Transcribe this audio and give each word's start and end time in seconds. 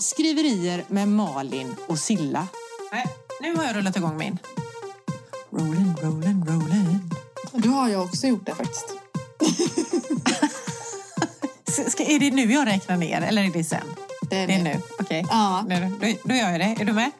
Skriverier 0.00 0.84
med 0.88 1.08
Malin 1.08 1.76
och 1.88 1.98
Silla. 1.98 2.46
Nej, 2.92 3.06
nu 3.40 3.56
har 3.56 3.64
jag 3.64 3.76
rullat 3.76 3.96
igång 3.96 4.16
min. 4.16 4.38
Rollin, 5.50 5.96
rollin, 6.02 6.44
rollin. 6.48 7.10
Du 7.52 7.68
har 7.68 7.88
jag 7.88 8.02
också 8.02 8.26
gjort 8.26 8.46
det 8.46 8.54
faktiskt. 8.54 8.86
Ska, 11.88 12.02
är 12.04 12.18
det 12.20 12.30
nu 12.30 12.52
jag 12.52 12.66
räknar 12.66 12.96
ner 12.96 13.22
eller 13.22 13.44
är 13.44 13.50
det 13.50 13.64
sen? 13.64 13.80
Det 14.30 14.36
är, 14.36 14.46
Det 14.46 14.54
är 14.54 14.62
nu. 14.62 14.80
Okej. 15.00 15.26
Ja. 15.30 15.64
Nu, 15.68 15.96
då, 16.00 16.06
då 16.24 16.34
gör 16.34 16.50
jag 16.50 16.60
det. 16.60 16.76
Är 16.80 16.84
du 16.84 16.92
med? 16.92 17.10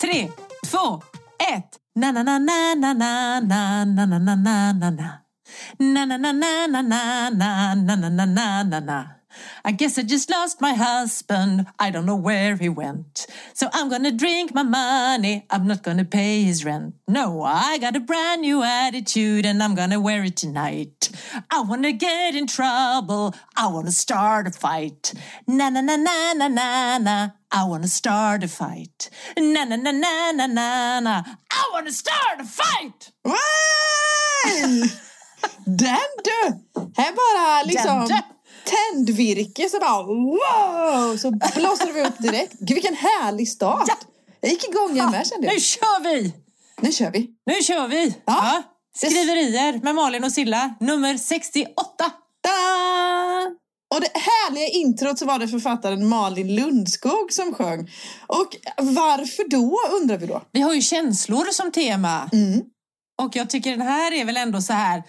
Tre, 0.00 0.30
två, 0.66 1.02
ett. 1.54 1.70
Na 1.96 2.12
na 2.12 2.22
na 2.22 2.38
na 2.38 2.74
na 2.74 2.92
na 2.94 3.40
na 3.40 3.84
na 3.84 4.06
na 4.06 4.18
na 4.18 4.34
na 4.34 4.72
na 4.72 4.90
na. 4.90 5.08
Na 5.78 6.04
na 6.04 6.16
na 6.16 6.32
na 6.32 6.66
na 6.66 6.82
na 6.82 7.30
na 7.30 7.74
na 7.74 7.96
na 7.96 8.08
na 8.08 8.26
na 8.26 8.62
na 8.62 8.80
na. 8.80 9.10
I 9.64 9.72
guess 9.72 9.98
I 9.98 10.02
just 10.02 10.30
lost 10.30 10.60
my 10.60 10.74
husband. 10.74 11.66
I 11.78 11.90
don't 11.90 12.06
know 12.06 12.16
where 12.16 12.56
he 12.56 12.68
went. 12.68 13.26
So 13.54 13.68
I'm 13.72 13.88
gonna 13.88 14.12
drink 14.12 14.54
my 14.54 14.62
money. 14.62 15.46
I'm 15.50 15.66
not 15.66 15.82
gonna 15.82 16.04
pay 16.04 16.42
his 16.42 16.64
rent. 16.64 16.94
No, 17.08 17.42
I 17.42 17.78
got 17.78 17.96
a 17.96 18.00
brand 18.00 18.42
new 18.42 18.62
attitude 18.62 19.46
and 19.46 19.62
I'm 19.62 19.74
gonna 19.74 20.00
wear 20.00 20.24
it 20.24 20.36
tonight. 20.36 21.10
I 21.50 21.60
wanna 21.60 21.92
get 21.92 22.34
in 22.34 22.46
trouble. 22.46 23.34
I 23.56 23.66
wanna 23.68 23.92
start 23.92 24.46
a 24.46 24.50
fight. 24.50 25.14
Na 25.46 25.70
na 25.70 25.80
na 25.80 25.96
na 25.96 26.32
na 26.34 26.48
na 26.48 26.98
na. 26.98 27.28
I 27.50 27.64
wanna 27.64 27.88
start 27.88 28.42
a 28.42 28.48
fight. 28.48 29.10
Na 29.38 29.64
na 29.64 29.76
na 29.76 29.92
na 29.92 30.32
na 30.32 30.46
na 30.46 31.00
na. 31.00 31.22
I 31.50 31.70
wanna 31.72 31.92
start 31.92 32.40
a 32.40 32.44
fight. 32.44 33.12
Wow! 33.24 33.34
Den 35.66 36.10
du! 36.24 36.60
Här 36.96 37.12
bara 37.12 37.62
liksom 37.62 38.08
Den! 38.08 38.33
Tändvirke 38.64 39.68
så 39.68 39.78
bara 39.78 40.02
wow! 40.02 41.16
Så 41.16 41.30
blåser 41.30 41.92
vi 41.92 42.02
upp 42.02 42.18
direkt. 42.18 42.52
Gud 42.52 42.74
vilken 42.74 42.94
härlig 42.94 43.48
start! 43.48 43.84
Ja. 43.88 43.94
Jag 44.40 44.50
gick 44.50 44.68
igång 44.68 44.96
jag 44.96 45.10
med 45.10 45.26
kände 45.26 45.46
Nu 45.46 45.52
jag. 45.52 45.62
kör 45.62 46.02
vi! 46.04 46.32
Nu 46.80 46.92
kör 46.92 47.10
vi. 47.10 47.30
Nu 47.46 47.62
kör 47.62 47.88
vi! 47.88 48.14
Ja. 48.24 48.62
Skriverier 48.96 49.80
med 49.82 49.94
Malin 49.94 50.24
och 50.24 50.32
Silla, 50.32 50.74
nummer 50.80 51.16
68. 51.16 51.74
Da! 52.42 52.50
Och 53.94 54.00
det 54.00 54.10
härliga 54.14 54.68
introt 54.68 55.18
så 55.18 55.26
var 55.26 55.38
det 55.38 55.48
författaren 55.48 56.08
Malin 56.08 56.54
Lundskog 56.54 57.32
som 57.32 57.54
sjöng. 57.54 57.90
Och 58.26 58.56
varför 58.78 59.48
då 59.48 59.78
undrar 60.00 60.16
vi 60.16 60.26
då? 60.26 60.42
Vi 60.52 60.60
har 60.60 60.74
ju 60.74 60.80
känslor 60.80 61.44
som 61.52 61.72
tema. 61.72 62.30
Mm. 62.32 62.62
Och 63.22 63.36
jag 63.36 63.50
tycker 63.50 63.70
den 63.70 63.80
här 63.80 64.12
är 64.12 64.24
väl 64.24 64.36
ändå 64.36 64.60
så 64.60 64.72
här... 64.72 65.02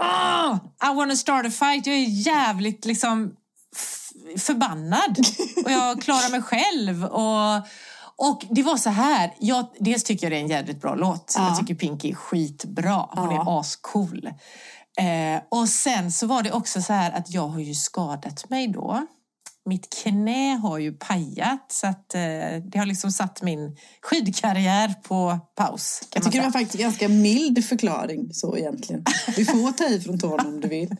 Oh, 0.00 0.58
I 0.90 0.94
wanna 0.94 1.16
start 1.16 1.46
a 1.46 1.50
fight. 1.50 1.86
Jag 1.86 1.96
är 1.96 2.00
jävligt 2.08 2.84
liksom 2.84 3.32
förbannad. 4.38 5.18
Och 5.64 5.70
jag 5.70 6.02
klarar 6.02 6.30
mig 6.30 6.42
själv. 6.42 7.04
Och, 7.04 7.56
och 8.16 8.44
det 8.50 8.62
var 8.62 8.76
så 8.76 8.90
här. 8.90 9.34
Jag, 9.38 9.66
dels 9.80 10.04
tycker 10.04 10.24
jag 10.26 10.32
det 10.32 10.36
är 10.36 10.40
en 10.40 10.48
jävligt 10.48 10.80
bra 10.80 10.94
låt. 10.94 11.34
Ja. 11.38 11.48
Jag 11.48 11.58
tycker 11.58 11.74
Pinky 11.74 12.10
är 12.10 12.14
skitbra. 12.14 12.94
Hon 13.10 13.30
Ja. 13.34 13.42
är 13.42 13.60
ascool. 13.60 14.26
Eh, 14.98 15.42
och 15.48 15.68
sen 15.68 16.12
så 16.12 16.26
var 16.26 16.42
det 16.42 16.52
också 16.52 16.82
så 16.82 16.92
här 16.92 17.12
att 17.12 17.30
jag 17.30 17.48
har 17.48 17.60
ju 17.60 17.74
skadat 17.74 18.50
mig 18.50 18.68
då. 18.68 19.06
Mitt 19.64 20.02
knä 20.02 20.54
har 20.54 20.78
ju 20.78 20.92
pajat 20.92 21.72
så 21.72 21.86
att 21.86 22.14
eh, 22.14 22.20
det 22.64 22.78
har 22.78 22.86
liksom 22.86 23.12
satt 23.12 23.42
min 23.42 23.76
skidkarriär 24.00 24.94
på 25.02 25.38
paus. 25.54 26.02
Jag 26.14 26.24
tycker 26.24 26.38
det 26.38 26.44
var 26.44 26.52
faktiskt 26.52 26.74
en 26.74 26.80
ganska 26.80 27.08
mild 27.08 27.64
förklaring 27.64 28.34
så 28.34 28.56
egentligen. 28.56 29.04
Du 29.36 29.44
får 29.44 29.72
ta 29.72 29.84
i 29.84 30.00
från 30.00 30.18
tårna 30.18 30.48
om 30.48 30.60
du 30.60 30.68
vill. 30.68 30.96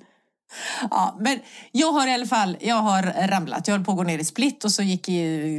Ja, 0.90 1.16
men 1.20 1.40
jag 1.72 1.92
har 1.92 2.06
i 2.06 2.14
alla 2.14 2.26
fall 2.26 2.56
jag 2.60 2.76
har 2.76 3.02
ramlat. 3.28 3.68
Jag 3.68 3.74
höll 3.74 3.84
på 3.84 3.90
att 3.90 3.96
gå 3.96 4.02
ner 4.02 4.18
i 4.18 4.24
split 4.24 4.64
och 4.64 4.72
så 4.72 4.82
gick 4.82 5.08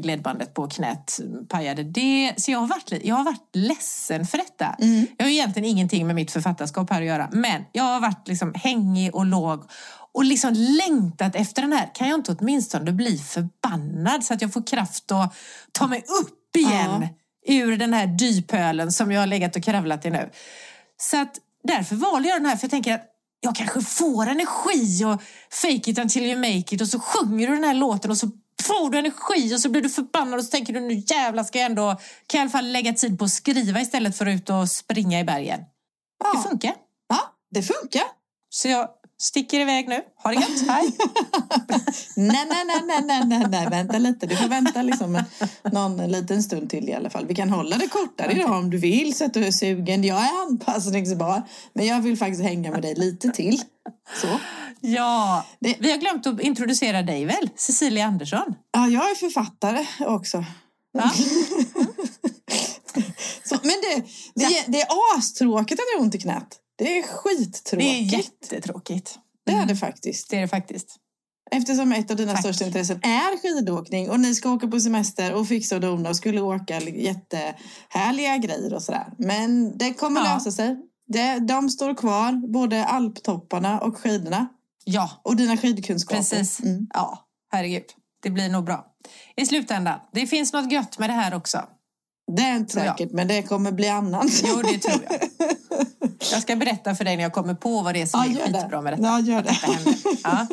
ledbandet 0.06 0.54
på 0.54 0.68
knät, 0.68 1.20
pajade 1.50 1.84
det. 1.84 2.34
Så 2.38 2.52
jag 2.52 2.60
har 2.60 2.68
varit, 2.68 2.94
jag 3.04 3.16
har 3.16 3.24
varit 3.24 3.50
ledsen 3.54 4.28
för 4.28 4.38
detta. 4.38 4.76
Jag 5.18 5.26
har 5.26 5.32
egentligen 5.32 5.70
ingenting 5.70 6.08
med 6.08 6.16
mitt 6.16 6.32
författarskap 6.32 6.90
här 6.90 7.02
att 7.02 7.08
göra. 7.08 7.30
Men 7.32 7.64
jag 7.72 7.84
har 7.84 8.00
varit 8.00 8.28
liksom 8.28 8.54
hängig 8.56 9.16
och 9.16 9.26
låg 9.26 9.64
och 10.14 10.26
liksom 10.26 10.54
längtat 10.54 11.36
efter 11.36 11.62
den 11.62 11.74
här. 11.74 11.92
Kan 11.96 12.10
jag 12.10 12.20
inte 12.20 12.36
åtminstone 12.40 12.92
bli 12.92 13.18
förbannad 13.18 14.24
så 14.24 14.34
att 14.34 14.42
jag 14.42 14.54
får 14.54 14.68
kraft 14.68 15.12
att 15.12 15.36
ta 15.72 15.88
mig 15.88 16.04
upp 16.22 16.56
igen 16.56 17.08
ur 17.48 17.78
den 17.78 17.94
här 17.94 18.08
dypölen 18.08 18.92
som 18.92 19.12
jag 19.12 19.20
har 19.20 19.28
legat 19.28 19.56
och 19.56 19.64
kravlat 19.64 20.06
i 20.06 20.10
nu. 20.10 20.30
Så 20.98 21.22
att 21.22 21.36
därför 21.64 21.96
valde 21.96 22.30
jag 22.30 22.42
den 22.42 22.46
här 22.46 22.56
för 22.56 22.64
jag 22.64 22.72
tänker 22.72 22.94
att 22.94 23.06
jag 23.44 23.56
kanske 23.56 23.82
får 23.82 24.28
energi 24.28 25.06
och 25.06 25.22
fake 25.52 25.92
it 25.92 26.00
until 26.00 26.24
you 26.24 26.38
make 26.38 26.76
it 26.76 26.82
och 26.82 26.88
så 26.88 27.00
sjunger 27.00 27.48
du 27.48 27.54
den 27.54 27.64
här 27.64 27.74
låten 27.74 28.12
och 28.12 28.18
så 28.18 28.28
får 28.64 28.90
du 28.90 28.98
energi 29.00 29.56
och 29.56 29.60
så 29.60 29.70
blir 29.70 29.82
du 29.82 29.90
förbannad 29.90 30.40
och 30.40 30.46
så 30.46 30.52
tänker 30.52 30.74
du 30.74 30.80
nu 30.80 31.04
jävlar 31.08 31.44
ska 31.44 31.60
jag 31.60 31.66
ändå 31.66 31.96
kan 32.28 32.38
jag 32.38 32.38
i 32.38 32.42
alla 32.42 32.50
fall 32.50 32.72
lägga 32.72 32.94
tid 32.94 33.20
på 33.20 33.26
att 33.26 33.32
skriva 33.32 33.82
istället 33.82 34.18
för 34.18 34.26
att 34.26 34.36
ut 34.36 34.50
och 34.50 34.70
springa 34.70 35.20
i 35.20 35.24
bergen. 35.24 35.60
Det 35.60 35.66
Ja, 36.34 36.44
funkar. 36.50 36.74
ja 37.10 37.20
det 37.52 37.64
funkar. 37.64 38.04
Så 38.50 38.68
jag 38.68 38.88
sticker 39.22 39.60
iväg 39.60 39.88
nu. 39.88 40.02
Ha 40.24 40.30
det 40.30 40.36
gött, 40.36 40.68
hej! 40.68 40.92
Nej, 42.16 42.46
nej, 42.50 42.66
nej, 42.66 42.82
nej, 42.88 43.02
nej, 43.06 43.26
nej, 43.26 43.48
nej, 43.50 43.68
vänta 43.70 43.98
lite. 43.98 44.26
Du 44.26 44.36
får 44.36 44.48
vänta 44.48 44.82
liksom 44.82 45.16
en, 45.16 45.24
någon 45.72 46.12
liten 46.12 46.44
stund 46.44 46.70
till 46.70 46.90
i 46.90 46.94
alla 46.94 47.10
fall. 47.10 47.26
Vi 47.28 47.36
kan 47.36 47.50
hålla 47.50 47.78
det 47.78 47.88
kortare 47.88 48.32
idag 48.32 48.52
om 48.52 48.70
du 48.70 48.78
vill 48.78 49.16
så 49.18 49.26
att 49.26 49.34
du 49.34 49.46
är 49.46 49.52
sugen. 49.52 50.04
Jag 50.04 50.18
är 50.22 50.42
anpassningsbar, 50.48 51.44
men 51.74 51.86
jag 51.86 52.02
vill 52.02 52.18
faktiskt 52.18 52.42
hänga 52.44 52.72
med 52.72 52.82
dig 52.82 52.96
lite 52.96 53.30
till. 53.30 53.62
Så. 54.22 54.28
Ja, 54.82 55.46
Det- 55.60 55.76
vi 55.80 55.92
har 55.92 55.98
glömt 55.98 56.28
att 56.28 56.42
introducera 56.42 57.02
dig 57.02 57.26
väl? 57.26 57.50
Cecilia 57.56 58.06
Andersson. 58.06 58.56
Ja, 58.72 58.88
jag 58.88 59.12
är 59.12 59.16
författare 59.16 59.86
också. 60.00 60.46
Va? 60.94 61.12
Så, 63.44 63.56
men 63.62 63.72
det, 63.82 64.04
det, 64.36 64.44
är, 64.58 64.64
det 64.72 64.82
är 64.82 64.88
astråkigt 65.18 65.80
att 65.80 65.86
jag 65.94 66.00
har 66.00 66.06
ont 66.06 66.16
i 66.16 66.20
knät. 66.20 66.60
Det 66.76 66.98
är 66.98 67.02
Det 67.02 67.08
skittråkigt. 67.08 68.14
är 68.14 68.18
jättetråkigt. 68.18 69.20
Det 69.46 69.52
är 69.52 69.66
det 69.66 69.76
faktiskt. 69.76 70.30
Det 70.30 70.38
är 70.38 70.42
det 70.42 70.48
faktiskt. 70.48 70.96
Eftersom 71.52 71.92
ett 71.92 72.12
av 72.12 72.18
dina 72.18 72.32
Tack. 72.32 72.42
största 72.42 72.66
intressen 72.66 73.00
är 73.04 73.38
skidåkning 73.42 74.10
och 74.10 74.20
ni 74.20 74.36
ska 74.36 74.50
åka 74.52 74.68
på 74.68 74.80
semester 74.80 75.34
och 75.34 75.48
fixa 75.48 75.76
och 75.76 75.82
dona 75.82 76.10
och 76.10 76.16
skulle 76.16 76.42
åka 76.42 76.80
jättehärliga 76.82 78.38
grejer 78.38 78.74
och 78.74 78.82
sådär. 78.84 79.08
Men 79.18 79.78
det 79.78 79.94
kommer 79.94 80.22
Ja. 80.26 80.34
lösa 80.34 80.52
sig. 80.52 80.78
Det, 81.08 81.40
de 81.40 81.70
står 81.70 81.96
kvar, 81.96 82.52
både 82.54 82.86
alptopparna 82.86 83.80
och 83.80 83.98
skidorna. 83.98 84.48
Ja, 84.86 85.22
Och 85.24 85.36
dina 85.36 85.58
skidkunskaper. 85.58 86.18
Precis. 86.18 86.60
Mm. 86.60 86.88
Ja, 86.94 87.28
herregud. 87.52 87.84
Det 88.24 88.30
blir 88.30 88.50
nog 88.50 88.64
bra. 88.66 88.86
I 89.36 89.46
slutändan, 89.46 90.00
det 90.14 90.28
finns 90.28 90.54
något 90.54 90.72
gött 90.72 91.00
med 91.00 91.10
det 91.10 91.14
här 91.14 91.34
också. 91.34 91.64
Det 92.36 92.42
är 92.44 92.56
inte 92.56 92.74
säkert, 92.74 93.12
men 93.12 93.28
det 93.28 93.44
kommer 93.44 93.72
bli 93.72 93.90
annan. 93.90 94.30
Jo, 94.44 94.56
det 94.64 94.78
tror 94.80 95.04
jag. 95.10 95.20
Jag 96.32 96.42
ska 96.42 96.56
berätta 96.56 96.96
för 96.96 97.06
dig 97.06 97.16
när 97.18 97.24
jag 97.24 97.34
kommer 97.34 97.54
på 97.54 97.82
vad 97.82 97.94
det 97.94 98.02
är 98.02 98.06
som 98.06 98.20
Ja, 98.20 98.42
är 98.42 98.54
skitbra 98.54 98.82
med 98.82 98.94
detta. 98.94 99.04
Ja, 99.04 99.20
gör 99.20 99.44
det. 99.44 99.58
Ja. 100.24 100.48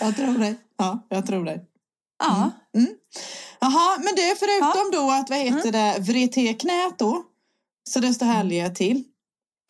jag 0.00 0.16
tror 0.16 0.38
dig. 0.38 0.54
Ja, 0.76 1.06
jag 1.08 1.26
tror 1.26 1.44
dig. 1.44 1.64
ja. 2.18 2.50
Jaha, 3.60 3.96
men 3.98 4.14
det 4.16 4.36
förutom 4.38 4.90
då 4.92 5.10
att 5.10 5.30
vad 5.30 5.38
heter 5.38 5.72
det, 5.72 5.96
vrete 6.00 6.54
knät 6.54 6.98
då. 6.98 7.22
Så 7.90 8.00
desto 8.00 8.24
härligare 8.24 8.74
till. 8.74 9.04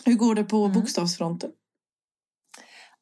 Hur 0.04 0.14
går 0.14 0.34
det 0.34 0.44
på 0.44 0.68
bokstavsfronten? 0.68 1.50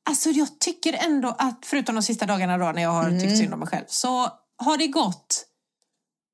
Alltså 0.09 0.31
jag 0.31 0.59
tycker 0.59 0.93
ändå 0.93 1.35
att, 1.39 1.59
förutom 1.67 1.95
de 1.95 2.03
sista 2.03 2.27
dagarna 2.27 2.59
då 2.59 2.73
när 2.73 2.83
jag 2.83 2.91
har 2.91 3.09
Mm. 3.09 3.21
tyckt 3.21 3.37
synd 3.39 3.53
om 3.55 3.59
mig 3.61 3.69
själv, 3.69 3.85
så 3.89 4.29
har 4.57 4.77
det 4.79 4.87
gått 4.87 5.45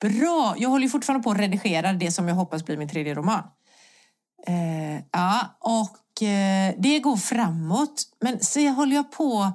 bra. 0.01 0.55
Jag 0.59 0.69
håller 0.69 0.89
fortfarande 0.89 1.25
på 1.25 1.31
att 1.31 1.39
redigera 1.39 1.93
det 1.93 2.13
som 2.13 2.29
jag 2.29 2.35
hoppas 2.35 2.65
blir 2.65 2.77
min 2.77 2.89
tredje 2.89 3.15
roman. 3.15 3.43
Eh, 4.47 5.03
ja, 5.13 5.59
och 5.61 6.23
eh, 6.23 6.75
det 6.79 6.99
går 6.99 7.17
framåt. 7.17 8.03
Men 8.21 8.41
så 8.41 8.61
jag 8.61 8.73
håller 8.73 8.97
jag 8.97 9.13
på 9.13 9.53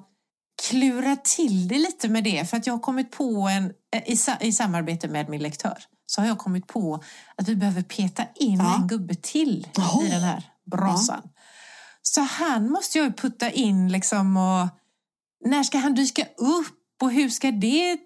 klura 0.69 1.15
till 1.15 1.67
det 1.67 1.77
lite 1.77 2.09
med 2.09 2.23
det. 2.23 2.49
För 2.49 2.57
att 2.57 2.67
jag 2.67 2.73
har 2.73 2.79
kommit 2.79 3.11
på 3.11 3.47
en, 3.47 3.73
eh, 3.95 4.09
i, 4.09 4.17
i 4.47 4.51
samarbete 4.53 5.07
med 5.07 5.29
min 5.29 5.41
lektör, 5.41 5.77
så 6.05 6.21
har 6.21 6.27
jag 6.27 6.37
kommit 6.37 6.67
på 6.67 7.03
att 7.35 7.47
vi 7.47 7.55
behöver 7.55 7.81
peta 7.81 8.23
in 8.35 8.57
Ja. 8.59 8.75
en 8.75 8.87
gubbe 8.87 9.15
till 9.15 9.67
Jaha. 9.75 10.03
i 10.05 10.09
den 10.09 10.21
här 10.21 10.43
brasan. 10.71 11.21
Så 12.01 12.21
han 12.21 12.69
måste 12.71 12.97
jag 12.97 13.17
putta 13.17 13.51
in 13.51 13.91
liksom 13.91 14.37
och 14.37 14.67
när 15.45 15.63
ska 15.63 15.77
han 15.77 15.95
dyka 15.95 16.23
upp 16.37 17.01
och 17.01 17.11
hur 17.11 17.29
ska 17.29 17.51
det 17.51 17.97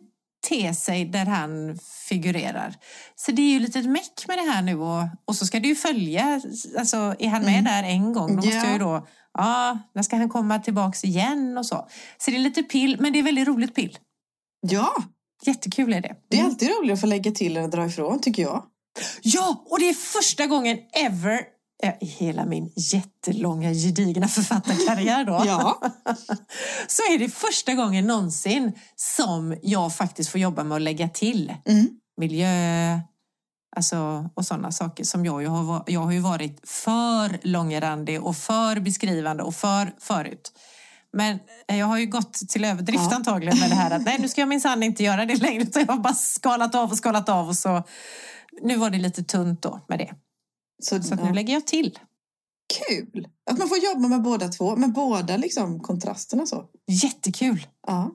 te 0.50 0.74
sig 0.74 1.06
där 1.06 1.26
han 1.26 1.80
figurerar? 2.10 2.76
Så 3.16 3.32
det 3.32 3.42
är 3.42 3.50
ju 3.54 3.60
lite 3.60 3.82
meck 3.82 4.28
med 4.28 4.38
det 4.38 4.52
här 4.52 4.62
nu 4.62 4.76
och, 4.80 5.04
och 5.26 5.36
så 5.36 5.46
ska 5.46 5.60
det 5.60 5.68
ju 5.68 5.76
följa, 5.76 6.42
alltså 6.80 7.16
är 7.20 7.28
han 7.30 7.42
med 7.46 7.54
Mm. 7.60 7.64
där 7.64 7.84
en 7.84 8.14
gång 8.14 8.28
då 8.28 8.36
måste 8.36 8.50
Ja. 8.50 8.64
jag 8.64 8.74
ju 8.74 8.80
då, 8.80 9.08
ja, 9.34 9.80
när 9.96 10.04
ska 10.04 10.16
han 10.16 10.30
komma 10.30 10.60
tillbaks 10.60 11.04
igen 11.04 11.58
och 11.58 11.66
så. 11.66 11.88
Så 12.18 12.32
det 12.32 12.38
är 12.38 12.40
lite 12.40 12.64
pill, 12.64 12.98
men 13.00 13.14
det 13.14 13.20
är 13.20 13.24
väldigt 13.24 13.48
roligt 13.48 13.76
pill. 13.76 13.98
Ja, 14.68 14.94
Jättekul 15.46 15.94
är 15.94 16.02
det. 16.02 16.16
det 16.30 16.36
är 16.38 16.40
Mm. 16.40 16.52
alltid 16.52 16.70
roligt 16.70 16.94
att 16.94 17.02
få 17.02 17.08
lägga 17.08 17.32
till 17.32 17.58
att 17.58 17.72
dra 17.72 17.86
ifrån 17.86 18.20
tycker 18.22 18.44
jag. 18.44 18.64
Ja, 19.22 19.64
och 19.70 19.80
det 19.80 19.90
är 19.90 19.94
första 19.94 20.48
gången 20.48 20.78
ever 20.94 21.42
I 22.02 22.06
hela 22.06 22.46
min 22.46 22.72
jättelånga 22.76 23.74
gedigna 23.74 24.28
författarkarriär 24.28 25.26
då. 25.26 25.44
Ja. 25.46 25.82
Så 26.88 27.02
är 27.14 27.20
det 27.20 27.30
första 27.30 27.74
gången 27.74 28.08
någonsin 28.08 28.72
som 28.96 29.58
jag 29.62 29.96
faktiskt 29.96 30.30
får 30.30 30.42
jobba 30.42 30.64
med 30.64 30.76
att 30.76 30.82
lägga 30.82 31.10
till 31.10 31.54
Mm. 31.66 31.90
miljö 32.18 33.00
alltså, 33.76 34.30
och 34.34 34.46
sådana 34.46 34.72
saker 34.72 35.04
som 35.04 35.26
jag, 35.26 35.42
ju 35.42 35.48
har, 35.48 35.84
jag 35.88 36.00
har 36.00 36.12
ju 36.12 36.20
varit 36.20 36.60
för 36.70 37.40
långrandig 37.48 38.24
och 38.24 38.36
för 38.38 38.80
beskrivande 38.80 39.44
och 39.44 39.56
för 39.56 39.94
förut. 40.00 40.52
Men 41.18 41.40
jag 41.68 41.86
har 41.86 41.98
ju 41.98 42.06
gått 42.06 42.34
till 42.34 42.66
överdrift 42.66 43.04
Ja. 43.10 43.16
antagligen 43.16 43.60
med 43.60 43.70
det 43.70 43.76
här 43.76 43.92
att 43.92 44.02
nej 44.06 44.18
nu 44.20 44.30
ska 44.30 44.42
jag 44.42 44.48
minsann 44.48 44.84
inte 44.84 45.04
göra 45.04 45.26
det 45.26 45.36
längre 45.36 45.64
utan 45.64 45.86
jag 45.88 45.94
har 45.94 46.00
bara 46.00 46.14
skalat 46.14 46.76
av 46.76 46.92
och 46.92 46.98
skalat 46.98 47.30
av 47.30 47.48
och 47.48 47.56
så 47.56 47.84
nu 48.62 48.76
var 48.78 48.90
det 48.90 48.98
lite 48.98 49.24
tunt 49.24 49.62
då 49.62 49.80
med 49.88 50.00
det. 50.00 50.14
Så, 50.84 51.04
Så 51.04 51.16
ja. 51.20 51.26
nu 51.26 51.34
lägger 51.34 51.54
jag 51.54 51.68
till. 51.68 52.00
Kul! 52.88 53.28
Att 53.52 53.58
man 53.58 53.70
får 53.70 53.78
jobba 53.78 54.08
med 54.08 54.22
båda 54.22 54.48
två, 54.48 54.76
med 54.76 54.94
båda 54.94 55.38
liksom 55.38 55.80
kontrasterna 55.80 56.46
så. 56.46 56.66
Jättekul! 56.88 57.68
Ja. 57.88 58.12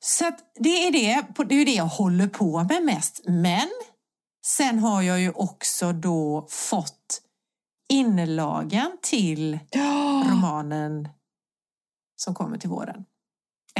Så 0.00 0.30
det, 0.54 0.86
är 0.86 0.92
det, 0.92 1.44
det 1.48 1.54
är 1.54 1.64
det 1.64 1.74
jag 1.74 1.86
håller 1.86 2.26
på 2.28 2.64
med 2.64 2.82
mest. 2.82 3.20
Men 3.26 3.68
sen 4.46 4.78
har 4.78 5.02
jag 5.02 5.20
ju 5.20 5.30
också 5.30 5.92
då 5.92 6.46
fått 6.50 7.22
inlagan 7.88 8.96
till 9.02 9.58
romanen 10.24 11.08
som 12.16 12.34
kommer 12.34 12.58
till 12.58 12.70
våren. 12.70 13.04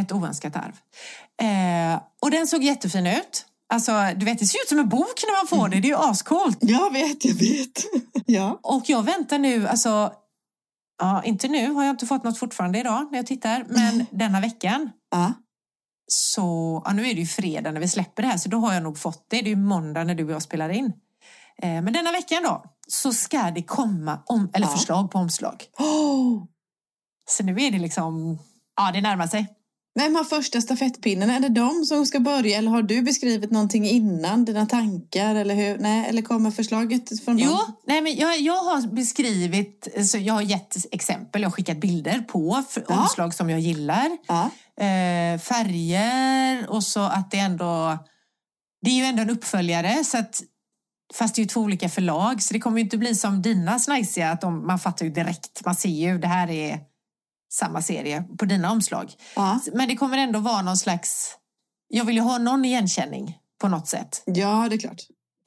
Ett 0.01 0.13
oönskat 0.13 0.57
arv. 0.57 0.81
Eh, 1.43 2.01
och 2.21 2.31
den 2.31 2.47
såg 2.47 2.63
jättefin 2.63 3.07
ut. 3.07 3.47
Alltså, 3.73 3.93
du 4.17 4.25
vet, 4.25 4.39
det 4.39 4.47
ser 4.47 4.59
ut 4.59 4.69
som 4.69 4.79
en 4.79 4.89
bok 4.89 5.23
när 5.27 5.39
man 5.41 5.47
får 5.59 5.69
det. 5.69 5.81
Det 5.81 5.87
är 5.87 5.91
ju 5.91 6.11
ascoolt. 6.11 6.59
Jag 6.61 6.93
vet, 6.93 7.25
jag 7.25 7.35
vet. 7.35 7.85
ja. 8.27 8.61
Och 8.63 8.83
jag 8.87 9.03
väntar 9.03 9.39
nu, 9.39 9.69
alltså... 9.69 10.13
Ja, 10.99 11.23
inte 11.25 11.49
nu 11.49 11.71
har 11.71 11.85
jag 11.85 11.93
inte 11.93 12.07
fått 12.07 12.25
något 12.25 12.39
fortfarande 12.39 12.79
idag 12.79 13.09
när 13.11 13.19
jag 13.19 13.27
tittar. 13.27 13.65
Men 13.69 14.07
denna 14.19 14.41
veckan 14.41 14.91
ja. 15.11 15.33
så... 16.07 16.83
Ja, 16.85 16.93
nu 16.93 17.03
är 17.09 17.15
det 17.15 17.21
ju 17.21 17.27
fredag 17.27 17.73
när 17.73 17.81
vi 17.81 17.89
släpper 17.89 18.23
det 18.23 18.29
här 18.29 18.39
så 18.39 18.49
då 18.49 18.59
har 18.59 18.75
jag 18.75 18.83
nog 18.83 18.99
fått 18.99 19.27
det. 19.31 19.37
Det 19.37 19.47
är 19.47 19.55
ju 19.55 19.57
måndag 19.57 20.05
när 20.05 20.15
du 20.15 20.25
och 20.25 20.31
jag 20.31 20.43
spelar 20.43 20.69
in. 20.69 20.93
Eh, 21.63 21.83
men 21.83 21.93
denna 21.93 22.13
veckan 22.13 22.43
då 22.43 22.65
så 22.89 23.13
ska 23.13 23.51
det 23.51 23.63
komma 23.63 24.23
om, 24.27 24.51
eller 24.55 24.67
Ja. 24.67 24.73
förslag 24.73 25.11
på 25.11 25.19
omslag. 25.19 25.65
Oh. 25.79 26.45
Så 27.27 27.45
nu 27.45 27.53
är 27.63 27.71
det 27.71 27.79
liksom... 27.79 28.39
Ja, 28.77 28.93
det 28.93 29.01
närmar 29.01 29.27
sig. 29.27 29.47
Vem 29.95 30.15
har 30.15 30.25
första 30.25 30.61
stafettpinnen? 30.61 31.31
Är 31.31 31.41
det 31.41 31.49
de 31.49 31.85
som 31.85 32.07
ska 32.07 32.21
börja 32.21 32.59
eller 32.59 32.71
har 32.71 32.83
du 32.83 33.03
beskrivit 33.03 33.51
någonting 33.51 33.87
innan? 33.87 34.45
Dina 34.45 34.67
tankar 34.67 35.35
eller 35.35 35.55
hur? 35.55 35.79
Nej, 35.79 36.09
eller 36.09 36.23
kommer 36.23 36.51
förslaget 36.51 37.25
från 37.25 37.39
Jo, 37.39 37.51
dem? 37.51 37.77
nej, 37.87 38.01
men 38.03 38.17
jag, 38.17 38.41
jag 38.41 38.57
har 38.65 38.95
beskrivit, 38.95 39.89
så 40.11 40.19
jag 40.19 40.35
har 40.35 40.43
gett 40.43 40.77
exempel, 40.95 41.43
jag 41.43 41.49
har 41.49 41.53
skickat 41.53 41.81
bilder 41.81 42.19
på 42.21 42.65
Ja. 42.89 43.03
omslag 43.03 43.35
som 43.35 43.51
jag 43.51 43.61
gillar. 43.61 44.19
Ja. 44.29 44.51
Eh, 44.85 45.39
färger 45.41 46.71
och 46.71 46.85
så 46.85 47.01
att 47.01 47.31
det 47.31 47.39
ändå... 47.39 47.99
Det 48.85 48.91
är 48.91 48.95
ju 48.95 49.05
ändå 49.05 49.23
en 49.23 49.31
uppföljare 49.31 50.05
så 50.05 50.19
att 50.19 50.43
Fast 51.15 51.35
det 51.35 51.41
är 51.41 51.43
ju 51.43 51.49
två 51.49 51.61
olika 51.61 51.89
förlag 51.89 52.43
så 52.43 52.55
det 52.55 52.61
kommer 52.61 52.79
ju 52.79 52.85
inte 52.85 52.99
bli 52.99 53.15
som 53.15 53.43
dina 53.43 53.79
snajsiga 53.79 54.31
att 54.31 54.41
de, 54.41 54.67
man 54.67 54.79
fattar 54.79 55.07
ju 55.07 55.13
direkt. 55.13 55.65
Man 55.65 55.75
ser 55.75 55.89
ju 55.89 56.19
det 56.19 56.27
här 56.27 56.51
är 56.51 56.79
samma 57.53 57.83
serie 57.83 58.25
på 58.39 58.45
dina 58.45 58.71
omslag. 58.73 59.13
Ja. 59.37 59.61
Men 59.73 59.89
det 59.89 59.97
kommer 59.97 60.19
ändå 60.19 60.39
vara 60.39 60.63
någon 60.63 60.77
slags... 60.77 61.37
Jag 61.89 62.05
vill 62.05 62.17
ju 62.17 62.23
ha 62.23 62.39
någon 62.39 62.65
igenkänning 62.65 63.39
på 63.61 63.69
något 63.69 63.89
sätt. 63.89 64.23
ja, 64.27 64.67
det 64.71 64.77
är 64.77 64.79
klart. 64.79 65.01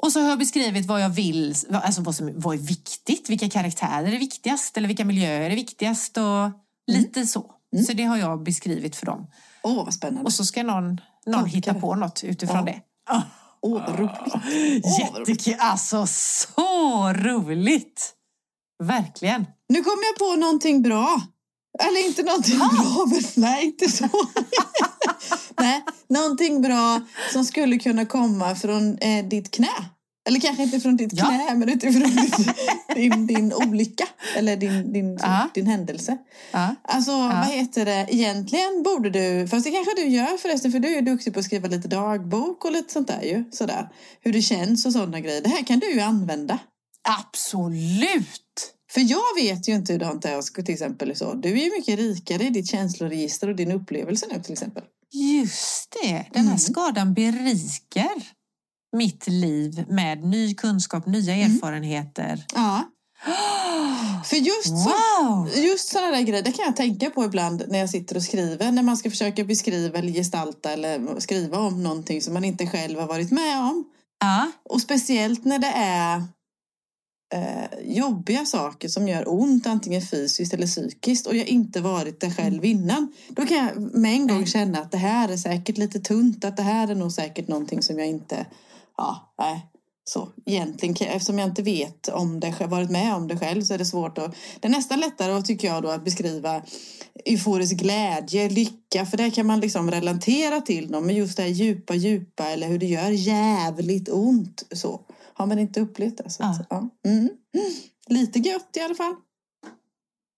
Och 0.04 0.12
så 0.12 0.22
har 0.22 0.30
jag 0.30 0.40
beskrivit 0.40 0.86
vad 0.86 1.02
jag 1.02 1.10
vill, 1.10 1.56
alltså 1.72 2.02
vad 2.02 2.16
som 2.16 2.32
vad 2.36 2.56
är 2.56 2.60
viktigt, 2.60 3.30
vilka 3.30 3.50
karaktärer 3.50 4.14
är 4.14 4.20
viktigast 4.20 4.78
eller 4.78 4.88
vilka 4.88 5.06
miljöer 5.06 5.50
är 5.50 5.56
viktigast 5.56 6.18
och 6.18 6.52
lite 6.92 7.26
så. 7.26 7.52
Så 7.88 7.94
det 7.94 8.04
har 8.04 8.18
jag 8.18 8.44
beskrivit 8.44 8.96
för 8.96 9.06
dem. 9.06 9.28
Åh, 9.64 9.86
vad 9.86 9.94
spännande. 9.94 10.22
Och 10.24 10.34
så 10.34 10.46
ska 10.46 10.64
någon, 10.64 11.02
någon 11.26 11.46
hitta 11.46 11.74
på 11.74 11.96
något 11.96 12.24
utifrån 12.24 12.58
Ja. 12.58 12.64
det. 12.64 12.82
Ah. 13.10 13.22
Åh, 13.62 13.82
vad 13.88 14.00
roligt. 14.00 14.84
Jättekul! 15.00 15.56
Alltså 15.60 16.08
så 16.08 17.14
roligt! 17.14 18.14
Verkligen. 18.84 19.46
Nu 19.70 19.84
kom 19.84 19.94
jag 20.12 20.28
på 20.30 20.36
någonting 20.36 20.82
bra. 20.82 21.22
Eller 21.80 22.08
inte 22.08 22.24
någonting 22.24 22.58
bra, 22.58 23.06
men 23.08 23.22
nej, 23.36 23.66
inte 23.66 23.92
så. 23.92 24.10
nej, 25.60 25.84
någonting 26.10 26.62
bra 26.62 27.02
som 27.34 27.46
skulle 27.46 27.78
kunna 27.78 28.06
komma 28.06 28.56
från 28.56 28.98
eh, 28.98 29.26
ditt 29.26 29.52
knä. 29.52 29.68
Eller 30.28 30.40
kanske 30.40 30.64
inte 30.64 30.80
från 30.80 30.98
ditt 30.98 31.14
Ja. 31.14 31.26
knä, 31.26 31.56
men 31.56 31.70
utifrån 31.70 32.12
din, 32.96 33.28
din 33.28 33.54
olycka. 33.54 34.08
Eller 34.36 34.56
din, 34.58 34.94
din, 34.94 35.18
Ja. 35.22 35.50
din 35.54 35.68
händelse. 35.68 36.18
Ja. 36.52 36.76
Alltså, 36.84 37.12
vad 37.12 37.46
heter 37.48 37.86
det? 37.86 38.06
Egentligen 38.10 38.84
borde 38.84 39.10
du, 39.10 39.48
fast 39.48 39.66
det 39.66 39.72
kanske 39.72 39.94
du 39.96 40.08
gör 40.08 40.38
förresten, 40.38 40.72
för 40.72 40.80
du 40.80 40.88
är 40.88 40.96
ju 40.96 41.02
duktig 41.02 41.34
på 41.34 41.40
att 41.40 41.46
skriva 41.46 41.68
lite 41.68 41.88
dagbok 41.88 42.66
och 42.66 42.72
lite 42.72 42.94
sånt 42.94 43.08
där 43.08 43.22
ju. 43.22 43.44
Sådär. 43.52 43.90
Hur 44.22 44.34
det 44.34 44.42
känns 44.42 44.86
och 44.86 44.92
sådana 44.94 45.20
grejer. 45.20 45.42
Det 45.42 45.50
här 45.50 45.64
kan 45.64 45.80
du 45.80 45.92
ju 45.94 46.00
använda. 46.00 46.60
Absolut! 47.20 48.72
För 48.96 49.02
jag 49.02 49.36
vet 49.44 49.68
ju 49.70 49.74
inte 49.76 49.94
hur 49.94 50.00
det 50.00 50.06
är 50.06 50.64
till 50.64 50.74
exempel 50.74 51.16
så. 51.16 51.34
Du 51.34 51.50
är 51.60 51.64
ju 51.66 51.72
mycket 51.72 52.00
rikare 52.00 52.44
i 52.44 52.50
ditt 52.50 52.70
känsloregister 52.70 53.48
och 53.50 53.56
din 53.56 53.72
upplevelse 53.72 54.26
nu 54.34 54.42
till 54.44 54.54
exempel. 54.54 54.84
Just 55.12 55.96
det, 56.04 56.26
den 56.32 56.42
här 56.44 56.48
Mm. 56.48 56.60
skadan 56.60 57.14
berikar 57.14 58.22
mitt 58.98 59.28
liv 59.28 59.86
med 59.90 60.24
ny 60.24 60.54
kunskap, 60.56 61.06
nya 61.06 61.34
Mm. 61.36 61.56
erfarenheter. 61.56 62.46
Ja. 62.54 62.84
För 64.26 64.36
just, 64.36 64.68
så, 64.68 64.74
Wow! 65.24 65.50
just 65.56 65.88
sådana 65.90 66.12
där 66.12 66.22
grejer, 66.22 66.44
det 66.44 66.52
kan 66.52 66.66
jag 66.66 66.76
tänka 66.76 67.10
på 67.10 67.26
ibland 67.26 67.64
när 67.68 67.80
jag 67.80 67.90
sitter 67.90 68.16
och 68.16 68.24
skriver. 68.24 68.72
När 68.72 68.84
man 68.84 68.98
ska 68.98 69.10
försöka 69.10 69.44
beskriva 69.44 70.00
eller 70.00 70.12
gestalta 70.12 70.72
eller 70.72 71.20
skriva 71.20 71.58
om 71.60 71.84
någonting 71.84 72.22
som 72.22 72.34
man 72.34 72.44
inte 72.44 72.68
själv 72.68 73.00
har 73.00 73.08
varit 73.08 73.32
med 73.32 73.60
om. 73.60 73.84
Ja, 74.20 74.52
Och 74.70 74.82
speciellt 74.82 75.46
när 75.46 75.60
det 75.60 75.72
är 75.76 76.24
eh, 77.34 77.80
jobbiga 77.84 78.46
saker 78.46 78.88
som 78.88 79.08
gör 79.08 79.34
ont, 79.34 79.68
antingen 79.68 80.02
fysiskt 80.02 80.54
eller 80.54 80.68
psykiskt 80.68 81.28
och 81.28 81.36
jag 81.36 81.48
inte 81.48 81.82
varit 81.82 82.20
där 82.20 82.30
själv 82.30 82.66
innan. 82.66 83.14
Då 83.30 83.46
kan 83.46 83.58
jag 83.58 83.82
med 83.96 84.14
en 84.14 84.28
gång 84.28 84.46
känna 84.46 84.80
att 84.80 84.92
det 84.92 84.98
här 84.98 85.30
är 85.30 85.38
säkert 85.38 85.78
lite 85.78 86.00
tunt, 86.00 86.46
att 86.46 86.58
det 86.58 86.64
här 86.64 86.88
är 86.88 86.96
nog 86.96 87.12
säkert 87.12 87.48
någonting 87.48 87.82
som 87.82 88.00
jag 88.00 88.08
inte, 88.08 88.46
ja, 88.98 89.34
nej. 89.40 89.72
Så 90.08 90.30
egentligen, 90.46 90.96
eftersom 91.12 91.40
jag 91.40 91.48
inte 91.48 91.62
vet 91.62 92.08
om 92.08 92.40
det, 92.40 92.68
varit 92.68 92.92
med 92.92 93.16
om 93.16 93.28
det 93.28 93.38
själv 93.38 93.62
så 93.62 93.74
är 93.74 93.78
det 93.78 93.86
svårt 93.86 94.18
att, 94.18 94.36
det 94.60 94.68
är 94.68 94.72
nästan 94.72 95.00
lättare 95.00 95.42
tycker 95.42 95.68
jag 95.68 95.84
då 95.84 95.90
att 95.90 96.04
beskriva 96.04 96.62
euforisk 97.26 97.76
glädje, 97.76 98.50
lycka, 98.50 99.06
för 99.06 99.18
det 99.18 99.32
kan 99.32 99.46
man 99.46 99.60
liksom 99.60 99.92
relatera 99.92 100.62
till 100.62 100.92
dem. 100.92 101.06
Men 101.06 101.16
just 101.16 101.38
det 101.38 101.44
här 101.44 101.50
djupa, 101.50 101.96
djupa 101.96 102.50
eller 102.50 102.68
hur 102.68 102.80
det 102.80 102.86
gör 102.86 103.10
jävligt 103.10 104.10
ont 104.10 104.64
så 104.72 105.02
har 105.38 105.46
man 105.46 105.60
inte 105.60 105.80
upplevt 105.82 106.18
det. 106.18 106.30
Så, 106.30 106.44
Ja. 106.44 106.50
att, 106.50 106.68
ja. 106.70 106.90
Mm. 107.06 107.30
Lite 108.08 108.40
gött 108.40 108.70
i 108.78 108.80
alla 108.82 108.96
fall. 108.96 109.16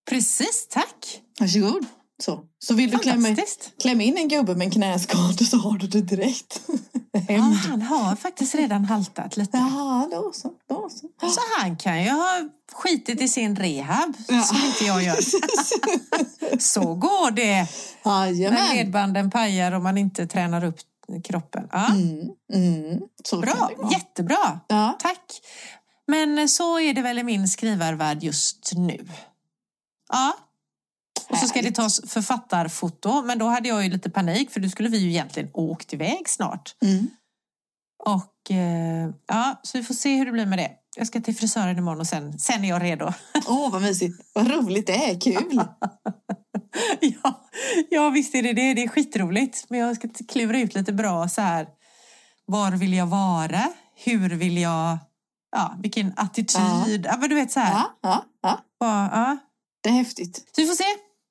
precis. 0.10 0.68
Tack! 0.70 1.22
Varsågod. 1.39 1.86
Så, 2.24 2.44
så 2.60 2.74
vill 2.74 2.92
du 2.92 2.98
klämma, 2.98 3.36
klämma 3.82 4.04
in 4.04 4.18
en 4.18 4.27
gubbe 4.27 4.56
med 4.56 4.66
en 4.66 4.72
knäskada 4.72 5.34
så 5.34 5.58
har 5.58 5.77
du 5.77 5.88
det 5.88 6.01
direkt. 6.01 6.62
Ja, 7.30 7.36
han 7.42 7.82
har 7.82 8.16
faktiskt 8.16 8.56
redan 8.56 8.86
haltat 8.86 9.38
lite. 9.38 9.58
Jaha, 9.58 10.08
då 10.12 10.32
så. 10.34 10.51
Då 10.70 10.89
så. 10.89 11.27
Så 11.30 11.39
han 11.60 11.77
kan 11.77 12.04
ju 12.04 12.10
ha 12.10 12.50
skitit 12.74 13.22
i 13.22 13.27
sin 13.27 13.56
rehab, 13.56 14.13
Ja. 14.27 14.42
som 14.42 14.58
inte 14.66 14.86
jag 14.86 15.04
gör. 15.04 15.18
Så 16.60 16.96
går 16.96 17.32
det 17.32 17.68
när 18.06 18.25
Jajamän. 18.25 18.75
ledbanden 18.75 19.32
pajar 19.32 19.72
och 19.72 19.82
man 19.82 19.98
inte 19.98 20.27
tränar 20.27 20.63
upp 20.63 20.80
kroppen. 21.24 21.70
Ja, 21.72 21.88
Mm, 21.88 22.30
mm. 22.54 23.00
Bra, 23.42 23.72
jättebra. 23.92 24.60
Ja. 24.68 24.98
Tack. 25.00 25.42
Men 26.08 26.50
så 26.50 26.80
är 26.80 26.94
det 26.94 27.02
väl 27.02 27.20
i 27.20 27.24
min 27.24 27.48
skrivarvärld 27.48 28.24
just 28.24 28.72
nu. 28.76 29.08
Ja. 30.10 30.38
Och 31.30 31.38
så 31.38 31.48
ska 31.48 31.62
det 31.62 31.72
tas 31.72 32.02
författarfoto, 32.12 33.22
men 33.22 33.38
då 33.40 33.46
hade 33.46 33.70
jag 33.70 33.84
ju 33.84 33.90
lite 33.90 34.10
panik 34.10 34.52
för 34.52 34.60
då 34.60 34.70
skulle 34.70 34.90
vi 34.90 34.98
ju 34.98 35.10
egentligen 35.10 35.50
åkt 35.54 35.94
iväg 35.94 36.30
snart. 36.30 36.76
Mm. 36.82 37.08
Och 38.06 38.52
eh, 38.52 39.10
ja, 39.28 39.60
så 39.64 39.78
vi 39.78 39.84
får 39.84 39.94
se 39.94 40.16
hur 40.16 40.26
det 40.26 40.32
blir 40.32 40.46
med 40.46 40.60
det. 40.60 40.72
Jag 40.98 41.08
ska 41.08 41.22
till 41.22 41.36
frisören 41.36 41.78
imorgon 41.78 42.00
och 42.00 42.08
sen, 42.08 42.40
sen 42.40 42.64
är 42.64 42.70
jag 42.70 42.84
redo. 42.84 43.14
Åh, 43.48 43.72
vad 43.72 43.82
mysigt. 43.82 44.22
Vad 44.34 44.52
roligt 44.52 44.88
det 44.88 45.10
är. 45.12 45.20
Kul. 45.20 45.64
ja, 47.02 47.47
ja, 47.90 48.10
visst 48.10 48.36
är 48.36 48.42
det 48.44 48.54
det. 48.54 48.74
Det 48.74 48.84
är 48.84 48.88
skitroligt. 48.88 49.66
Men 49.70 49.80
jag 49.80 49.96
ska 49.96 50.08
klura 50.28 50.60
ut 50.60 50.76
lite 50.76 50.94
bra 50.94 51.30
så 51.30 51.42
här. 51.42 51.68
Var 52.46 52.72
vill 52.72 52.94
jag 52.94 53.06
vara? 53.08 53.62
Hur 53.96 54.30
vill 54.30 54.58
jag... 54.58 54.98
Ja, 55.52 55.76
vilken 55.82 56.14
attityd. 56.16 57.06
Ja, 57.06 57.18
men 57.18 57.30
du 57.30 57.36
vet 57.36 57.52
så 57.52 57.60
här. 57.60 57.72
Ja, 57.74 57.98
ja, 58.02 58.26
ja. 58.42 58.60
Ja. 58.80 59.10
Ja. 59.12 59.38
Det 59.84 59.90
är 59.90 59.94
häftigt. 59.94 60.36
Så 60.56 60.62
vi 60.62 60.68
får 60.68 60.76
se. 60.76 60.84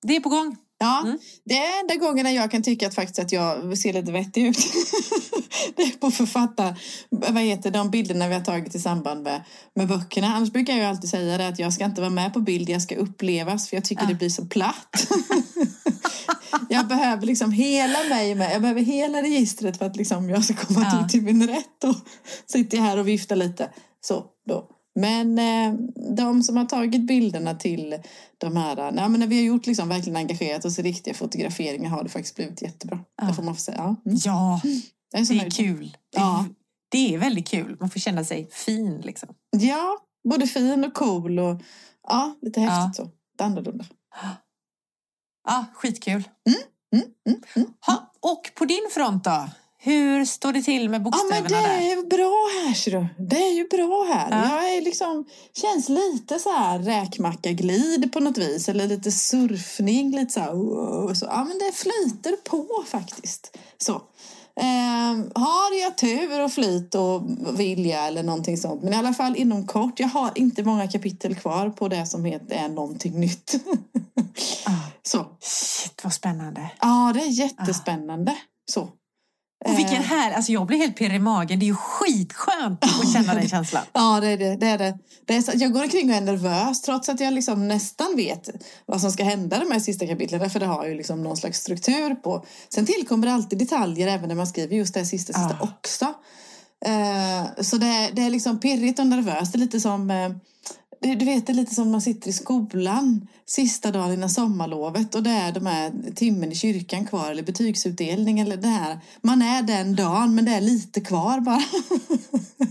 Det 0.07 0.17
är 0.17 0.21
på 0.21 0.29
gång. 0.29 0.57
Ja, 0.79 1.01
Mm. 1.05 1.19
det 1.45 1.59
är 1.59 1.81
enda 1.81 1.95
gången 1.95 2.35
jag 2.35 2.51
kan 2.51 2.63
tycka 2.63 2.87
att 2.87 2.95
faktiskt 2.95 3.19
att 3.19 3.33
jag 3.33 3.79
ser 3.79 3.93
lite 3.93 4.13
vettig 4.13 4.47
ut. 4.47 4.59
Det 5.77 5.83
är 5.83 5.91
på 5.99 6.11
författar... 6.11 6.81
Vad 7.11 7.43
heter 7.43 7.71
de 7.71 7.91
bilderna 7.91 8.29
vi 8.29 8.35
har 8.35 8.41
tagit 8.41 8.75
i 8.75 8.79
samband 8.79 9.23
med, 9.23 9.45
med 9.75 9.89
böckerna. 9.89 10.27
Annars 10.27 10.53
brukar 10.53 10.73
jag 10.73 10.81
ju 10.81 10.87
alltid 10.89 11.11
säga 11.11 11.39
det 11.39 11.49
att 11.49 11.59
jag 11.59 11.73
ska 11.73 11.85
inte 11.85 12.01
vara 12.01 12.11
med 12.11 12.33
på 12.35 12.41
bild, 12.41 12.69
jag 12.69 12.83
ska 12.83 12.97
upplevas 12.97 13.69
för 13.69 13.77
jag 13.77 13.85
tycker 13.85 14.03
Ja. 14.03 14.09
det 14.09 14.15
blir 14.15 14.29
så 14.31 14.47
platt. 14.47 15.09
jag 16.69 16.87
behöver 16.89 17.27
liksom 17.27 17.53
hela 17.53 17.99
mig 18.09 18.35
med, 18.35 18.55
jag 18.55 18.63
behöver 18.63 18.81
hela 18.81 19.23
registret 19.23 19.79
för 19.79 19.87
att 19.87 19.97
liksom 19.97 20.31
jag 20.31 20.45
ska 20.45 20.55
komma 20.55 20.81
Ja. 20.93 21.09
till, 21.09 21.11
till 21.11 21.23
min 21.35 21.47
rätt 21.49 21.85
och 21.85 21.97
sitter 22.47 22.79
här 22.79 22.97
och 22.99 23.09
viftar 23.09 23.37
lite. 23.37 23.71
Så 24.01 24.25
då. 24.49 24.69
Men 24.99 25.39
eh, 25.39 25.73
de 26.17 26.43
som 26.43 26.57
har 26.57 26.65
tagit 26.65 27.07
bilderna 27.07 27.55
till 27.55 27.97
de 28.39 28.57
här, 28.57 28.93
nej, 28.93 29.09
men 29.09 29.21
när 29.21 29.27
vi 29.27 29.37
har 29.37 29.45
gjort 29.45 29.67
liksom 29.67 29.89
verkligen 29.89 30.17
engagerat 30.17 30.65
oss 30.65 30.79
i 30.79 30.83
riktiga 30.83 31.15
fotograferingar 31.15 31.91
har 31.91 32.03
det 32.03 32.09
faktiskt 32.09 32.37
blivit 32.37 32.63
jättebra. 32.63 32.99
Ja. 33.23 33.27
Det 33.29 33.35
får 33.35 33.43
man 33.43 33.57
säga. 33.57 33.77
Ja. 33.79 33.97
Mm. 34.07 34.19
Ja, 34.25 34.61
Jag 35.13 35.21
är 35.21 35.25
så 35.25 35.33
det 35.33 35.41
är 35.41 35.51
kul. 35.51 35.97
Det 36.13 36.19
är, 36.19 36.23
Ja. 36.23 36.45
det 36.89 37.15
är 37.15 37.19
väldigt 37.19 37.49
kul. 37.49 37.77
Man 37.81 37.91
får 37.91 38.01
känna 38.01 38.25
sig 38.25 38.49
fin 38.53 39.01
liksom. 39.01 39.29
Ja, 39.51 39.99
både 40.29 40.47
fin 40.47 40.85
och 40.85 40.95
cool 40.95 41.39
och 41.39 41.61
ja, 42.09 42.35
lite 42.43 42.61
häftigt 42.61 42.97
så. 42.97 43.11
Det 43.39 43.45
är 43.45 43.47
annorlunda. 43.47 43.85
Ja, 45.49 45.65
skitkul. 45.75 46.29
Mm, 46.49 46.61
mm, 47.27 47.41
mm. 47.57 47.69
Ha, 47.87 48.13
och 48.21 48.51
på 48.55 48.65
din 48.65 48.89
front 48.91 49.25
då? 49.25 49.49
Hur 49.79 50.25
står 50.25 50.53
det 50.53 50.63
till 50.63 50.89
med 50.89 51.01
Ja, 51.01 51.05
bokstäverna 51.05 51.41
men 51.43 51.53
det 51.53 51.69
där? 51.69 51.93
är 51.99 52.07
bra 52.07 52.67
här 52.69 52.75
ser 52.75 52.91
du. 52.91 53.07
Det 53.29 53.37
är 53.49 53.53
ju 53.55 53.69
bra 53.69 54.05
här. 54.15 54.31
Ja. 54.31 54.55
Jag 54.63 54.75
är 54.77 54.81
liksom, 54.83 55.25
känns 55.53 55.89
lite 55.89 56.39
så 56.39 56.51
här 56.53 56.79
räkmacka-glid 56.79 58.13
på 58.13 58.21
något 58.21 58.39
vis. 58.39 58.69
Eller 58.69 58.87
lite 58.87 59.13
surfning, 59.13 60.17
lite 60.17 60.33
så 60.33 60.41
här. 60.41 61.15
Så. 61.15 61.27
Ja, 61.27 61.45
men 61.45 61.59
det 61.59 61.73
flyter 61.73 62.37
på 62.37 62.85
faktiskt. 62.87 63.57
Så. 63.79 64.03
Ehm, 64.61 65.31
har 65.35 65.81
jag 65.83 65.99
tur 65.99 66.45
och 66.45 66.53
flyt 66.53 66.95
och 66.95 67.23
vilja 67.61 68.07
eller 68.07 68.23
någonting 68.23 68.57
sånt. 68.57 68.83
Men 68.83 68.93
i 68.93 68.97
alla 68.97 69.15
fall 69.15 69.37
inom 69.37 69.67
kort. 69.67 70.01
Jag 70.01 70.09
har 70.09 70.31
inte 70.35 70.63
många 70.63 70.89
kapitel 70.89 71.35
kvar 71.35 71.71
på 71.71 71.89
det 71.89 72.07
som 72.07 72.25
heter 72.25 72.57
är 72.57 72.69
någonting 72.69 73.21
nytt. 73.21 73.55
Ah, 74.67 74.71
så. 75.03 75.27
shit, 75.41 76.05
vad 76.05 76.13
spännande. 76.13 76.71
Ja, 76.81 77.13
det 77.15 77.21
är 77.21 77.31
jättespännande. 77.31 78.37
Så. 78.71 78.89
Och 79.73 79.79
vilken 79.79 79.97
Eh, 79.97 80.03
här, 80.03 80.33
alltså 80.33 80.53
jag 80.53 80.67
blir 80.67 80.79
helt 80.79 80.97
pirrig 80.97 81.17
i 81.17 81.19
magen. 81.19 81.59
Det 81.59 81.65
är 81.65 81.69
ju 81.69 81.75
skitskönt 81.77 82.85
att 82.85 83.13
känna 83.13 83.35
den 83.35 83.49
känslan. 83.49 83.83
Ja, 83.93 84.21
det 84.21 84.27
är 84.27 84.37
det. 84.39 84.57
det, 84.57 84.67
är 84.67 84.79
det. 84.79 84.99
det 85.25 85.37
är 85.37 85.43
så, 85.43 85.53
jag 85.55 85.73
går 85.73 85.83
omkring 85.83 86.11
och 86.11 86.17
är 86.17 86.21
nervös 86.21 86.83
trots 86.83 87.09
att 87.09 87.21
jag 87.21 87.33
liksom 87.33 87.69
nästan 87.69 88.17
vet 88.17 88.49
vad 88.87 89.01
som 89.01 89.11
ska 89.13 89.25
hända 89.25 89.59
de 89.59 89.71
här 89.73 89.81
sista 89.81 90.07
kapitlen. 90.07 90.51
För 90.51 90.61
det 90.61 90.67
har 90.67 90.87
ju 90.87 90.95
liksom 90.95 91.23
någon 91.23 91.37
slags 91.37 91.59
struktur 91.59 92.15
på. 92.15 92.47
Sen 92.75 92.87
tillkommer 92.87 93.27
det 93.27 93.33
alltid 93.33 93.59
detaljer 93.59 94.09
även 94.09 94.29
när 94.29 94.37
man 94.37 94.47
skriver 94.47 94.77
just 94.77 94.95
det 94.95 95.05
sista, 95.07 95.33
sista 95.33 95.57
Ah. 95.61 95.65
också. 95.65 96.05
Eh, 96.87 97.63
så 97.65 97.77
det 97.77 97.87
är, 97.87 98.13
det 98.13 98.23
är 98.23 98.31
liksom 98.31 98.61
pirrigt 98.61 98.99
och 98.99 99.07
nervöst. 99.07 99.53
Det 99.53 99.57
är 99.57 99.61
lite 99.61 99.81
som... 99.81 100.11
Du 101.07 101.15
du 101.15 101.25
vet, 101.25 101.47
det 101.47 101.53
är 101.53 101.55
lite 101.55 101.75
som 101.75 101.91
man 101.91 102.01
sitter 102.01 102.29
i 102.31 102.33
skolan 102.33 103.29
sista 103.45 103.91
dagen 103.91 104.13
innan 104.13 104.31
sommarlovet 104.31 105.15
och 105.15 105.23
det 105.23 105.31
är 105.31 105.53
de 105.53 105.67
här 105.67 105.93
timmen 106.15 106.53
i 106.53 106.55
kyrkan 106.55 107.07
kvar 107.07 107.31
eller 107.31 107.43
betygsutdelning 107.43 108.41
eller 108.41 108.57
det 108.57 108.69
här. 108.69 109.01
Man 109.23 109.43
är 109.43 109.63
den 109.63 109.97
dagen 109.97 110.35
men 110.35 110.45
det 110.45 110.51
är 110.51 110.61
lite 110.61 111.01
kvar 111.01 111.41
bara. 111.41 111.63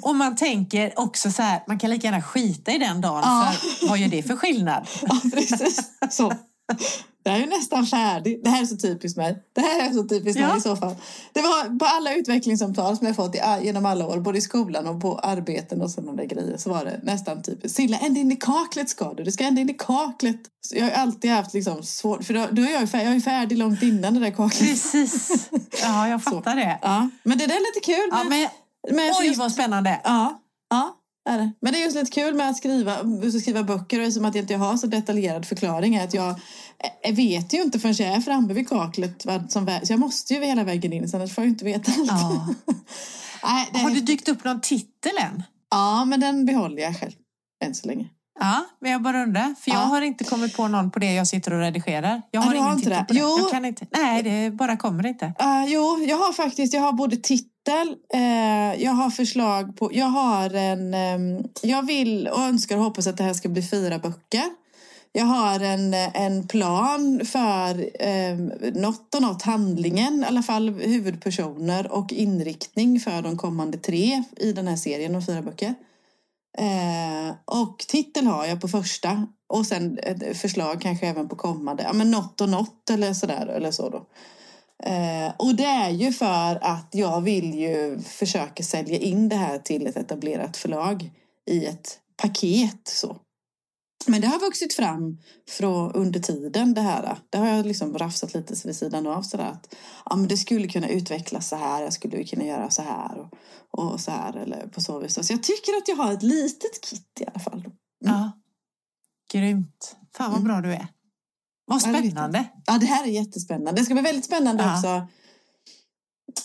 Och 0.02 0.16
man 0.16 0.36
tänker 0.36 1.00
också 1.00 1.32
så 1.32 1.42
här, 1.42 1.64
man 1.68 1.80
kan 1.80 1.90
lika 1.90 2.08
gärna 2.08 2.22
skita 2.22 2.72
i 2.72 2.78
den 2.78 3.02
dagen. 3.02 3.22
Ja. 3.24 3.54
För 3.54 3.88
vad 3.88 3.98
gör 3.98 4.08
det 4.08 4.24
för 4.24 4.36
skillnad? 4.36 4.88
Ja, 5.02 5.22
precis. 5.34 5.92
Så. 6.10 6.34
Jag 7.24 7.36
är 7.36 7.40
ju 7.40 7.46
nästan 7.46 7.86
färdig. 7.86 8.44
Det 8.44 8.50
här 8.50 8.62
är 8.62 8.66
så 8.66 8.78
typiskt 8.78 9.18
mig. 9.18 9.44
Det 9.54 9.62
här 9.62 9.90
är 9.90 9.94
så 9.94 10.04
typiskt 10.04 10.40
Ja. 10.42 10.48
mig 10.48 10.58
i 10.58 10.62
så 10.62 10.76
fall. 10.76 10.96
Det 11.34 11.42
var 11.42 11.80
på 11.80 11.86
alla 11.86 12.14
utvecklingssamtal 12.16 12.98
som 12.98 13.08
jag 13.08 13.16
fått 13.16 13.36
i, 13.36 13.40
genom 13.62 13.86
alla 13.86 14.08
år, 14.08 14.20
både 14.20 14.38
i 14.38 14.42
skolan 14.42 14.88
och 14.88 15.02
på 15.02 15.20
arbeten 15.20 15.82
och 15.82 15.92
sådana 15.92 16.14
där 16.14 16.26
grejer, 16.26 16.58
så 16.58 16.70
var 16.70 16.86
det 16.86 17.00
nästan 17.04 17.44
typiskt. 17.44 17.76
Silla, 17.76 17.98
ända 17.98 18.20
in 18.20 18.32
i 18.32 18.36
kaklet 18.36 18.90
ska 18.90 19.14
du. 19.14 19.24
Du 19.24 19.32
ska 19.32 19.44
ända 19.44 19.62
in 19.62 19.70
i 19.70 19.74
kaklet. 19.74 20.40
Så 20.62 20.76
jag 20.76 20.84
har 20.84 20.92
alltid 20.92 21.32
haft 21.32 21.54
liksom 21.54 21.84
svårt, 21.84 22.24
för 22.24 22.34
då, 22.34 22.48
då 22.52 22.62
är 22.62 22.72
jag, 22.72 22.90
färdig, 22.90 23.08
jag 23.08 23.16
är 23.16 23.20
färdig 23.20 23.58
långt 23.58 23.84
innan 23.84 24.14
det 24.14 24.20
där 24.20 24.32
kaklet. 24.32 24.70
Precis. 24.70 25.50
Ja, 25.82 26.08
jag 26.08 26.24
fattar 26.24 26.56
det. 26.56 26.80
Ja, 26.82 27.10
men 27.24 27.38
det 27.38 27.46
där 27.48 27.56
är 27.56 27.76
lite 27.76 27.86
kul. 27.86 28.10
Ja, 28.12 28.24
men, 28.24 28.48
med 28.96 29.14
oj, 29.20 29.28
just- 29.28 29.40
vad 29.40 29.52
spännande. 29.52 30.02
Ja, 30.04 30.42
ja 30.70 30.78
är 30.78 30.88
det. 30.88 30.94
Men 31.60 31.74
det 31.74 31.80
är 31.80 31.84
just 31.84 31.96
lite 31.96 32.12
kul 32.12 32.34
med 32.36 32.50
att 32.50 32.58
skriva, 32.58 32.94
att 32.94 33.42
skriva 33.42 33.64
böcker 33.64 34.06
och 34.08 34.14
som 34.14 34.26
att 34.26 34.36
jag 34.36 34.44
inte 34.44 34.56
har 34.56 34.78
så 34.78 34.88
detaljerad 34.88 35.46
förklaring 35.46 35.96
är 35.96 36.04
att 36.04 36.14
jag 36.14 36.40
jag 37.04 37.14
vet 37.14 37.54
ju 37.54 37.62
inte 37.62 37.80
förrän 37.80 37.96
jag 38.08 38.08
är 38.18 38.22
framme 38.22 38.54
vid 38.54 38.70
kaklet 38.70 39.26
vad 39.26 39.52
som 39.52 39.80
så 39.84 39.94
jag 39.94 40.00
måste 40.00 40.34
ju 40.34 40.44
hela 40.46 40.64
vägen 40.64 40.94
in 40.94 41.10
så 41.10 41.18
annars 41.18 41.36
får 41.36 41.44
jag 41.44 41.52
inte 41.52 41.66
veta 41.66 41.92
allt. 41.92 42.08
Ja. 42.12 42.48
Nej, 43.44 43.70
det 43.74 43.80
Har 43.80 43.90
det 43.92 44.02
dykt 44.02 44.30
upp 44.30 44.44
någon 44.44 44.62
titel 44.62 45.12
än? 45.22 45.44
Ja, 45.72 46.06
men 46.06 46.20
den 46.20 46.46
behåller 46.46 46.82
jag 46.82 47.00
själv 47.00 47.12
än 47.66 47.76
så 47.76 47.88
länge. 47.88 48.10
Ja, 48.40 48.66
men 48.82 48.92
jag 48.92 49.02
bara 49.02 49.24
undrar. 49.24 49.56
För 49.62 49.72
jag 49.72 49.78
Ja. 49.82 49.86
har 49.86 50.02
inte 50.02 50.24
kommit 50.24 50.58
på 50.58 50.68
någon 50.68 50.92
på 50.92 51.00
det 51.00 51.14
jag 51.14 51.28
sitter 51.28 51.54
och 51.54 51.60
redigerar. 51.60 52.22
Jag 52.32 52.42
Ja, 52.42 52.46
har 52.46 52.54
du 52.54 52.60
har 52.60 52.66
ingen 52.66 52.78
inte 52.78 52.90
titel 52.90 53.06
på 53.06 53.14
det. 53.14 53.20
Jo. 53.20 53.38
Jag 53.40 53.52
kan 53.52 53.66
inte. 53.66 53.86
Nej, 53.92 54.24
det 54.24 54.52
bara 54.52 54.78
kommer 54.78 55.06
inte. 55.06 55.26
Uh, 55.26 55.66
jo, 55.68 56.06
jag 56.08 56.18
har 56.18 56.34
faktiskt, 56.34 56.74
jag 56.74 56.82
har 56.82 56.94
både 56.94 57.16
titel, 57.18 57.50
eh, 58.14 58.84
jag 58.84 58.92
har 58.92 59.10
förslag 59.10 59.78
på, 59.78 59.90
jag 59.94 60.06
har 60.06 60.54
en, 60.54 60.94
ehm, 60.94 61.44
jag 61.62 61.86
vill 61.86 62.28
och 62.28 62.40
önskar 62.40 62.78
och 62.78 62.84
hoppas 62.84 63.08
att 63.08 63.18
det 63.18 63.24
här 63.24 63.34
ska 63.34 63.50
bli 63.50 63.62
fyra 63.62 64.00
böcker. 64.00 64.44
Jag 65.12 65.26
har 65.26 65.60
en, 65.60 65.94
en 65.94 66.48
plan 66.48 67.22
för 67.26 67.90
eh, 68.04 68.38
något 68.74 69.16
och 69.16 69.22
något 69.22 69.42
handlingen, 69.42 70.24
i 70.24 70.26
alla 70.26 70.44
fall 70.44 70.70
huvudpersoner 70.70 71.92
och 71.92 72.14
inriktning 72.14 73.00
för 73.00 73.22
de 73.22 73.38
kommande 73.38 73.78
tre 73.78 74.24
i 74.38 74.52
den 74.52 74.68
här 74.68 74.76
serien 74.76 75.16
om 75.16 75.26
fyra 75.26 75.42
böcker. 75.42 75.76
Eh, 76.58 77.36
och 77.46 77.78
titel 77.78 78.28
har 78.28 78.46
jag 78.46 78.62
på 78.62 78.68
första 78.68 79.28
och 79.48 79.66
sen 79.66 80.00
ett 80.04 80.38
förslag 80.38 80.82
kanske 80.82 81.08
även 81.08 81.30
på 81.30 81.36
kommande. 81.36 81.84
Ja, 81.84 81.94
men 81.94 82.12
något 82.12 82.42
och 82.42 82.50
något 82.50 82.90
eller 82.90 83.14
sådär 83.14 83.48
eller 83.48 83.72
så 83.72 83.90
då. 83.90 84.06
Eh, 84.84 85.34
och 85.38 85.56
det 85.56 85.66
är 85.66 85.90
ju 85.90 86.14
för 86.14 86.60
att 86.62 86.88
jag 86.92 87.22
vill 87.22 87.54
ju 87.60 88.00
försöka 88.00 88.64
sälja 88.64 88.98
in 89.00 89.30
det 89.30 89.36
här 89.36 89.60
till 89.60 89.88
ett 89.88 89.98
etablerat 89.98 90.58
förlag 90.58 91.12
i 91.52 91.66
ett 91.66 92.00
paket 92.18 92.88
så. 92.88 93.18
Men 94.08 94.22
det 94.22 94.28
har 94.28 94.40
vuxit 94.40 94.74
fram 94.74 95.18
från 95.50 95.92
under 95.92 96.20
tiden 96.20 96.74
det 96.74 96.82
här. 96.82 97.18
Det 97.30 97.38
har 97.38 97.48
jag 97.48 97.66
liksom 97.66 97.98
rafsat 97.98 98.34
lite 98.34 98.54
vid 98.68 98.76
sidan 98.76 99.08
av 99.08 99.22
sådär 99.22 99.44
att 99.46 99.76
ja, 100.06 100.16
men 100.16 100.28
det 100.28 100.38
skulle 100.38 100.68
kunna 100.68 100.90
utvecklas 100.90 101.48
så 101.50 101.56
här. 101.56 101.84
Jag 101.84 101.94
skulle 101.94 102.24
kunna 102.24 102.46
göra 102.46 102.70
så 102.70 102.82
här 102.82 103.18
och, 103.18 103.34
och 103.80 104.00
så 104.00 104.12
här 104.12 104.38
eller 104.38 104.68
på 104.68 104.82
så 104.82 105.00
vis. 105.00 105.14
Så 105.28 105.34
jag 105.34 105.44
tycker 105.44 105.78
att 105.78 105.88
jag 105.88 105.96
har 105.96 106.14
ett 106.14 106.24
litet 106.24 106.82
kit 106.82 107.20
i 107.20 107.26
alla 107.26 107.40
fall. 107.40 107.72
Ja. 108.00 108.32
Grymt. 109.32 109.96
Fan 110.18 110.32
vad 110.32 110.40
Mm. 110.42 110.48
bra 110.48 110.62
du 110.62 110.74
är. 110.76 110.88
Vad 111.66 111.82
spännande. 111.82 112.46
Ja, 112.66 112.78
det 112.78 112.86
här 112.86 113.04
är 113.04 113.08
jättespännande. 113.08 113.82
Det 113.82 113.86
ska 113.86 113.94
bli 113.94 114.04
väldigt 114.04 114.26
spännande 114.26 114.64
Ja. 114.64 114.76
också. 114.76 115.08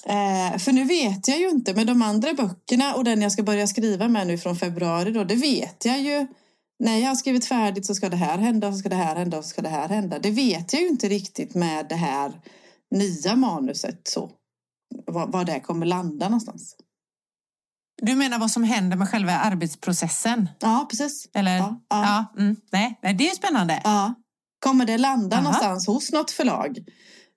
Eh, 0.07 0.59
för 0.59 0.73
nu 0.73 0.85
vet 0.85 1.29
jag 1.29 1.39
ju 1.39 1.49
inte 1.49 1.75
med 1.75 1.87
de 1.87 2.03
andra 2.03 2.35
böckerna 2.35 2.95
och 2.95 3.05
den 3.05 3.23
jag 3.23 3.33
ska 3.33 3.43
börja 3.43 3.67
skriva 3.67 4.09
med 4.09 4.27
nu 4.27 4.39
från 4.39 4.57
februari 4.57 5.13
då. 5.13 5.25
Det 5.25 5.35
vet 5.35 5.85
jag 5.85 6.01
ju. 6.01 6.27
När 6.79 6.99
jag 6.99 7.09
har 7.09 7.17
skrivit 7.17 7.45
färdigt 7.45 7.87
så 7.87 7.95
ska 7.95 8.09
det 8.09 8.17
här 8.17 8.39
hända 8.39 8.69
och 8.69 8.75
så 8.75 8.79
ska 8.79 8.89
det 8.89 8.97
här 8.97 9.17
hända 9.17 9.39
och 9.39 9.45
så 9.45 9.51
ska 9.51 9.63
det 9.63 9.69
här 9.69 9.89
hända. 9.89 10.19
Det 10.19 10.31
vet 10.31 10.73
jag 10.73 10.83
ju 10.83 10.89
inte 10.89 11.09
riktigt 11.09 11.55
med 11.55 11.89
det 11.89 11.95
här 11.95 12.41
nya 12.91 13.37
manuset 13.37 14.09
så. 14.09 14.31
Var, 15.07 15.27
var 15.27 15.45
det 15.45 15.61
kommer 15.61 15.87
landa 15.87 16.29
någonstans. 16.29 16.77
Du 18.03 18.15
menar 18.15 18.39
vad 18.39 18.51
som 18.51 18.65
händer 18.65 18.97
med 18.97 19.09
själva 19.09 19.33
arbetsprocessen? 19.33 20.49
Ja, 20.61 20.87
precis. 20.91 21.29
Eller? 21.35 21.57
Ja, 21.57 21.81
ja. 21.89 22.03
ja 22.35 22.43
mm. 22.43 22.57
nej, 22.73 22.99
nej, 23.03 23.15
det 23.15 23.31
är 23.31 23.35
spännande. 23.35 23.81
Ja. 23.85 24.15
Kommer 24.61 24.87
det 24.87 24.99
landa 24.99 25.37
Aha. 25.37 25.43
någonstans 25.43 25.87
hos 25.87 26.13
något 26.13 26.31
förlag? 26.31 26.79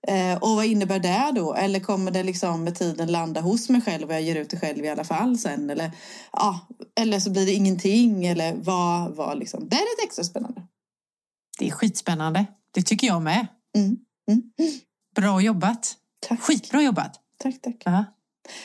Eh, 0.08 0.38
och 0.38 0.56
vad 0.56 0.64
innebär 0.64 0.98
det 0.98 1.32
då? 1.34 1.54
Eller 1.54 1.80
kommer 1.80 2.10
det 2.10 2.22
liksom 2.22 2.64
med 2.64 2.74
tiden 2.74 3.12
landa 3.12 3.40
hos 3.40 3.68
mig 3.68 3.80
själv 3.80 4.08
och 4.08 4.14
jag 4.14 4.22
ger 4.22 4.36
ut 4.36 4.50
det 4.50 4.60
själv 4.60 4.84
i 4.84 4.88
alla 4.88 5.04
fall 5.04 5.38
sen? 5.38 5.70
Eller, 5.70 5.90
ja, 6.32 6.60
eller 7.00 7.20
så 7.20 7.30
blir 7.30 7.46
det 7.46 7.52
ingenting. 7.52 8.26
Eller 8.26 8.54
vad, 8.54 9.16
vad 9.16 9.38
liksom. 9.38 9.68
Det 9.68 9.76
är 9.76 9.96
lite 9.96 10.06
extra 10.06 10.24
spännande. 10.24 10.62
Det 11.58 11.66
är 11.66 11.70
skitspännande. 11.70 12.46
Det 12.70 12.82
tycker 12.82 13.06
jag 13.06 13.22
med. 13.22 13.46
Mm. 13.76 13.96
Mm. 14.30 14.42
Bra 15.16 15.40
jobbat. 15.40 15.96
Tack. 16.20 16.40
Skitbra 16.40 16.82
jobbat. 16.82 17.20
Tack, 17.38 17.60
tack. 17.62 17.82
Ja. 17.84 18.04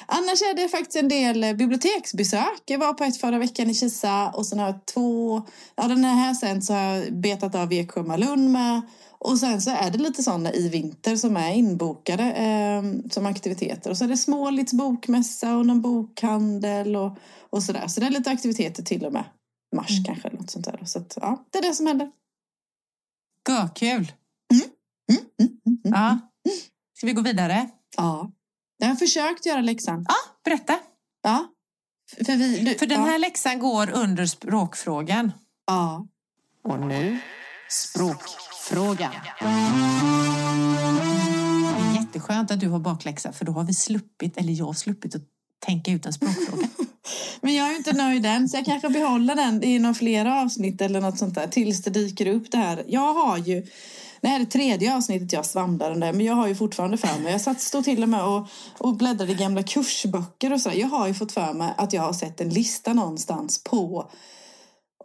Annars 0.05 0.41
är 0.41 0.55
det 0.55 0.69
faktiskt 0.69 0.95
en 0.95 1.07
del 1.07 1.43
eh, 1.43 1.53
biblioteksbesök. 1.53 2.61
Jag 2.65 2.79
var 2.79 2.93
på 2.93 3.03
ett 3.03 3.17
förra 3.17 3.39
veckan 3.39 3.69
i 3.69 3.73
Kisa 3.73 4.29
och 4.29 4.45
sen 4.45 4.59
har 4.59 4.65
jag 4.65 4.85
två, 4.85 5.41
ja 5.75 5.87
den 5.87 6.03
här 6.03 6.33
sen 6.33 6.61
så 6.61 6.73
har 6.73 6.81
jag 6.81 7.13
betat 7.13 7.55
av 7.55 7.73
Eksjö 7.73 8.03
Malund 8.03 8.49
med. 8.51 8.81
Och 9.21 9.37
sen 9.39 9.61
så 9.61 9.69
är 9.71 9.91
det 9.91 9.97
lite 9.97 10.23
sådana 10.23 10.53
i 10.53 10.69
vinter 10.69 11.15
som 11.15 11.37
är 11.37 11.53
inbokade 11.53 12.23
eh, 12.23 12.83
som 13.11 13.25
aktiviteter. 13.25 13.89
Och 13.89 13.97
så 13.97 14.03
är 14.03 14.07
det 14.07 14.17
Smålits 14.17 14.73
bokmässa 14.73 15.57
och 15.57 15.65
någon 15.65 15.81
bokhandel 15.81 16.95
och, 16.95 17.11
och 17.49 17.63
sådär. 17.63 17.87
Så 17.87 17.99
det 17.99 18.05
är 18.05 18.09
lite 18.09 18.31
aktiviteter 18.31 18.83
till 18.83 19.05
och 19.05 19.13
med 19.13 19.23
mars 19.75 19.91
Mm. 19.91 20.03
kanske. 20.03 20.29
Något 20.29 20.49
sånt 20.51 20.65
där. 20.65 20.79
Så 20.85 20.99
att, 20.99 21.17
ja, 21.21 21.45
det 21.49 21.57
är 21.57 21.61
det 21.61 21.73
som 21.73 21.87
händer. 21.87 22.11
Görkul. 23.49 24.11
Mm, 24.53 24.63
mm, 25.11 25.25
mm, 25.39 25.57
mm. 25.65 25.79
Ja. 25.83 26.19
Ska 26.97 27.07
vi 27.07 27.13
gå 27.13 27.21
vidare? 27.21 27.69
ja. 27.97 28.31
Jag 28.81 28.87
har 28.87 28.95
försökt 28.95 29.45
göra 29.45 29.61
läxan. 29.61 30.05
Ja, 30.07 30.15
berätta. 30.43 30.79
Ja. 31.23 31.47
För, 32.25 32.35
vi, 32.35 32.59
du, 32.59 32.75
För 32.75 32.85
den 32.85 33.01
ja. 33.01 33.07
här 33.07 33.19
läxan 33.19 33.59
går 33.59 33.91
under 33.91 34.25
språkfrågan. 34.25 35.31
Ja. 35.67 36.07
Och 36.63 36.79
nu 36.79 37.19
språkfrågan. 37.69 39.11
Jätteskönt 41.95 42.51
att 42.51 42.59
du 42.59 42.69
har 42.69 42.79
bakläxa 42.79 43.31
för 43.31 43.45
då 43.45 43.51
har 43.51 43.63
vi 43.63 43.73
sluppit, 43.73 44.37
eller 44.37 44.53
jag 44.53 44.65
har 44.65 44.73
sluppit 44.73 45.15
att 45.15 45.21
tänka 45.59 45.91
ut 45.91 46.05
en 46.05 46.13
språkfråga. 46.13 46.67
Men 47.41 47.55
jag 47.55 47.67
är 47.67 47.71
ju 47.71 47.77
inte 47.77 47.93
nöjd 47.93 48.25
än 48.25 48.49
så 48.49 48.57
jag 48.57 48.65
kanske 48.65 48.89
behåller 48.89 49.35
den 49.35 49.63
i 49.63 49.79
några 49.79 49.93
flera 49.93 50.41
avsnitt 50.41 50.81
eller 50.81 51.01
något 51.01 51.17
sånt 51.17 51.35
där 51.35 51.47
tills 51.47 51.83
det 51.83 51.89
dyker 51.89 52.27
upp 52.27 52.51
det 52.51 52.57
här. 52.57 52.83
Jag 52.87 53.13
har 53.13 53.37
ju, 53.37 53.65
det 54.21 54.27
här 54.27 54.35
är 54.35 54.39
det 54.39 54.51
tredje 54.51 54.95
avsnittet 54.95 55.33
jag 55.33 55.45
svamlar 55.45 55.91
om 55.91 55.99
det 55.99 56.13
men 56.13 56.25
jag 56.25 56.33
har 56.33 56.47
ju 56.47 56.55
fortfarande 56.55 56.97
för 56.97 57.19
mig. 57.19 57.31
Jag 57.31 57.41
satt, 57.41 57.61
stod 57.61 57.83
till 57.83 58.03
och 58.03 58.09
med 58.09 58.25
och, 58.25 58.47
och 58.77 58.97
bläddrade 58.97 59.31
i 59.31 59.35
gamla 59.35 59.63
kursböcker 59.63 60.53
och 60.53 60.61
sådär. 60.61 60.77
Jag 60.77 60.87
har 60.87 61.07
ju 61.07 61.13
fått 61.13 61.31
för 61.31 61.53
mig 61.53 61.73
att 61.77 61.93
jag 61.93 62.01
har 62.01 62.13
sett 62.13 62.41
en 62.41 62.49
lista 62.49 62.93
någonstans 62.93 63.63
på 63.63 64.09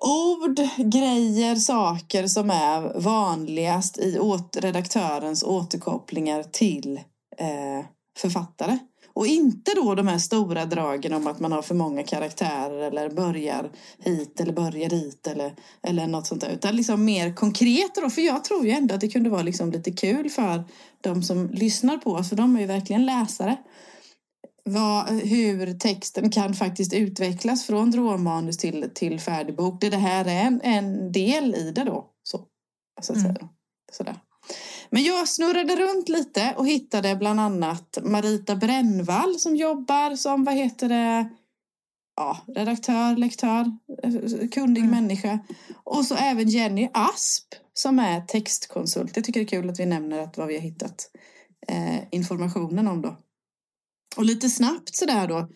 ord, 0.00 0.56
grejer, 0.76 1.56
saker 1.56 2.26
som 2.26 2.50
är 2.50 3.00
vanligast 3.00 3.98
i 3.98 4.18
åt, 4.18 4.56
redaktörens 4.56 5.42
återkopplingar 5.42 6.42
till 6.42 7.00
eh, 7.38 7.86
författare. 8.18 8.78
Och 9.14 9.26
inte 9.26 9.72
då 9.74 9.94
de 9.94 10.06
här 10.06 10.18
stora 10.18 10.64
dragen 10.64 11.12
om 11.12 11.26
att 11.26 11.40
man 11.40 11.52
har 11.52 11.62
för 11.62 11.74
många 11.74 12.02
karaktärer 12.02 12.78
eller 12.82 13.10
börjar 13.10 13.70
hit 13.98 14.40
eller 14.40 14.52
börjar 14.52 14.88
dit 14.88 15.26
eller, 15.26 15.54
eller 15.82 16.06
något 16.06 16.26
sånt 16.26 16.40
där. 16.40 16.50
Utan 16.50 16.76
liksom 16.76 17.04
mer 17.04 17.34
konkret 17.34 17.94
då. 17.94 18.10
För 18.10 18.22
jag 18.22 18.44
tror 18.44 18.66
ju 18.66 18.70
ändå 18.70 18.94
att 18.94 19.00
det 19.00 19.08
kunde 19.08 19.30
vara 19.30 19.42
liksom 19.42 19.70
lite 19.70 19.92
kul 19.92 20.30
för 20.30 20.64
de 21.00 21.22
som 21.22 21.48
lyssnar 21.50 21.96
på 21.98 22.12
oss. 22.12 22.28
För 22.28 22.36
de 22.36 22.56
är 22.56 22.60
ju 22.60 22.66
verkligen 22.66 23.06
läsare. 23.06 23.56
Vad, 24.64 25.08
hur 25.08 25.78
texten 25.78 26.30
kan 26.30 26.54
faktiskt 26.54 26.92
utvecklas 26.94 27.64
från 27.66 27.92
råmanus 27.92 28.56
till, 28.56 28.90
till 28.94 29.20
färdig 29.20 29.56
bok. 29.56 29.80
Det, 29.80 29.96
här 29.96 30.24
är 30.24 30.42
en, 30.46 30.60
en 30.60 31.12
del 31.12 31.54
i 31.54 31.70
det 31.70 31.84
då. 31.84 32.10
Så, 32.22 32.40
så 33.02 33.12
att 33.12 33.18
Mm. 33.18 33.34
säga. 33.34 33.48
Sådär. 33.92 34.16
Men 34.94 35.02
jag 35.02 35.28
snurrade 35.28 35.76
runt 35.76 36.08
lite 36.08 36.54
och 36.56 36.66
hittade 36.66 37.16
bland 37.16 37.40
annat 37.40 37.98
Marita 38.02 38.56
Brännvall 38.56 39.38
som 39.38 39.56
jobbar 39.56 40.16
som, 40.16 40.44
vad 40.44 40.54
heter 40.54 40.88
det, 40.88 41.28
ja, 42.16 42.38
redaktör, 42.46 43.16
lektör, 43.16 43.70
eh, 44.02 44.48
kundig 44.48 44.84
Mm. 44.84 44.90
människa. 44.90 45.38
Och 45.84 46.04
så 46.04 46.14
även 46.14 46.48
Jenny 46.48 46.88
Asp 46.92 47.54
som 47.72 47.98
är 47.98 48.20
textkonsult. 48.20 49.16
Jag 49.16 49.24
tycker 49.24 49.40
det 49.40 49.44
är 49.44 49.48
kul 49.48 49.70
att 49.70 49.80
vi 49.80 49.86
nämner 49.86 50.18
att 50.18 50.36
vad 50.36 50.46
vi 50.46 50.54
har 50.54 50.62
hittat 50.62 51.10
eh, 51.68 51.98
informationen 52.10 52.88
om 52.88 53.02
då. 53.02 53.16
Och 54.16 54.24
lite 54.24 54.50
snabbt 54.50 54.96
sådär 54.96 55.28
då. 55.28 55.48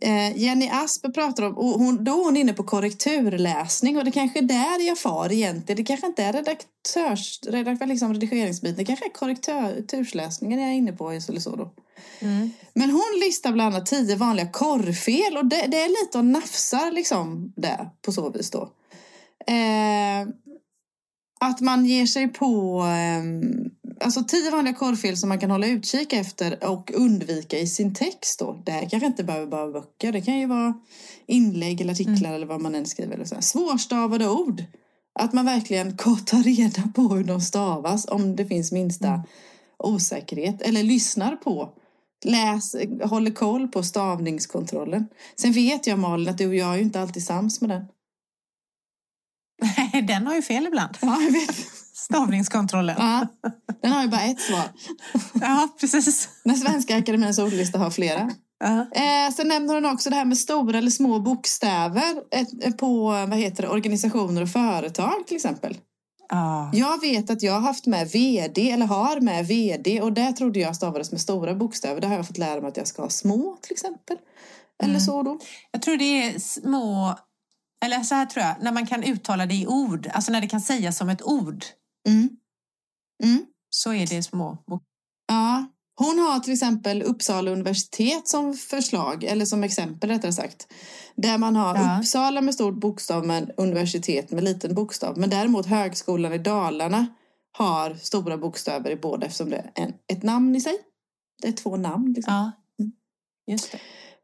Eh, 0.00 0.38
Jenny 0.38 0.68
Asp 0.72 1.14
pratar 1.14 1.42
om, 1.42 1.58
och 1.58 1.80
hon, 1.80 2.04
då 2.04 2.20
är 2.20 2.24
hon 2.24 2.36
inne 2.36 2.52
på 2.52 2.62
korrekturläsning 2.62 3.98
och 3.98 4.04
det 4.04 4.10
kanske 4.10 4.38
är 4.38 4.42
där 4.42 4.86
jag 4.86 4.98
far 4.98 5.32
egentligen. 5.32 5.76
Det 5.76 5.84
kanske 5.84 6.06
inte 6.06 6.22
är 6.22 6.32
redaktörs, 6.32 7.40
redak, 7.46 7.88
liksom 7.88 8.14
redigeringsbiten, 8.14 8.76
det 8.76 8.84
kanske 8.84 9.06
är 9.06 9.12
korrektursläsningen 9.12 10.60
jag 10.60 10.70
är 10.70 10.74
inne 10.74 10.92
på 10.92 11.10
eller 11.10 11.40
så 11.40 11.56
då. 11.56 11.70
Mm. 12.20 12.50
Men 12.74 12.90
hon 12.90 13.20
listar 13.20 13.52
bland 13.52 13.74
annat 13.74 13.86
tio 13.86 14.16
vanliga 14.16 14.46
korrfel 14.46 15.36
och 15.36 15.46
det, 15.46 15.66
det 15.68 15.82
är 15.82 15.88
lite 15.88 16.18
att 16.18 16.24
nafsar 16.24 16.90
liksom 16.90 17.52
där 17.56 17.90
på 18.02 18.12
så 18.12 18.30
vis 18.30 18.50
då. 18.50 18.72
Eh, 19.46 20.28
att 21.40 21.60
man 21.60 21.86
ger 21.86 22.06
sig 22.06 22.28
på 22.28 22.80
eh, 22.80 23.22
alltså 24.04 24.24
tio 24.24 24.50
vanliga 24.50 24.74
korrfel 24.74 25.16
som 25.16 25.28
man 25.28 25.38
kan 25.40 25.50
hålla 25.50 25.66
utkik 25.66 26.12
efter 26.12 26.64
och 26.70 26.90
undvika 26.94 27.58
i 27.58 27.66
sin 27.66 27.94
text 27.94 28.38
då. 28.38 28.62
Det 28.66 28.72
här 28.72 28.88
kanske 28.88 29.06
inte 29.06 29.24
behöver 29.24 29.46
vara 29.46 29.70
böcker, 29.72 30.12
det 30.12 30.20
kan 30.20 30.38
ju 30.38 30.46
vara 30.46 30.74
inlägg 31.26 31.80
eller 31.80 31.92
artiklar 31.92 32.32
eller 32.32 32.46
vad 32.46 32.60
man 32.60 32.74
än 32.74 32.86
skriver. 32.86 33.14
Eller 33.14 33.24
så 33.24 33.34
här. 33.34 33.42
Svårstavade 33.42 34.28
ord. 34.28 34.64
Att 35.20 35.32
man 35.32 35.44
verkligen 35.44 35.96
tar 36.26 36.42
reda 36.42 36.82
på 36.94 37.02
hur 37.02 37.24
de 37.24 37.40
stavas 37.40 38.06
om 38.08 38.36
det 38.36 38.46
finns 38.46 38.72
minsta 38.72 39.08
Mm. 39.08 39.94
osäkerhet. 39.94 40.62
Eller 40.62 40.82
lyssnar 40.82 41.36
på 41.36 41.72
läs, 42.24 42.76
håller 43.02 43.30
koll 43.30 43.68
på 43.68 43.82
stavningskontrollen. 43.82 45.06
Sen 45.36 45.52
vet 45.52 45.86
jag 45.86 45.98
Malin 45.98 46.28
att 46.28 46.38
du 46.38 46.46
och 46.46 46.54
jag 46.54 46.72
är 46.72 46.76
ju 46.76 46.82
inte 46.82 47.00
alltid 47.00 47.24
sams 47.24 47.60
med 47.60 47.70
den. 47.70 47.84
Nej, 49.92 50.02
den 50.02 50.26
har 50.26 50.34
ju 50.34 50.42
fel 50.42 50.66
ibland. 50.66 50.96
Ja, 51.00 51.22
jag 51.22 51.32
vet. 51.32 51.56
Stavningskontrollen. 51.94 52.96
Ja, 52.98 53.26
den 53.82 53.92
har 53.92 54.02
ju 54.02 54.08
bara 54.08 54.22
ett 54.22 54.40
svar. 54.40 54.64
Ja, 55.40 55.68
precis. 55.80 56.28
När 56.44 56.54
Svenska 56.54 56.96
Akademiens 56.96 57.38
ordlista 57.38 57.78
har 57.78 57.90
flera. 57.90 58.30
Ja. 58.64 58.80
Eh, 58.80 59.34
sen 59.34 59.48
nämner 59.48 59.74
hon 59.74 59.86
också 59.86 60.10
det 60.10 60.16
här 60.16 60.24
med 60.24 60.38
stora 60.38 60.78
eller 60.78 60.90
små 60.90 61.18
bokstäver 61.20 62.14
ett, 62.30 62.78
på 62.78 63.08
vad 63.08 63.34
heter 63.38 63.62
det, 63.62 63.68
organisationer 63.68 64.42
och 64.42 64.48
företag 64.48 65.26
till 65.26 65.36
exempel. 65.36 65.76
Ja. 66.28 66.70
Jag 66.74 67.00
vet 67.00 67.30
att 67.30 67.42
jag 67.42 67.52
har 67.52 67.60
haft 67.60 67.86
med 67.86 68.08
VD 68.08 68.70
eller 68.70 68.86
har 68.86 69.20
med 69.20 69.46
VD 69.46 70.00
och 70.00 70.12
det 70.12 70.32
trodde 70.32 70.58
jag 70.60 70.76
stavades 70.76 71.12
med 71.12 71.20
stora 71.20 71.54
bokstäver. 71.54 72.00
Det 72.00 72.06
har 72.06 72.16
jag 72.16 72.26
fått 72.26 72.38
lära 72.38 72.60
mig 72.60 72.68
att 72.68 72.76
jag 72.76 72.86
ska 72.86 73.02
ha 73.02 73.10
små 73.10 73.56
till 73.62 73.72
exempel. 73.72 74.16
Eller 74.82 74.94
Mm. 74.94 75.00
så 75.00 75.22
då. 75.22 75.38
Jag 75.70 75.82
tror 75.82 75.96
det 75.96 76.22
är 76.22 76.38
små, 76.38 77.18
eller 77.84 78.00
så 78.00 78.14
här 78.14 78.26
tror 78.26 78.44
jag, 78.44 78.54
när 78.60 78.72
man 78.72 78.86
kan 78.86 79.02
uttala 79.02 79.46
det 79.46 79.54
i 79.54 79.66
ord, 79.66 80.10
alltså 80.14 80.32
när 80.32 80.40
det 80.40 80.46
kan 80.46 80.60
sägas 80.60 80.96
som 80.98 81.08
ett 81.08 81.22
ord, 81.22 81.64
Mm. 82.08 82.28
Mm. 83.24 83.46
så 83.70 83.92
är 83.92 84.06
det 84.06 84.22
små 84.22 84.58
bok- 84.66 84.82
Ja, 85.28 85.66
hon 85.96 86.18
har 86.18 86.40
till 86.40 86.52
exempel 86.52 87.02
Uppsala 87.02 87.50
universitet 87.50 88.28
som 88.28 88.54
förslag, 88.54 89.24
eller 89.24 89.44
som 89.44 89.64
exempel 89.64 90.10
rättare 90.10 90.32
sagt. 90.32 90.66
Där 91.16 91.38
man 91.38 91.56
har 91.56 91.76
Ja. 91.76 91.98
Uppsala 91.98 92.40
med 92.40 92.54
stort 92.54 92.74
bokstav 92.80 93.26
men 93.26 93.50
universitet 93.56 94.30
med 94.30 94.44
liten 94.44 94.74
bokstav. 94.74 95.18
Men 95.18 95.30
däremot 95.30 95.66
Högskolan 95.66 96.32
i 96.32 96.38
Dalarna 96.38 97.06
har 97.58 97.94
stora 97.94 98.38
bokstäver 98.38 98.90
i 98.90 98.96
båda 98.96 99.26
eftersom 99.26 99.50
det 99.50 99.56
är 99.56 99.70
en, 99.74 99.92
ett 100.12 100.22
namn 100.22 100.56
i 100.56 100.60
sig. 100.60 100.74
Det 101.42 101.48
är 101.48 101.52
två 101.52 101.76
namn. 101.76 102.12
Liksom. 102.12 102.34
Ja, 102.34 102.52
just 103.52 103.72
det. 103.72 103.78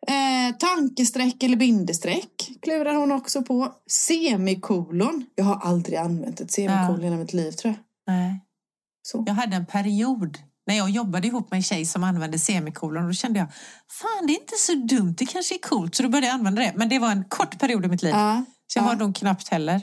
Eh, 0.08 0.56
tankestreck 0.56 1.42
eller 1.42 1.56
bindestreck 1.56 2.50
klurar 2.62 2.94
hon 2.94 3.12
också 3.12 3.42
på. 3.42 3.74
Semikolon. 3.90 5.26
Jag 5.34 5.44
har 5.44 5.56
aldrig 5.56 5.98
använt 5.98 6.40
ett 6.40 6.50
semikolon 6.50 7.04
i 7.04 7.16
mitt 7.16 7.32
liv 7.32 7.50
tror 7.52 7.74
jag. 7.74 8.14
Nej. 8.14 8.40
Så. 9.02 9.24
Jag 9.26 9.34
hade 9.34 9.56
en 9.56 9.66
period 9.66 10.38
när 10.66 10.74
jag 10.74 10.90
jobbade 10.90 11.26
ihop 11.26 11.50
med 11.50 11.56
en 11.58 11.62
tjej 11.62 11.86
som 11.86 12.04
använde 12.04 12.38
semikolon. 12.38 13.06
Då 13.06 13.12
kände 13.12 13.38
jag, 13.38 13.48
fan 13.90 14.26
det 14.26 14.32
är 14.32 14.40
inte 14.40 14.56
så 14.58 14.74
dumt, 14.74 15.14
det 15.18 15.26
kanske 15.26 15.54
är 15.54 15.58
coolt. 15.58 15.94
Så 15.94 16.02
då 16.02 16.08
började 16.08 16.26
jag 16.26 16.34
använda 16.34 16.62
det. 16.62 16.72
Men 16.76 16.88
det 16.88 16.98
var 16.98 17.10
en 17.12 17.24
kort 17.24 17.58
period 17.58 17.84
i 17.84 17.88
mitt 17.88 18.02
liv. 18.02 18.12
Ja, 18.14 18.44
Så 18.66 18.78
jag 18.78 18.84
ja. 18.84 18.88
har 18.88 18.96
nog 18.96 19.16
knappt 19.16 19.48
heller. 19.48 19.82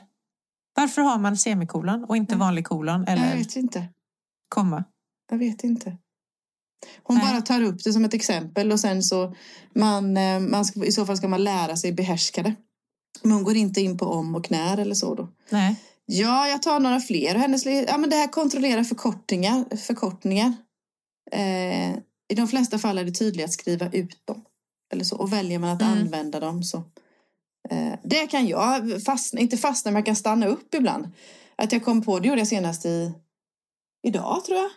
Varför 0.75 1.01
har 1.01 1.17
man 1.17 1.37
semikolon 1.37 2.03
och 2.03 2.17
inte 2.17 2.33
Ja. 2.33 2.39
vanlig 2.39 2.65
kolon 2.65 3.03
jag 3.07 3.13
eller 3.17 3.35
vet 3.37 3.55
inte. 3.55 3.85
komma? 4.49 4.83
Jag 5.31 5.37
vet 5.37 5.63
inte. 5.63 5.97
Hon 7.03 7.17
Nej. 7.17 7.25
bara 7.31 7.41
tar 7.41 7.61
upp 7.63 7.83
det 7.83 7.93
som 7.93 8.05
ett 8.05 8.13
exempel 8.13 8.71
och 8.71 8.79
sen 8.79 9.03
så 9.03 9.35
man, 9.75 10.17
eh, 10.17 10.39
man 10.39 10.65
ska, 10.65 10.85
i 10.85 10.91
så 10.91 11.05
fall 11.05 11.17
ska 11.17 11.27
man 11.27 11.43
lära 11.43 11.77
sig 11.77 11.91
behärska 11.91 12.43
det. 12.43 12.55
Men 13.23 13.31
hon 13.31 13.43
går 13.43 13.55
inte 13.55 13.81
in 13.81 13.97
på 13.97 14.05
om 14.05 14.35
och 14.35 14.51
när 14.51 14.77
eller 14.77 14.95
så 14.95 15.15
då. 15.15 15.29
Nej. 15.49 15.75
Ja, 16.05 16.47
jag 16.47 16.61
tar 16.61 16.79
några 16.79 16.99
fler. 16.99 17.35
Hennes, 17.35 17.65
ja, 17.65 17.97
men 17.97 18.09
det 18.09 18.15
här 18.15 18.27
kontrollerar 18.27 18.83
förkortningar. 18.83 19.77
förkortningar. 19.77 20.53
Eh, 21.31 21.91
I 22.29 22.35
de 22.35 22.47
flesta 22.47 22.79
fall 22.79 22.97
är 22.97 23.03
det 23.05 23.11
tydligt 23.11 23.45
att 23.45 23.53
skriva 23.53 23.89
ut 23.91 24.21
dem. 24.25 24.41
Eller 24.93 25.03
så. 25.03 25.17
Och 25.17 25.33
väljer 25.33 25.59
man 25.59 25.69
att 25.69 25.81
Mm. 25.81 25.93
använda 25.99 26.39
dem 26.39 26.63
så. 26.63 26.77
Eh, 27.69 27.93
det 28.03 28.27
kan 28.27 28.47
jag 28.47 29.03
fastna, 29.03 29.39
inte 29.39 29.57
fastna, 29.57 29.91
men 29.91 29.99
jag 29.99 30.05
kan 30.05 30.15
stanna 30.15 30.47
upp 30.47 30.73
ibland. 30.75 31.07
Att 31.55 31.71
jag 31.71 31.83
kom 31.85 32.01
på, 32.01 32.19
det 32.19 32.27
gjorde 32.27 32.41
jag 32.41 32.47
senast 32.47 32.85
i 32.85 33.13
idag 34.07 34.45
tror 34.45 34.57
jag. 34.57 34.69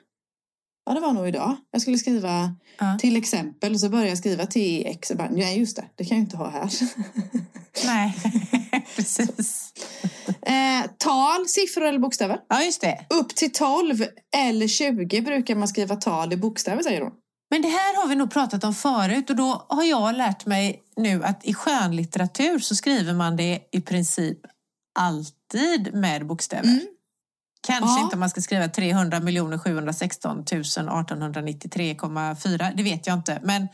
Ja, 0.86 0.94
det 0.94 1.00
var 1.00 1.12
nog 1.12 1.28
idag. 1.28 1.56
Jag 1.70 1.82
skulle 1.82 1.98
skriva 1.98 2.54
Ja. 2.78 2.98
till 3.00 3.16
exempel 3.16 3.72
och 3.74 3.80
så 3.80 3.88
började 3.88 4.08
jag 4.08 4.18
skriva 4.18 4.46
TX. 4.46 5.10
Och 5.10 5.16
bara, 5.16 5.28
nej, 5.30 5.58
just 5.58 5.76
det, 5.76 5.84
det 5.94 6.04
kan 6.04 6.16
jag 6.18 6.24
inte 6.24 6.36
ha 6.36 6.50
här. 6.50 6.70
Nej, 7.86 8.16
precis. 8.96 9.72
eh, 10.42 10.90
tal, 10.98 11.48
siffror 11.48 11.84
eller 11.84 11.98
bokstäver. 11.98 12.38
Ja, 12.48 12.62
just 12.62 12.80
det. 12.80 13.06
Upp 13.10 13.28
till 13.34 13.52
12 13.52 14.04
eller 14.36 14.68
20 14.68 15.20
brukar 15.22 15.54
man 15.54 15.68
skriva 15.68 15.96
tal 15.96 16.32
i 16.32 16.36
bokstäver, 16.36 16.82
säger 16.82 17.00
hon. 17.00 17.12
Men 17.50 17.62
det 17.62 17.68
här 17.68 17.96
har 18.02 18.08
vi 18.08 18.14
nog 18.14 18.30
pratat 18.30 18.64
om 18.64 18.74
förut 18.74 19.30
och 19.30 19.36
då 19.36 19.66
har 19.68 19.84
jag 19.84 20.16
lärt 20.16 20.46
mig 20.46 20.82
nu 20.96 21.24
att 21.24 21.44
i 21.44 21.54
skönlitteratur 21.54 22.58
så 22.58 22.74
skriver 22.76 23.14
man 23.14 23.36
det 23.36 23.60
i 23.72 23.80
princip 23.80 24.38
alltid 24.98 25.94
med 25.94 26.26
bokstäver. 26.26 26.64
Mm. 26.68 26.80
Kanske 27.66 27.98
Ja. 27.98 28.02
inte 28.04 28.16
om 28.16 28.20
man 28.20 28.30
ska 28.30 28.40
skriva 28.40 28.68
300 28.68 29.20
716 29.58 30.44
1893,4. 30.44 32.72
Det 32.76 32.82
vet 32.82 33.06
jag 33.06 33.18
inte. 33.18 33.40
Men 33.42 33.68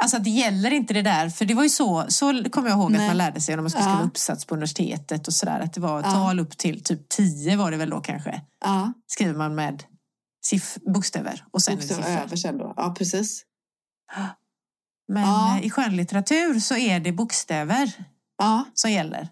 alltså 0.00 0.18
det 0.18 0.30
gäller 0.30 0.70
inte 0.70 0.94
det 0.94 1.02
där. 1.02 1.28
För 1.30 1.44
det 1.44 1.54
var 1.54 1.62
ju 1.62 1.68
så, 1.68 2.04
så 2.08 2.44
kommer 2.50 2.68
jag 2.68 2.78
ihåg 2.78 2.92
Nej. 2.92 3.00
att 3.00 3.06
man 3.10 3.16
lärde 3.18 3.40
sig 3.40 3.56
när 3.56 3.62
man 3.62 3.70
skulle 3.70 3.84
Ja. 3.84 3.90
skriva 3.94 4.06
uppsats 4.08 4.44
på 4.44 4.54
universitetet 4.54 5.26
och 5.26 5.34
sådär. 5.34 5.60
Att 5.60 5.72
det 5.72 5.80
var 5.80 6.02
Ja. 6.02 6.10
tal 6.10 6.40
upp 6.40 6.58
till 6.58 6.84
typ 6.84 7.08
10 7.08 7.56
var 7.56 7.70
det 7.70 7.76
väl 7.76 7.90
då 7.90 8.00
kanske. 8.00 8.40
Ja, 8.64 8.92
Skriver 9.06 9.34
man 9.34 9.54
med 9.54 9.82
siff- 10.52 10.78
bokstäver 10.94 11.44
och 11.50 11.62
sen 11.62 11.74
bokstäver 11.76 12.02
siffror. 12.02 12.18
över 12.22 12.36
sen 12.36 12.58
då. 12.58 12.74
Ja, 12.76 12.94
precis. 12.98 13.44
Men 15.08 15.58
i 15.62 15.70
skönlitteratur 15.70 16.60
så 16.60 16.76
är 16.76 17.00
det 17.00 17.12
bokstäver 17.12 17.92
Ja, 18.38 18.64
som 18.74 18.90
gäller. 18.90 19.28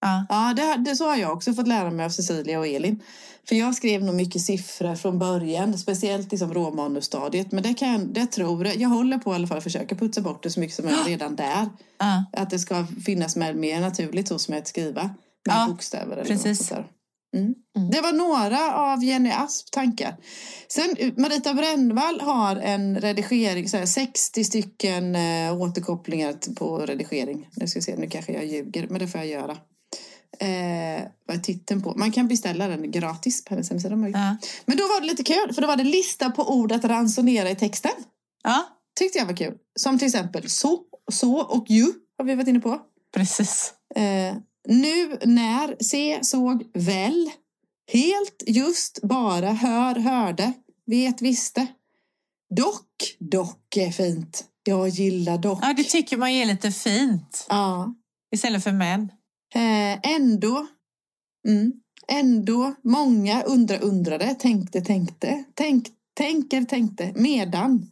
Ja. 0.00 0.26
ja 0.28 0.54
det, 0.56 0.90
det 0.90 0.96
så 0.96 1.08
har 1.08 1.16
jag 1.16 1.32
också 1.32 1.54
fått 1.54 1.68
lära 1.68 1.90
mig 1.90 2.06
av 2.06 2.10
Cecilia 2.10 2.58
och 2.58 2.66
Elin. 2.66 3.02
För 3.48 3.54
jag 3.54 3.74
skrev 3.74 4.02
nog 4.02 4.14
mycket 4.14 4.42
siffror 4.42 4.94
från 4.94 5.18
början, 5.18 5.78
speciellt 5.78 6.30
liksom 6.30 6.54
råmanusstadiet. 6.54 7.52
Men 7.52 7.62
det 7.62 7.74
kan 7.74 7.88
jag, 7.92 8.00
det 8.00 8.26
tror 8.26 8.66
jag, 8.66 8.76
jag 8.76 8.88
håller 8.88 9.18
på 9.18 9.32
i 9.32 9.34
alla 9.34 9.46
fall 9.46 9.58
att 9.58 9.64
försöka 9.64 9.94
putsa 9.94 10.20
bort 10.20 10.42
det 10.42 10.50
så 10.50 10.60
mycket 10.60 10.76
som 10.76 10.84
möjligt 10.84 11.06
redan 11.06 11.36
där. 11.36 11.68
Ja. 11.98 12.24
Att 12.32 12.50
det 12.50 12.58
ska 12.58 12.86
finnas 13.04 13.36
med 13.36 13.56
mer 13.56 13.80
naturligt 13.80 14.28
hos 14.28 14.48
mig 14.48 14.58
att 14.58 14.68
skriva 14.68 15.02
med 15.02 15.56
Ja, 15.56 15.66
bokstäver. 15.68 16.12
Eller 16.12 16.24
precis. 16.24 16.46
något 16.46 16.56
sånt 16.56 16.70
där. 16.70 16.86
Mm. 17.36 17.54
Mm. 17.76 17.90
Det 17.90 18.00
var 18.00 18.12
några 18.12 18.74
av 18.74 19.04
Jenny 19.04 19.30
Asp 19.30 19.70
tankar. 19.70 20.16
Sen 20.68 20.96
eh, 20.98 21.12
Marita 21.16 21.54
Brännvall 21.54 22.20
har 22.20 22.56
en 22.56 23.00
redigering, 23.00 23.68
så 23.68 23.76
här, 23.76 23.86
60 23.86 24.44
stycken 24.44 25.14
eh, 25.16 25.60
återkopplingar 25.60 26.54
på 26.54 26.78
redigering. 26.78 27.48
Nu 27.52 27.66
ska 27.66 27.78
vi 27.78 27.82
se, 27.82 27.96
nu 27.96 28.06
kanske 28.06 28.32
jag 28.32 28.46
ljuger, 28.46 28.86
men 28.88 28.98
det 28.98 29.08
får 29.08 29.20
jag 29.20 29.28
göra. 29.28 29.56
Eh, 30.40 31.02
vad 31.26 31.36
är 31.36 31.40
titeln 31.40 31.82
på? 31.82 31.94
Man 31.96 32.12
kan 32.12 32.28
beställa 32.28 32.68
den 32.68 32.90
gratis 32.90 33.44
på 33.44 33.54
hennes 33.54 33.70
hemsida. 33.70 33.94
Ja. 34.08 34.36
Men 34.66 34.76
då 34.76 34.82
var 34.84 35.00
det 35.00 35.06
lite 35.06 35.22
kul, 35.22 35.52
för 35.54 35.62
då 35.62 35.68
var 35.68 35.76
det 35.76 35.84
lista 35.84 36.30
på 36.30 36.54
ord 36.54 36.72
att 36.72 36.84
ransonera 36.84 37.50
i 37.50 37.56
texten. 37.56 37.90
ja, 38.42 38.66
Tyckte 38.98 39.18
jag 39.18 39.26
var 39.26 39.36
kul. 39.36 39.54
Som 39.80 39.98
till 39.98 40.06
exempel 40.06 40.50
så, 40.50 40.80
så 41.12 41.38
och 41.40 41.64
ju 41.68 41.92
har 42.18 42.24
vi 42.24 42.34
varit 42.34 42.48
inne 42.48 42.60
på. 42.60 42.80
precis. 43.14 43.72
Eh, 43.94 44.36
nu, 44.68 45.18
när, 45.24 45.76
se, 45.84 46.18
såg, 46.22 46.64
väl. 46.74 47.30
Helt, 47.92 48.42
just, 48.46 49.02
bara, 49.02 49.50
hör, 49.52 49.94
hörde, 49.94 50.52
vet, 50.86 51.22
visste. 51.22 51.66
Dock, 52.56 53.16
dock 53.18 53.76
är 53.76 53.90
fint. 53.90 54.44
Jag 54.64 54.88
gillar 54.88 55.38
dock. 55.38 55.58
Ja, 55.62 55.74
det 55.76 55.84
tycker 55.84 56.16
man 56.16 56.28
är 56.28 56.46
lite 56.46 56.70
fint. 56.70 57.46
Ja. 57.48 57.94
Istället 58.34 58.64
för 58.64 58.72
män. 58.72 59.12
Eh, 59.54 59.98
ändå. 60.14 60.66
Mm. 61.48 61.72
Ändå. 62.08 62.74
Många 62.84 63.42
undra, 63.42 63.76
undrade, 63.78 64.34
tänkte, 64.34 64.80
tänkte. 64.80 65.44
Tänk, 65.54 65.88
tänker, 66.14 66.64
tänkte. 66.64 67.12
Medan. 67.16 67.90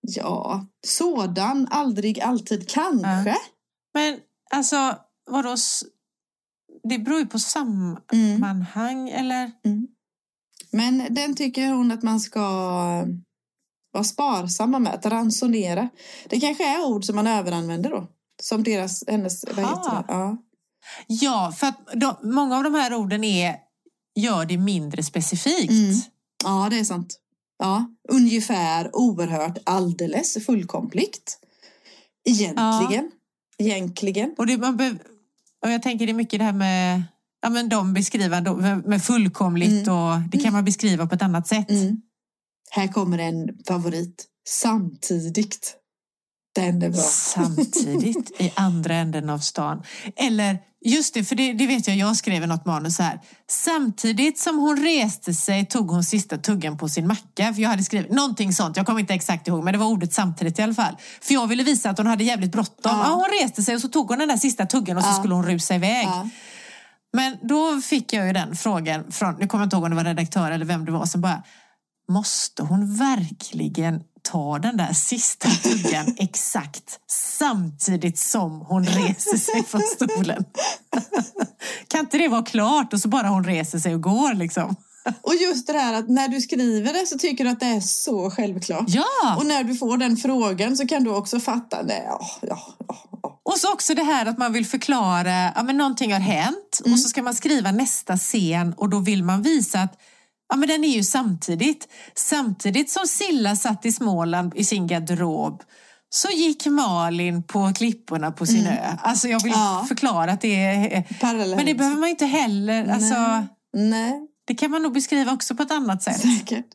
Ja, 0.00 0.66
sådan, 0.86 1.68
aldrig, 1.70 2.20
alltid, 2.20 2.68
kanske. 2.68 3.36
Men 3.94 4.20
alltså, 4.50 4.96
vadå? 5.30 5.56
Det 6.88 6.98
beror 6.98 7.18
ju 7.18 7.26
på 7.26 7.38
Mm. 8.12 8.36
sammanhang, 8.38 9.08
eller? 9.08 9.50
Men 10.70 11.14
den 11.14 11.36
tycker 11.36 11.70
hon 11.72 11.90
att 11.92 12.02
man 12.02 12.20
ska 12.20 12.40
vara 13.92 14.04
sparsamma 14.04 14.78
med, 14.78 14.94
att 14.94 15.06
ransonera. 15.06 15.88
Det 16.28 16.40
kanske 16.40 16.64
är 16.76 16.84
ord 16.86 17.04
som 17.04 17.16
man 17.16 17.26
överanvänder 17.26 17.90
då. 17.90 18.06
Som 18.42 18.62
deras, 18.62 19.04
hennes, 19.06 19.44
vad 19.56 19.64
Ha. 19.64 19.76
heter 19.76 19.90
det? 19.90 20.04
Ja. 20.08 20.36
Ja, 21.06 21.54
för 21.56 21.66
att 21.66 21.78
de, 21.94 22.16
många 22.22 22.56
av 22.56 22.64
de 22.64 22.74
här 22.74 22.94
orden 22.94 23.24
är 23.24 23.56
gör 24.14 24.44
det 24.44 24.58
mindre 24.58 25.02
specifikt. 25.02 25.70
Mm. 25.70 25.94
ja, 26.44 26.68
det 26.70 26.78
är 26.78 26.84
sant. 26.84 27.18
Ja, 27.58 27.86
ungefär, 28.08 28.96
oerhört, 28.96 29.58
alldeles, 29.64 30.46
fullkomligt. 30.46 31.38
Egentligen. 32.24 33.10
Egentligen. 33.58 34.34
Och, 34.38 34.46
det, 34.46 34.58
man 34.58 34.76
be, 34.76 34.98
och 35.64 35.70
jag 35.70 35.82
tänker 35.82 36.06
det 36.06 36.12
är 36.12 36.14
mycket 36.14 36.38
det 36.38 36.44
här 36.44 36.52
med 36.52 37.02
ja, 37.42 37.50
men 37.50 37.68
de 37.68 37.94
beskriver 37.94 38.40
då, 38.40 38.56
med, 38.86 39.02
fullkomligt 39.02 39.88
och 39.88 40.30
det 40.30 40.38
kan 40.38 40.52
man 40.52 40.64
beskriva 40.64 41.06
på 41.06 41.14
ett 41.14 41.22
annat 41.22 41.46
sätt. 41.46 41.70
Mm. 41.70 41.96
Här 42.70 42.88
kommer 42.88 43.18
en 43.18 43.48
favorit. 43.66 44.26
Samtidigt. 44.48 45.74
Den 46.54 46.82
är 46.82 46.90
bra. 46.90 47.00
Samtidigt 47.00 48.40
i 48.40 48.52
andra 48.54 48.94
änden 48.94 49.30
av 49.30 49.38
stan. 49.38 49.82
Eller, 50.16 50.58
just 50.84 51.14
det, 51.14 51.24
för 51.24 51.34
det, 51.36 51.52
det 51.52 51.66
vet 51.66 51.88
jag, 51.88 51.96
jag 51.96 52.16
skrev 52.16 52.42
i 52.42 52.46
något 52.46 52.64
manus 52.66 52.98
här. 52.98 53.20
Samtidigt 53.50 54.38
som 54.38 54.58
hon 54.58 54.76
reste 54.76 55.34
sig 55.34 55.66
tog 55.66 55.90
hon 55.90 56.04
sista 56.04 56.36
tuggan 56.38 56.78
på 56.78 56.88
sin 56.88 57.06
macka. 57.06 57.54
För 57.54 57.62
jag 57.62 57.68
hade 57.68 57.82
skrivit 57.82 58.10
någonting 58.12 58.52
sånt, 58.52 58.76
jag 58.76 58.86
kommer 58.86 59.00
inte 59.00 59.14
exakt 59.14 59.48
ihåg, 59.48 59.64
men 59.64 59.72
det 59.72 59.78
var 59.78 59.86
ordet 59.86 60.12
samtidigt 60.12 60.58
i 60.58 60.62
alla 60.62 60.74
fall. 60.74 60.96
För 61.20 61.34
jag 61.34 61.46
ville 61.46 61.62
visa 61.62 61.90
att 61.90 61.98
hon 61.98 62.06
hade 62.06 62.24
jävligt 62.24 62.52
bråttom. 62.52 62.92
Ja. 62.96 63.02
Ja. 63.06 63.14
hon 63.14 63.42
reste 63.42 63.62
sig 63.62 63.74
och 63.74 63.80
så 63.80 63.88
tog 63.88 64.08
hon 64.08 64.18
den 64.18 64.28
där 64.28 64.36
sista 64.36 64.66
tuggan 64.66 64.96
och 64.96 65.02
så 65.02 65.08
Ja. 65.10 65.14
skulle 65.14 65.34
hon 65.34 65.46
rusa 65.46 65.74
iväg. 65.74 66.06
Ja. 66.06 66.28
Men 67.12 67.36
då 67.42 67.80
fick 67.80 68.12
jag 68.12 68.26
ju 68.26 68.32
den 68.32 68.56
frågan 68.56 69.12
från, 69.12 69.34
nu 69.38 69.46
kommer 69.46 69.62
jag 69.62 69.66
inte 69.66 69.76
ihåg 69.76 69.84
om 69.84 69.90
det 69.90 69.96
var 69.96 70.04
redaktör 70.04 70.50
eller 70.50 70.64
vem 70.64 70.84
det 70.84 70.92
var, 70.92 71.06
som 71.06 71.20
bara, 71.20 71.42
måste 72.12 72.62
hon 72.62 72.94
verkligen 72.94 74.00
ta 74.30 74.58
den 74.58 74.76
där 74.76 74.92
sista 74.92 75.48
tuggan 75.48 76.14
exakt 76.18 77.00
samtidigt 77.38 78.18
som 78.18 78.60
hon 78.60 78.84
reser 78.84 79.36
sig 79.36 79.64
från 79.64 79.80
stolen? 79.80 80.44
kan 81.88 82.00
inte 82.00 82.18
det 82.18 82.28
vara 82.28 82.44
klart 82.44 82.92
och 82.92 83.00
så 83.00 83.08
bara 83.08 83.28
hon 83.28 83.44
reser 83.44 83.78
sig 83.78 83.94
och 83.94 84.02
går 84.02 84.34
liksom? 84.34 84.76
Och 85.22 85.34
just 85.34 85.66
det 85.66 85.72
här 85.72 85.94
att 85.94 86.08
när 86.08 86.28
du 86.28 86.40
skriver 86.40 86.92
det 86.92 87.06
så 87.06 87.18
tycker 87.18 87.44
du 87.44 87.50
att 87.50 87.60
det 87.60 87.66
är 87.66 87.80
så 87.80 88.30
självklart. 88.30 88.84
Ja! 88.88 89.36
Och 89.36 89.46
när 89.46 89.64
du 89.64 89.74
får 89.74 89.96
den 89.96 90.16
frågan 90.16 90.76
så 90.76 90.86
kan 90.86 91.04
du 91.04 91.10
också 91.10 91.40
fatta, 91.40 91.82
nej, 91.82 92.02
ja, 92.06 92.26
ja, 92.40 92.74
ja. 92.88 93.40
Och 93.42 93.58
så 93.58 93.72
också 93.72 93.94
det 93.94 94.02
här 94.02 94.26
att 94.26 94.38
man 94.38 94.52
vill 94.52 94.66
förklara, 94.66 95.52
ja 95.54 95.62
men 95.62 95.76
någonting 95.76 96.12
har 96.12 96.20
hänt 96.20 96.80
och 96.84 96.98
så 96.98 97.08
ska 97.08 97.22
man 97.22 97.34
skriva 97.34 97.72
nästa 97.72 98.16
scen 98.16 98.74
och 98.76 98.88
då 98.88 98.98
vill 98.98 99.24
man 99.24 99.42
visa 99.42 99.80
att 99.80 99.98
ja 100.48 100.56
men 100.56 100.68
den 100.68 100.84
är 100.84 100.88
ju 100.96 101.02
samtidigt. 101.02 101.88
Samtidigt 102.14 102.90
som 102.90 103.06
Silla 103.06 103.56
satt 103.56 103.86
i 103.86 103.92
Småland 103.92 104.52
i 104.56 104.64
sin 104.64 104.86
garderob 104.86 105.62
så 106.10 106.28
gick 106.30 106.66
Malin 106.66 107.42
på 107.42 107.72
klipporna 107.74 108.32
på 108.32 108.46
sin 108.46 108.66
ö. 108.66 108.96
Alltså 109.02 109.28
jag 109.28 109.42
vill 109.42 109.52
Ja. 109.52 109.84
förklara 109.88 110.32
att 110.32 110.40
det 110.40 110.54
är... 110.64 111.02
Parallellt. 111.20 111.56
Men 111.56 111.66
det 111.66 111.74
behöver 111.74 111.96
man 111.96 112.08
inte 112.08 112.26
heller. 112.26 112.86
Alltså, 112.92 113.46
Nej, 113.76 114.12
det 114.46 114.54
kan 114.54 114.70
man 114.70 114.82
nog 114.82 114.92
beskriva 114.92 115.32
också 115.32 115.54
på 115.54 115.62
ett 115.62 115.70
annat 115.70 116.02
sätt. 116.02 116.20
säkert. 116.20 116.66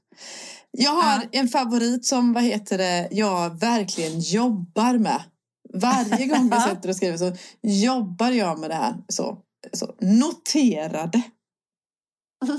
Jag 0.71 0.91
har 0.91 1.03
Ja. 1.31 1.39
en 1.39 1.47
favorit 1.47 2.05
som, 2.05 2.33
vad 2.33 2.43
heter 2.43 2.77
det, 2.77 3.07
jag 3.11 3.59
verkligen 3.59 4.19
jobbar 4.19 4.97
med. 4.97 5.23
Varje 5.73 6.25
gång 6.27 6.49
jag 6.51 6.61
sätter 6.69 6.89
och 6.89 6.95
skriver 6.95 7.17
så 7.17 7.35
jobbar 7.61 8.31
jag 8.31 8.59
med 8.59 8.69
det 8.69 8.75
här. 8.75 8.95
Så, 9.07 9.37
så. 9.73 9.95
Noterade. 10.01 11.21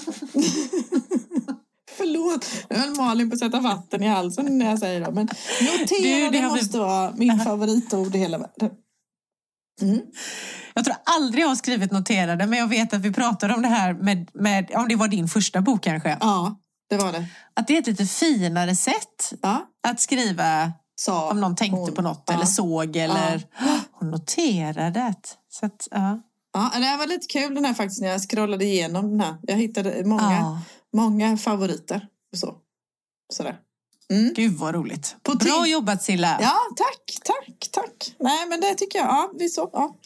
Förlåt, 1.97 2.47
nu 2.71 2.77
höll 2.77 2.95
Malin 2.97 3.31
på 3.31 3.35
att 3.35 3.39
sätta 3.41 3.61
vatten 3.61 4.03
i 4.03 4.07
halsen 4.09 4.59
när 4.59 4.67
jag 4.71 4.79
säger 4.79 5.01
det. 5.01 5.11
Men 5.13 5.29
noterade 5.81 6.31
det 6.31 6.41
har 6.41 6.55
vi- 6.55 6.61
måste 6.63 6.79
vara 6.79 7.13
min 7.17 7.41
favoritord 7.41 8.15
i 8.15 8.19
hela 8.19 8.39
världen. 8.39 8.71
Mm. 9.83 10.01
Jag 10.75 10.85
tror 10.85 10.97
aldrig 11.05 11.45
jag 11.45 11.49
har 11.49 11.57
skrivit 11.57 11.93
noterade 11.93 12.47
men 12.47 12.59
jag 12.59 12.67
vet 12.67 12.95
att 12.95 13.01
vi 13.01 13.13
pratade 13.13 13.55
om 13.55 13.63
det 13.63 13.69
här 13.69 13.95
med, 13.95 14.31
med 14.35 14.71
om 14.75 14.89
det 14.89 14.97
var 14.97 15.09
din 15.09 15.29
första 15.29 15.61
bok 15.61 15.83
kanske. 15.85 16.19
Ja, 16.21 16.57
det 16.91 16.97
var 16.97 17.13
det. 17.13 17.27
Att 17.55 17.67
det 17.67 17.77
är 17.77 17.81
ett 17.81 17.87
lite 17.87 18.07
finare 18.07 18.77
sätt 18.77 19.33
Ja, 19.43 19.67
att 19.89 20.01
skriva 20.01 20.73
sa 20.97 21.31
om 21.31 21.41
någon 21.41 21.57
tänkte 21.57 21.77
hon. 21.77 21.95
på 21.95 22.03
något 22.03 22.25
Ja. 22.27 22.35
eller 22.35 22.45
såg 22.47 22.97
eller 22.97 23.43
hon 23.93 24.11
noterade 24.11 24.91
det. 25.01 25.15
Så 25.49 25.67
att, 25.67 25.89
ja. 25.91 26.21
Ja, 26.55 26.71
det 26.79 26.85
här 26.85 26.99
var 26.99 27.07
lite 27.07 27.27
kul 27.27 27.55
den 27.55 27.65
här 27.65 27.75
faktiskt 27.75 28.01
när 28.01 28.09
jag 28.09 28.21
scrollade 28.23 28.65
igenom 28.65 29.11
den 29.11 29.21
här. 29.21 29.37
Jag 29.43 29.57
hittade 29.57 30.05
många, 30.05 30.33
Ja. 30.33 30.61
många 30.93 31.37
favoriter. 31.37 32.09
och 32.33 32.39
Så. 32.39 32.55
Sådär. 33.33 33.57
Mm. 34.11 34.33
Gud 34.35 34.53
vad 34.53 34.75
roligt. 34.75 35.17
På 35.23 35.35
Bra 35.35 35.67
jobbat 35.67 36.03
Silla. 36.03 36.39
Ja, 36.41 36.55
tack, 36.77 37.19
tack, 37.25 37.69
tack. 37.71 38.15
Nej, 38.21 38.47
men 38.49 38.61
det 38.61 38.75
tycker 38.75 38.99
jag. 38.99 39.09
Ja, 39.09 39.31
vi 39.39 39.49
så, 39.49 39.71
ja. 39.73 39.97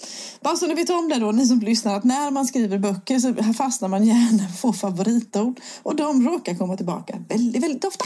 Bara 0.40 0.56
så 0.56 0.66
ni 0.66 0.74
vet 0.74 0.90
om 0.90 1.08
det 1.08 1.18
då, 1.18 1.32
ni 1.32 1.46
som 1.46 1.58
lyssnar, 1.60 1.94
att 1.96 2.04
när 2.04 2.30
man 2.30 2.46
skriver 2.46 2.78
böcker 2.78 3.18
så 3.18 3.52
fastnar 3.54 3.88
man 3.88 4.04
gärna 4.04 4.44
på 4.62 4.72
favoritord. 4.72 5.60
Och 5.82 5.96
de 5.96 6.28
råkar 6.28 6.54
komma 6.54 6.76
tillbaka 6.76 7.18
väldigt, 7.28 7.62
väldigt 7.64 7.84
ofta. 7.84 8.04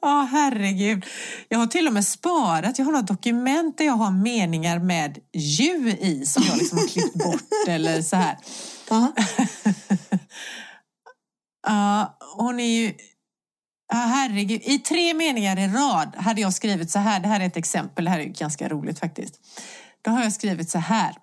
Ja, 0.00 0.28
herregud. 0.30 1.04
Jag 1.48 1.58
har 1.58 1.66
till 1.66 1.86
och 1.86 1.92
med 1.92 2.04
sparat, 2.04 2.78
jag 2.78 2.86
har 2.86 2.92
något 2.92 3.06
dokument 3.06 3.78
där 3.78 3.84
jag 3.84 3.92
har 3.92 4.10
meningar 4.10 4.78
med 4.78 5.18
ju 5.32 5.96
i 6.00 6.26
som 6.26 6.42
jag 6.48 6.58
liksom 6.58 6.78
har 6.78 6.88
klippt 6.88 7.14
bort 7.14 7.42
eller 7.68 8.02
så 8.02 8.16
här. 8.16 8.38
Ja. 8.90 9.12
Ja, 11.66 12.18
hon 12.36 12.60
är 12.60 12.80
ju... 12.80 12.94
Ja, 13.92 13.98
herregud. 13.98 14.62
I 14.64 14.78
tre 14.78 15.14
meningar 15.14 15.58
i 15.58 15.68
rad 15.68 16.16
hade 16.16 16.40
jag 16.40 16.52
skrivit 16.52 16.90
så 16.90 16.98
här. 16.98 17.20
Det 17.20 17.28
här 17.28 17.40
är 17.40 17.46
ett 17.46 17.56
exempel. 17.56 18.04
Det 18.04 18.10
här 18.10 18.18
är 18.18 18.24
ju 18.24 18.32
ganska 18.32 18.68
roligt 18.68 18.98
faktiskt. 18.98 19.40
Då 20.02 20.10
har 20.10 20.22
jag 20.22 20.32
skrivit 20.32 20.70
så 20.70 20.78
här. 20.78 21.14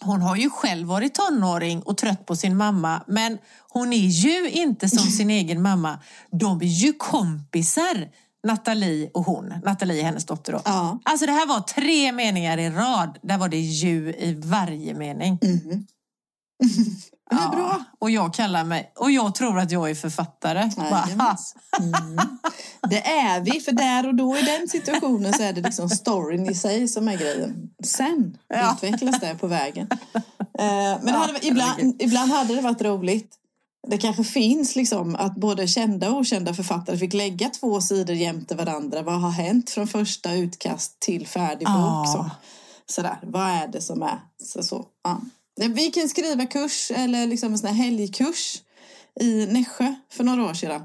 Hon 0.00 0.22
har 0.22 0.36
ju 0.36 0.50
själv 0.50 0.88
varit 0.88 1.14
tonåring 1.14 1.82
och 1.82 1.96
trött 1.96 2.26
på 2.26 2.36
sin 2.36 2.56
mamma. 2.56 3.02
Men 3.06 3.38
hon 3.68 3.92
är 3.92 4.06
ju 4.06 4.50
inte 4.50 4.88
som 4.88 5.10
sin 5.10 5.30
egen 5.30 5.62
mamma. 5.62 5.98
De 6.30 6.60
är 6.60 6.66
ju 6.66 6.92
kompisar. 6.92 8.08
Nathalie 8.46 9.10
och 9.14 9.24
hon. 9.24 9.54
Nathalie 9.64 10.00
är 10.00 10.04
hennes 10.04 10.26
dotter 10.26 10.52
då. 10.52 10.60
Ja. 10.64 10.98
Alltså 11.04 11.26
det 11.26 11.32
här 11.32 11.46
var 11.46 11.60
tre 11.60 12.12
meningar 12.12 12.58
i 12.58 12.70
rad. 12.70 13.18
Där 13.22 13.38
var 13.38 13.48
det 13.48 13.60
ju 13.60 14.14
i 14.14 14.40
varje 14.44 14.94
mening. 14.94 15.38
Mhm. 15.42 15.86
Det 17.30 17.36
är 17.36 17.48
bra. 17.48 17.84
Och 17.98 18.10
jag 18.10 18.34
kallar 18.34 18.64
mig, 18.64 18.92
och 18.98 19.10
jag 19.10 19.34
tror 19.34 19.58
att 19.58 19.70
jag 19.70 19.90
är 19.90 19.94
författare. 19.94 20.70
Bara. 20.76 21.36
Mm. 21.80 22.18
Det 22.90 23.06
är 23.08 23.40
vi, 23.40 23.60
för 23.60 23.72
där 23.72 24.06
och 24.08 24.14
då 24.14 24.36
i 24.36 24.42
den 24.42 24.68
situationen 24.68 25.32
så 25.32 25.42
är 25.42 25.52
det 25.52 25.60
liksom 25.60 25.88
storyn 25.88 26.50
i 26.50 26.54
sig 26.54 26.88
som 26.88 27.08
är 27.08 27.16
grejen. 27.16 27.70
Sen 27.84 28.38
Ja. 28.48 28.72
utvecklas 28.74 29.20
det 29.20 29.34
på 29.40 29.46
vägen. 29.46 29.88
Eh, 30.14 30.22
Men 30.58 31.04
det 31.06 31.12
hade, 31.12 31.46
ibland, 31.46 32.02
ibland 32.02 32.32
hade 32.32 32.54
det 32.54 32.60
varit 32.60 32.82
roligt. 32.82 33.34
Det 33.88 33.98
kanske 33.98 34.24
finns 34.24 34.76
liksom 34.76 35.16
att 35.16 35.34
både 35.36 35.66
kända 35.68 36.10
och 36.10 36.18
okända 36.18 36.54
författare 36.54 36.96
fick 36.98 37.14
lägga 37.14 37.48
två 37.48 37.80
sidor 37.80 38.16
jämte 38.16 38.54
varandra. 38.54 39.02
Vad 39.02 39.20
har 39.20 39.30
hänt 39.30 39.70
från 39.70 39.86
första 39.86 40.34
utkast 40.34 41.00
till 41.00 41.26
färdig 41.26 41.66
bok? 41.66 41.76
Ja. 41.76 42.04
Så. 42.06 42.30
Sådär, 42.94 43.18
vad 43.22 43.48
är 43.48 43.68
det 43.68 43.80
som 43.80 44.02
är? 44.02 44.20
Så, 44.44 44.62
så, 44.62 44.84
ja. 45.04 45.20
Vi 45.68 45.90
kan 45.90 46.08
skriva 46.08 46.46
kurs 46.46 46.90
eller 46.90 47.26
liksom 47.26 47.52
en 47.52 47.58
sån 47.58 47.68
här 47.68 47.84
helgkurs 47.84 48.62
i 49.20 49.46
Nässjö 49.46 49.94
för 50.10 50.24
några 50.24 50.44
år 50.44 50.54
sedan. 50.54 50.82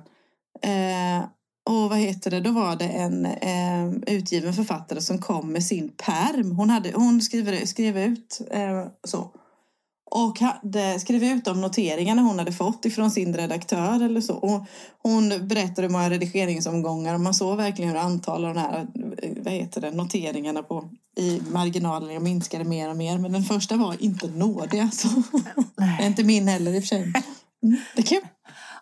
Eh, 0.61 1.25
och 1.69 1.89
vad 1.89 1.97
heter 1.97 2.31
det, 2.31 2.39
då 2.39 2.51
var 2.51 2.75
det 2.75 2.85
en 2.85 3.25
eh, 3.25 4.15
utgiven 4.15 4.53
författare 4.53 5.01
som 5.01 5.21
kom 5.21 5.51
med 5.51 5.63
sin 5.63 5.89
perm. 5.89 6.51
Hon, 6.51 6.69
hade, 6.69 6.91
hon 6.91 7.21
skrev, 7.21 7.65
skrev 7.65 7.97
ut 7.97 8.41
eh, 8.51 8.87
så. 9.03 9.31
Och 10.15 10.39
hade, 10.39 10.99
skrev 10.99 11.23
ut 11.23 11.45
de 11.45 11.61
noteringarna 11.61 12.21
hon 12.21 12.39
hade 12.39 12.51
fått 12.51 12.85
ifrån 12.85 13.11
sin 13.11 13.33
redaktör 13.33 14.03
eller 14.03 14.21
så. 14.21 14.35
Och 14.35 14.65
hon 15.03 15.47
berättade 15.47 15.81
hur 15.81 15.89
många 15.89 16.09
redigeringsomgångar 16.09 17.13
och 17.13 17.19
man 17.19 17.33
såg 17.33 17.57
verkligen 17.57 17.91
hur 17.91 17.97
antal 17.97 18.45
av 18.45 18.53
de 18.53 18.61
här 18.61 18.87
eh, 19.23 19.29
vad 19.37 19.53
heter 19.53 19.81
det, 19.81 19.91
noteringarna 19.91 20.63
på, 20.63 20.89
i 21.17 21.41
marginalen 21.51 22.23
minskade 22.23 22.63
mer 22.63 22.89
och 22.89 22.97
mer. 22.97 23.17
Men 23.17 23.31
den 23.31 23.43
första 23.43 23.77
var 23.77 24.03
inte 24.03 24.27
nådig. 24.27 24.79
Alltså. 24.79 25.07
Det 25.75 26.03
är 26.03 26.07
inte 26.07 26.23
min 26.23 26.47
heller 26.47 26.73
i 26.73 26.79
och 26.79 26.83
för 26.83 26.87
sig. 26.87 27.01
Mm, 27.01 27.77
det 27.95 28.01
är 28.01 28.05
kul. 28.05 28.27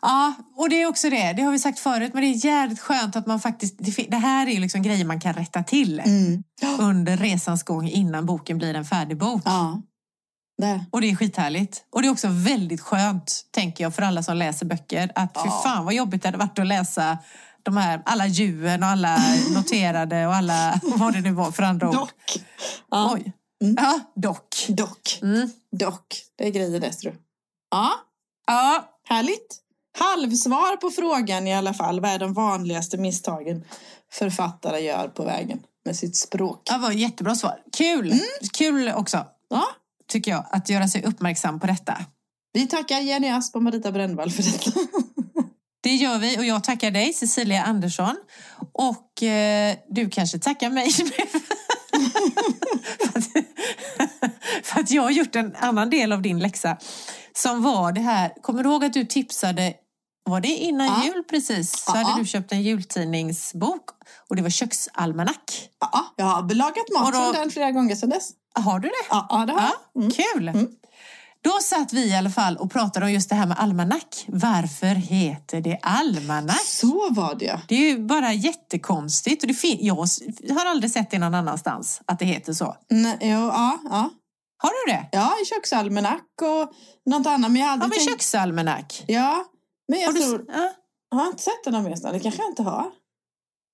Ja, 0.02 0.34
och 0.56 0.69
det 0.69 0.82
är 0.82 0.88
också 0.88 1.10
det. 1.10 1.34
Det 1.34 1.41
har 1.41 1.52
vi 1.52 1.60
sagt 1.60 1.80
förut, 1.80 2.13
men 2.13 2.24
det 2.24 2.30
är 2.30 2.46
jävligt 2.46 2.80
skönt 2.80 3.15
att 3.15 3.28
man 3.28 3.39
faktiskt... 3.39 3.76
Det, 4.10 4.17
här 4.17 4.48
är 4.48 4.52
ju 4.52 4.60
liksom 4.60 4.82
grejer 4.82 5.06
man 5.06 5.19
kan 5.19 5.34
rätta 5.34 5.63
till 5.63 6.00
Mm. 6.00 6.43
under 6.80 7.17
resans 7.17 7.63
gång 7.63 7.88
innan 7.88 8.26
boken 8.26 8.58
blir 8.58 8.74
en 8.74 8.86
färdig 8.86 9.17
bok. 9.17 9.41
Ja, 9.46 9.82
det. 10.58 10.86
Och 10.92 11.02
det 11.02 11.12
är 11.12 11.16
skithärligt. 11.16 11.86
Och 11.92 12.02
det 12.02 12.08
är 12.08 12.12
också 12.12 12.28
väldigt 12.32 12.82
skönt, 12.82 13.42
tänker 13.52 13.84
jag, 13.84 13.96
för 13.96 14.02
alla 14.02 14.24
som 14.24 14.38
läser 14.38 14.66
böcker. 14.66 15.12
Att 15.16 15.34
fy 15.34 15.42
Ja. 15.50 15.62
fan 15.63 15.86
vad 15.86 15.94
jobbigt 15.94 16.22
det 16.22 16.28
hade 16.28 16.38
varit 16.38 16.60
att 16.60 16.68
läsa 16.68 17.18
de 17.63 17.78
här, 17.78 18.02
alla 18.06 18.28
djuren 18.28 18.84
och 18.84 18.89
alla 18.89 19.18
noterade 19.54 20.28
och 20.28 20.36
alla, 20.36 20.80
vad 20.84 21.13
det 21.13 21.22
nu 21.22 21.32
var 21.32 21.52
för 21.52 21.63
andra 21.63 21.89
ord. 21.89 21.96
Dock. 21.96 22.12
Ja, 22.92 23.12
Oj. 23.13 23.34
Mm. 23.63 23.76
Ja, 23.80 24.00
dock. 24.16 24.66
dock. 24.68 25.20
Mm. 25.22 25.50
Dock. 25.72 26.22
Det 26.38 26.48
är 26.48 26.52
grejer 26.52 26.80
det, 26.80 26.92
tror. 26.94 27.16
Ja, 27.72 27.92
Ja, 28.48 28.89
härligt. 29.10 29.60
Halvsvar 30.00 30.78
på 30.78 30.89
frågan 30.92 31.48
i 31.48 31.54
alla 31.56 31.74
fall. 31.74 32.00
Vad 32.00 32.12
är 32.12 32.20
de 32.20 32.34
vanligaste 32.34 32.98
misstagen 32.98 33.63
författare 34.12 34.80
gör 34.80 35.08
på 35.08 35.24
vägen 35.24 35.60
med 35.86 35.96
sitt 35.96 36.16
språk? 36.16 36.62
det 36.66 36.78
var 36.78 36.92
ett 36.92 36.98
jättebra 37.00 37.36
svar. 37.36 37.60
Kul! 37.78 38.20
Kul 38.54 38.89
också, 38.96 39.26
Ja, 39.50 39.63
tycker 40.08 40.32
jag, 40.32 40.46
att 40.52 40.70
göra 40.70 40.88
sig 40.88 41.04
uppmärksam 41.04 41.60
på 41.60 41.68
detta. 41.68 41.98
vi 42.54 42.68
tackar 42.68 43.00
Jenny 43.00 43.30
Asp 43.30 43.56
och 43.56 43.63
Marita 43.63 43.92
Brännvall 43.92 44.32
för 44.32 44.44
detta. 44.44 44.72
Det 45.84 45.96
gör 45.96 46.18
vi 46.18 46.38
och 46.38 46.46
jag 46.46 46.63
tackar 46.63 46.92
dig 46.92 47.13
Cecilia 47.13 47.63
Andersson. 47.63 48.16
Och 48.74 49.24
eh, 49.24 49.76
du 49.89 50.10
kanske 50.10 50.39
tackar 50.39 50.70
mig 50.70 50.92
för, 53.00 53.20
att, 53.20 53.26
för 54.63 54.80
att 54.80 54.92
jag 54.92 55.02
har 55.02 55.12
gjort 55.12 55.36
en 55.36 55.56
annan 55.56 55.89
del 55.89 56.12
av 56.12 56.22
din 56.22 56.39
läxa. 56.39 56.78
Som 57.34 57.63
var 57.63 57.92
det 57.92 58.02
här, 58.02 58.34
kommer 58.42 58.63
du 58.63 58.70
ihåg 58.70 58.86
att 58.86 58.94
du 58.94 59.06
tipsade, 59.06 59.74
var 60.24 60.42
det 60.42 60.48
innan 60.48 60.88
Ja. 60.88 61.04
jul 61.06 61.24
precis? 61.30 61.72
Så 61.72 61.92
Ja. 61.96 62.02
hade 62.04 62.22
du 62.22 62.28
köpt 62.28 62.52
en 62.52 62.62
jultidningsbok 62.62 63.84
och 64.30 64.36
det 64.36 64.42
var 64.42 64.50
köksalmanack. 64.50 65.70
Ja, 65.80 66.06
jag 66.16 66.26
har 66.26 66.54
lagat 66.56 66.76
mat 66.94 67.06
Och 67.06 67.12
då- 67.12 67.20
från 67.24 67.34
den 67.34 67.52
flera 67.52 67.72
gånger 67.72 67.96
sedan 67.96 68.10
dess. 68.10 68.30
Har 68.60 68.80
du 68.80 68.88
det? 68.88 68.94
Ja, 69.10 69.28
ja 69.30 69.46
det 69.46 69.54
har 69.54 69.60
Ja, 69.62 69.72
jag. 69.94 70.04
Mm. 70.04 70.12
Kul! 70.56 70.68
Då 71.44 71.52
satt 71.62 71.94
vi 71.94 72.06
i 72.10 72.16
alla 72.16 72.30
fall 72.30 72.58
och 72.58 72.72
pratade 72.72 73.06
om 73.06 73.12
just 73.12 73.30
det 73.30 73.36
här 73.36 73.46
med 73.46 73.60
almanack. 73.60 74.26
Varför 74.28 74.88
heter 74.96 75.62
det 75.62 75.80
almanack? 75.82 76.62
Så 76.66 77.08
var 77.10 77.36
det 77.36 77.46
ja. 77.46 77.60
Det 77.68 77.76
är 77.76 77.80
ju 77.80 78.00
bara 78.06 78.34
jättekonstigt. 78.34 79.44
Och 79.44 79.48
det 79.48 79.54
fin- 79.54 79.78
jag 79.82 79.96
har 80.56 80.66
aldrig 80.66 80.92
sett 80.92 81.12
det 81.12 81.20
någon 81.20 81.36
annanstans 81.36 82.02
att 82.06 82.20
det 82.20 82.26
heter 82.26 82.54
så. 82.54 82.76
Nej, 82.90 83.18
jo, 83.22 83.28
ja, 83.30 83.80
ja. 83.90 84.10
Har 84.58 84.70
du 84.88 84.92
det? 84.94 85.10
Ja, 85.12 85.34
i 85.44 85.46
köksalmanack 85.46 86.24
och 86.42 86.72
något 87.12 87.28
annat. 87.28 87.52
Men 87.52 87.56
jag 87.62 87.68
har 87.68 87.78
Ja, 87.78 87.84
aldrig 87.84 87.90
men 87.90 87.98
tänkt... 88.08 88.10
köksalmanack. 88.12 89.04
Ja, 89.08 89.46
men 89.88 90.00
jag 90.00 90.08
Har 90.08 90.13
du... 90.13 90.19
tror... 90.19 90.46
Ja. 90.48 90.72
Jag 91.10 91.17
har 91.17 91.28
inte 91.28 91.43
sett 91.43 91.63
den 91.63 91.74
någonstans. 91.74 92.13
Det 92.13 92.19
kanske 92.19 92.41
jag 92.41 92.52
inte 92.52 92.63
har. 92.63 92.91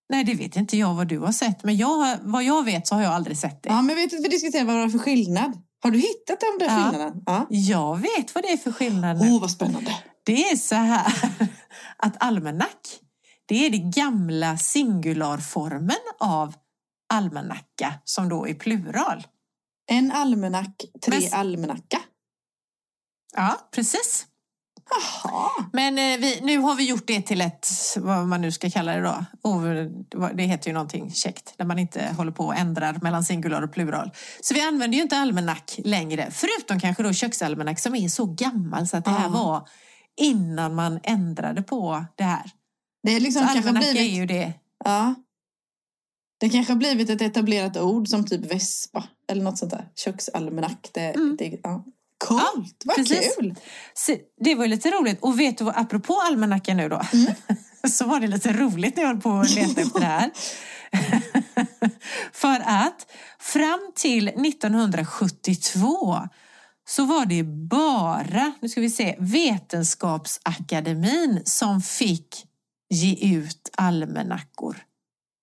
Nej, 0.09 0.23
det 0.23 0.33
vet 0.33 0.55
inte 0.55 0.77
jag 0.77 0.93
vad 0.93 1.07
du 1.07 1.19
har 1.19 1.31
sett. 1.31 1.63
Men 1.63 1.77
jag, 1.77 2.17
vad 2.21 2.43
jag 2.43 2.65
vet 2.65 2.87
så 2.87 2.95
har 2.95 3.01
jag 3.01 3.13
aldrig 3.13 3.37
sett 3.37 3.63
det. 3.63 3.69
Ja, 3.69 3.81
men 3.81 3.95
vet 3.95 4.09
du, 4.09 4.17
vi 4.17 4.27
diskuterar 4.29 4.65
vad 4.65 4.75
det 4.75 4.81
är 4.81 4.89
för 4.89 4.99
skillnad. 4.99 5.61
Har 5.83 5.91
du 5.91 5.99
hittat 5.99 6.43
om 6.43 6.55
det 6.59 6.65
är 6.65 6.77
Ja. 6.79 6.83
skillnaden? 6.91 7.23
Ja. 7.25 7.45
Jag 7.49 7.97
vet 7.97 8.35
vad 8.35 8.43
det 8.43 8.51
är 8.51 8.57
för 8.57 8.71
skillnad 8.71 9.17
Åh, 9.17 9.23
nu. 9.27 9.39
vad 9.39 9.51
spännande. 9.51 9.91
Det 10.25 10.49
är 10.49 10.55
så 10.55 10.75
här 10.75 11.13
att 11.97 12.23
almanack, 12.23 12.99
det 13.45 13.65
är 13.65 13.69
den 13.69 13.91
gamla 13.91 14.57
singularformen 14.57 15.95
av 16.19 16.53
almanacka 17.13 17.93
som 18.03 18.29
då 18.29 18.47
är 18.47 18.53
plural. 18.53 19.27
En 19.91 20.11
almanack, 20.11 20.75
tre 21.05 21.19
Men- 21.19 21.33
almanacka. 21.39 21.99
Ja, 23.35 23.69
precis. 23.71 24.25
Jaha. 24.89 25.49
Men 25.73 25.97
eh, 25.99 26.17
vi, 26.19 26.39
nu 26.41 26.57
har 26.57 26.75
vi 26.75 26.89
gjort 26.89 27.07
det 27.07 27.21
till 27.21 27.41
ett, 27.41 27.67
vad 27.97 28.27
man 28.27 28.41
nu 28.41 28.51
ska 28.51 28.69
kalla 28.69 28.95
det 28.95 29.01
då. 29.01 29.25
Oh, 29.43 29.63
det 30.35 30.43
heter 30.43 30.67
ju 30.67 30.73
någonting 30.73 31.11
käckt, 31.11 31.53
där 31.57 31.65
man 31.65 31.79
inte 31.79 32.13
håller 32.17 32.31
på 32.31 32.45
och 32.45 32.55
ändrar 32.55 32.99
mellan 33.01 33.23
singular 33.23 33.61
och 33.61 33.73
plural. 33.73 34.11
Så 34.41 34.53
vi 34.53 34.61
använder 34.61 34.95
ju 34.97 35.01
inte 35.03 35.17
almanack 35.17 35.79
längre, 35.83 36.27
förutom 36.31 36.79
kanske 36.79 37.03
då 37.03 37.13
köksalmanack 37.13 37.79
som 37.79 37.95
är 37.95 38.09
så 38.09 38.25
gammal 38.25 38.87
så 38.87 38.97
att 38.97 39.05
det 39.05 39.11
här 39.11 39.23
Ja. 39.23 39.29
var 39.29 39.67
innan 40.21 40.75
man 40.75 40.99
ändrade 41.03 41.61
på 41.63 42.05
det 42.15 42.23
här. 42.23 42.51
Det 43.03 43.15
är 43.15 43.19
liksom 43.19 43.41
Så 43.41 43.53
kanske 43.53 43.69
almanack 43.69 43.91
blivit... 43.91 44.11
är 44.11 44.15
ju 44.15 44.25
det. 44.25 44.53
Ja. 44.85 45.15
Det 46.39 46.49
kanske 46.49 46.73
har 46.73 46.77
blivit 46.77 47.09
ett 47.09 47.21
etablerat 47.21 47.77
ord 47.77 48.07
som 48.07 48.25
typ 48.25 48.51
vespa 48.53 49.03
eller 49.31 49.43
något 49.43 49.57
sånt 49.57 49.71
där. 49.71 49.87
Köksalmanack. 49.95 50.89
Det, 50.93 51.01
Mm. 51.15 51.35
det, 51.39 51.59
ja. 51.63 51.85
Coolt, 52.27 52.81
vad 52.85 52.95
precis. 52.95 53.35
kul! 53.39 53.55
Det 54.43 54.55
var 54.55 54.63
ju 54.63 54.69
lite 54.69 54.91
roligt. 54.91 55.17
Och 55.21 55.39
vet 55.39 55.57
du 55.57 55.63
vad, 55.63 55.77
apropå 55.77 56.21
almanackan 56.27 56.77
nu 56.77 56.89
då, 56.89 57.01
så 57.89 58.05
var 58.05 58.19
det 58.19 58.27
lite 58.27 58.53
roligt 58.53 58.95
när 58.95 59.03
jag 59.03 59.09
höll 59.09 59.21
på 59.21 59.31
att 59.31 59.55
leta 59.55 59.81
efter 59.81 59.99
det 59.99 60.05
här. 60.05 60.31
För 62.33 62.61
att 62.65 63.11
fram 63.39 63.91
till 63.95 64.27
1972 64.27 66.19
så 66.89 67.05
var 67.05 67.25
det 67.25 67.43
bara, 67.43 68.53
nu 68.61 68.69
ska 68.69 68.81
vi 68.81 68.89
se, 68.89 69.15
Vetenskapsakademin 69.19 71.41
som 71.45 71.81
fick 71.81 72.45
ge 72.89 73.37
ut 73.37 73.69
almanackor. 73.77 74.77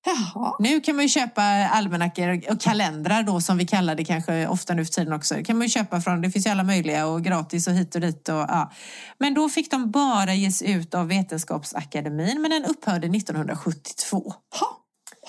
Jaha. 0.07 0.57
Nu 0.59 0.81
kan 0.81 0.97
man 0.97 1.05
ju 1.05 1.09
köpa 1.09 1.43
almanackor 1.69 2.41
och 2.51 2.61
kalendrar 2.61 3.23
då 3.23 3.41
som 3.41 3.59
vi 3.59 3.67
kallar 3.67 3.95
det 3.95 4.05
kanske 4.05 4.47
ofta 4.47 4.75
nu 4.75 4.85
för 4.85 4.93
tiden 4.93 5.13
också. 5.13 5.35
Det 5.35 5.45
kan 5.45 5.59
man 5.59 5.67
ju 5.67 5.71
köpa 5.71 6.01
från, 6.01 6.21
det 6.21 6.31
finns 6.31 6.47
ju 6.47 6.51
alla 6.51 6.65
möjliga 6.65 7.07
och 7.07 7.25
gratis 7.25 7.67
och 7.67 7.73
hit 7.73 7.95
och 7.95 8.01
dit. 8.01 8.29
Och, 8.29 8.35
ja. 8.35 8.73
Men 9.19 9.35
då 9.35 9.49
fick 9.49 9.71
de 9.71 9.91
bara 9.91 10.35
ges 10.35 10.63
ut 10.63 10.95
av 10.95 11.09
Vetenskapsakademin 11.09 12.43
men 12.43 12.51
den 12.51 12.65
upphörde 12.65 13.07
1972. 13.07 14.33
Ha. 14.61 14.67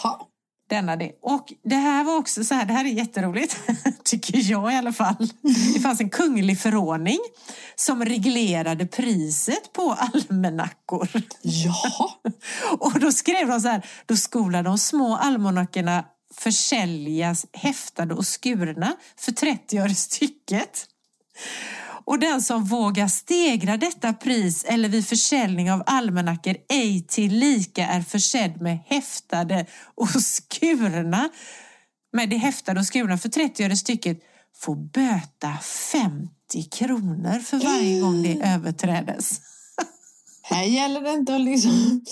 Ha. 0.03 0.27
Denna 0.69 0.95
det. 0.95 1.11
Och 1.21 1.53
det 1.63 1.75
här 1.75 2.03
var 2.03 2.15
också 2.15 2.43
så 2.43 2.55
här, 2.55 2.65
det 2.65 2.73
här 2.73 2.85
är 2.85 2.89
jätteroligt, 2.89 3.57
tycker 4.03 4.51
jag 4.51 4.73
i 4.73 4.75
alla 4.75 4.93
fall. 4.93 5.33
Det 5.73 5.79
fanns 5.79 6.01
en 6.01 6.09
kunglig 6.09 6.59
förordning 6.59 7.19
som 7.75 8.05
reglerade 8.05 8.85
priset 8.85 9.73
på 9.73 9.97
almanackor. 9.99 11.09
Jaha. 11.41 12.09
Och 12.79 12.99
då 12.99 13.11
skrev 13.11 13.47
de 13.47 13.61
så 13.61 13.67
här, 13.67 13.85
då 14.05 14.15
skola 14.15 14.63
de 14.63 14.77
små 14.77 15.15
almanackorna 15.15 16.05
försäljas 16.33 17.45
häftade 17.53 18.13
och 18.13 18.25
skurna 18.25 18.95
för 19.19 19.31
30 19.31 19.77
öre 19.77 19.95
stycket. 19.95 20.87
Och 22.07 22.19
den 22.19 22.41
som 22.41 22.63
vågar 22.63 23.07
stegra 23.07 23.77
detta 23.77 24.13
pris 24.13 24.63
eller 24.63 24.89
vid 24.89 25.07
försäljning 25.07 25.71
av 25.71 25.83
almanackor 25.85 26.55
ej 26.69 27.05
tillika 27.07 27.87
är 27.87 28.01
försedd 28.01 28.61
med 28.61 28.79
häftade 28.85 29.65
och 29.95 30.09
skurna 30.09 31.29
med 32.13 32.29
det 32.29 32.37
häftade 32.37 32.79
och 32.79 32.85
skurna 32.85 33.17
för 33.17 33.29
30 33.29 33.63
öre 33.63 33.75
stycket 33.75 34.19
får 34.55 34.75
böta 34.75 35.57
50 35.91 36.63
kronor 36.71 37.39
för 37.39 37.57
varje 37.57 38.01
gång 38.01 38.23
det 38.23 38.41
överträdes. 38.43 39.41
Här 40.41 40.63
gäller 40.63 41.01
det 41.01 41.13
inte 41.13 41.35
att 41.35 41.41
liksom 41.41 42.05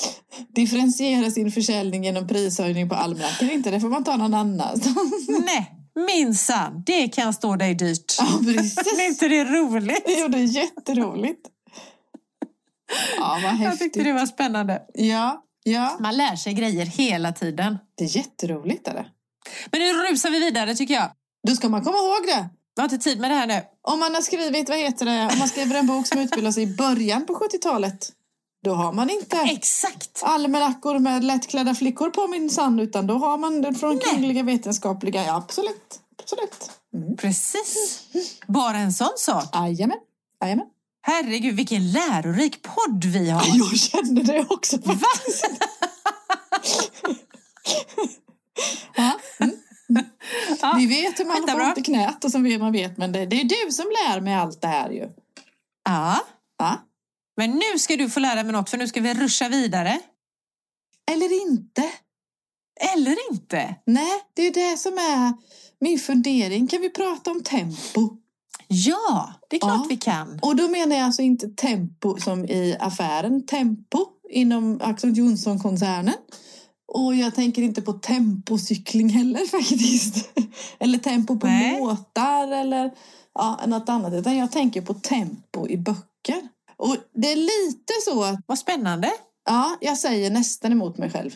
differentiera 0.55 1.31
sin 1.31 1.51
försäljning 1.51 2.03
genom 2.03 2.27
prishöjning 2.27 2.89
på 2.89 2.95
almanackor. 2.95 3.49
Inte 3.49 3.71
det 3.71 3.79
får 3.79 3.89
man 3.89 4.03
ta 4.03 4.17
någon 4.17 4.34
annanstans. 4.34 5.29
Nej, 5.45 5.85
minsann, 5.95 6.84
det 6.86 7.08
kan 7.08 7.34
stå 7.34 7.55
dig 7.55 7.75
dyrt. 7.75 8.15
Ja, 8.19 8.39
precis. 8.45 8.77
är 8.99 9.08
inte 9.08 9.27
det 9.27 9.43
roligt? 9.43 10.03
Jo, 10.08 10.27
det 10.27 10.38
är 10.38 10.43
jätteroligt. 10.43 11.47
Ja, 13.17 13.39
vad 13.43 13.43
Jag 13.43 13.49
häftigt. 13.49 13.79
tyckte 13.79 14.03
det 14.03 14.13
var 14.13 14.25
spännande. 14.25 14.81
Ja, 14.93 15.43
ja. 15.63 15.97
Man 15.99 16.17
lär 16.17 16.36
sig 16.36 16.53
grejer 16.53 16.86
hela 16.86 17.31
tiden. 17.31 17.77
Det 17.97 18.03
är 18.03 18.17
jätteroligt. 18.17 18.88
Är 18.88 18.93
det. 18.93 19.05
Men 19.71 19.79
nu 19.81 19.93
rusar 19.93 20.29
vi 20.29 20.39
vidare 20.39 20.75
tycker 20.75 20.93
jag. 20.93 21.12
Då 21.47 21.55
ska 21.55 21.69
man 21.69 21.84
komma 21.84 21.97
ihåg 21.97 22.25
det. 22.27 22.49
Vi 22.75 22.81
har 22.81 22.84
inte 22.84 22.97
tid 22.97 23.19
med 23.19 23.31
det 23.31 23.36
här 23.36 23.47
nu. 23.47 23.62
Om 23.81 23.99
man 23.99 24.15
har 24.15 24.21
skrivit, 24.21 24.69
vad 24.69 24.77
heter 24.77 25.05
det, 25.05 25.34
om 25.34 25.39
man 25.39 25.47
skriver 25.47 25.75
en 25.79 25.88
bok 25.88 26.08
som 26.08 26.19
utspelar 26.19 26.51
sig 26.51 26.63
i 26.63 26.67
början 26.67 27.25
på 27.25 27.34
70-talet, 27.34 28.10
då 28.65 28.73
har 28.73 28.93
man 28.93 29.10
inte 29.10 29.38
Exakt! 29.38 30.21
almanackor 30.23 30.99
med 30.99 31.23
lättklädda 31.23 31.75
flickor 31.75 32.10
på 32.10 32.28
minsann, 32.28 32.80
utan 32.80 33.08
då 33.08 33.13
har 33.17 33.38
man 33.38 33.62
det 33.62 33.73
från 33.73 33.95
Nej. 33.95 34.04
Kungliga 34.06 34.43
Vetenskapliga. 34.43 35.25
Ja, 35.25 35.36
absolut. 35.36 35.99
Absolut. 36.21 36.71
Mm. 36.93 37.17
Precis. 37.17 37.99
Bara 38.47 38.78
en 38.78 38.93
sån 38.93 39.13
sak. 39.17 39.49
Jajamän. 39.56 39.97
Jajamän. 40.41 40.65
Herregud, 41.01 41.56
vilken 41.56 41.91
lärorik 41.91 42.62
podd 42.62 43.06
vi 43.06 43.30
har. 43.30 43.43
Jag 43.54 43.78
kände 43.78 44.23
det 44.23 44.45
också. 44.49 44.78
Va? 44.78 44.95
Ja. 48.95 49.12
Mm. 49.39 49.56
Ja, 50.62 50.73
Vi 50.78 50.86
vet 50.86 51.19
hur 51.19 51.25
man 51.25 51.36
Skitbra. 51.36 51.54
får 51.54 51.62
ont 51.67 51.78
i 51.78 51.82
knät 51.82 52.23
och 52.25 52.32
som 52.32 52.58
man 52.60 52.71
vet, 52.71 52.97
men 52.97 53.12
det, 53.12 53.25
det 53.25 53.41
är 53.41 53.43
du 53.43 53.71
som 53.71 53.86
lär 53.86 54.21
mig 54.21 54.34
allt 54.36 54.62
det 54.62 54.67
här 54.67 54.89
ju. 54.89 55.10
Ja, 55.86 56.19
Ja. 56.60 56.78
Men 57.38 57.52
nu 57.52 57.80
ska 57.80 57.95
du 57.95 58.10
få 58.10 58.19
lära 58.19 58.43
mig 58.43 58.52
något 58.52 58.69
för 58.69 58.78
nu 58.78 58.88
ska 58.88 59.02
vi 59.02 59.13
ruscha 59.13 59.50
vidare. 59.50 60.00
Eller 61.12 61.48
inte. 61.48 61.84
Eller 62.93 63.32
inte. 63.32 63.76
Nej, 63.86 64.21
det 64.34 64.48
är 64.48 64.54
det 64.54 64.78
som 64.78 64.93
är 64.93 65.34
min 65.80 66.00
fundering. 66.00 66.67
Kan 66.67 66.82
vi 66.82 66.89
prata 66.89 67.32
om 67.32 67.43
tempo? 67.43 68.17
Ja, 68.67 69.34
det 69.50 69.56
är 69.56 69.60
klart 69.60 69.82
Ja. 69.84 69.86
vi 69.89 69.98
kan. 69.98 70.39
Och 70.41 70.56
då 70.56 70.67
menar 70.67 70.95
jag 70.95 71.06
alltså 71.06 71.21
inte 71.21 71.48
tempo 71.48 72.17
som 72.17 72.45
i 72.45 72.78
affären 72.80 73.45
Tempo 73.45 74.06
inom 74.30 74.80
Axel 74.84 75.17
Johnson-koncernen. 75.17 76.13
Och 76.88 77.15
jag 77.15 77.36
tänker 77.36 77.62
inte 77.62 77.82
på 77.82 77.93
tempocykling 77.93 79.10
heller 79.10 79.48
faktiskt. 79.52 80.30
Eller 80.80 80.98
tempo 80.98 81.39
på 81.39 81.48
Nej. 81.48 81.80
båtar 81.80 82.48
eller 82.48 82.91
ja, 83.34 83.60
något 83.67 83.89
annat. 83.89 84.13
Utan 84.13 84.38
jag 84.38 84.52
tänker 84.52 84.82
på 84.82 84.93
tempo 84.93 85.67
i 85.67 85.78
böcker. 85.78 86.50
Och 86.77 86.97
det 87.13 87.31
är 87.31 87.35
lite 87.35 87.93
så 88.05 88.23
att, 88.23 88.39
Vad 88.45 88.59
spännande. 88.59 89.11
ja, 89.49 89.77
jag 89.81 89.97
säger 89.97 90.29
nästan 90.29 90.71
emot 90.71 90.97
mig 90.97 91.09
själv. 91.11 91.35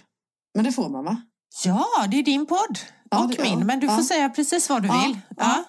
Men 0.55 0.65
det 0.65 0.71
får 0.71 0.89
man 0.89 1.03
va? 1.05 1.21
Ja, 1.65 1.85
det 2.11 2.19
är 2.19 2.23
din 2.23 2.45
podd. 2.45 2.79
Ja, 3.11 3.23
och 3.23 3.29
det- 3.29 3.43
min. 3.43 3.59
ja, 3.59 3.65
Men 3.65 3.79
du 3.79 3.87
får 3.87 3.97
ja. 3.97 4.03
säga 4.03 4.29
precis 4.29 4.69
vad 4.69 4.81
du 4.83 4.87
vill. 5.03 5.19
ja. 5.37 5.63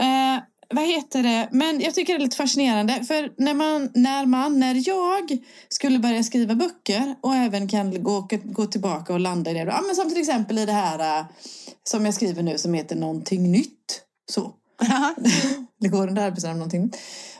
Eh, 0.00 0.42
vad 0.74 0.84
heter 0.86 1.22
det? 1.22 1.48
Men 1.52 1.80
jag 1.80 1.94
tycker 1.94 2.12
det 2.12 2.18
är 2.18 2.24
lite 2.24 2.36
fascinerande. 2.36 3.04
För 3.04 3.32
när 3.38 3.54
man, 3.54 3.90
när 3.94 4.26
man, 4.26 4.60
när 4.60 4.88
jag 4.88 5.38
skulle 5.68 5.98
börja 5.98 6.22
skriva 6.22 6.54
böcker 6.54 7.14
och 7.20 7.34
även 7.34 7.68
kan 7.68 8.02
gå, 8.02 8.28
gå 8.44 8.66
tillbaka 8.66 9.12
och 9.12 9.20
landa 9.20 9.50
i 9.50 9.54
det. 9.54 9.60
Ja, 9.60 9.80
men 9.86 9.96
som 9.96 10.08
till 10.08 10.20
exempel 10.20 10.58
i 10.58 10.66
det 10.66 10.72
här 10.72 11.18
eh, 11.20 11.26
som 11.84 12.04
jag 12.04 12.14
skriver 12.14 12.42
nu 12.42 12.58
som 12.58 12.74
heter 12.74 12.96
Någonting 12.96 13.52
nytt. 13.52 14.02
Så. 14.30 14.52
Det 15.80 15.88
går 15.88 16.08
under 16.08 16.22
arbetsnamn 16.26 16.58
någonting. 16.58 16.92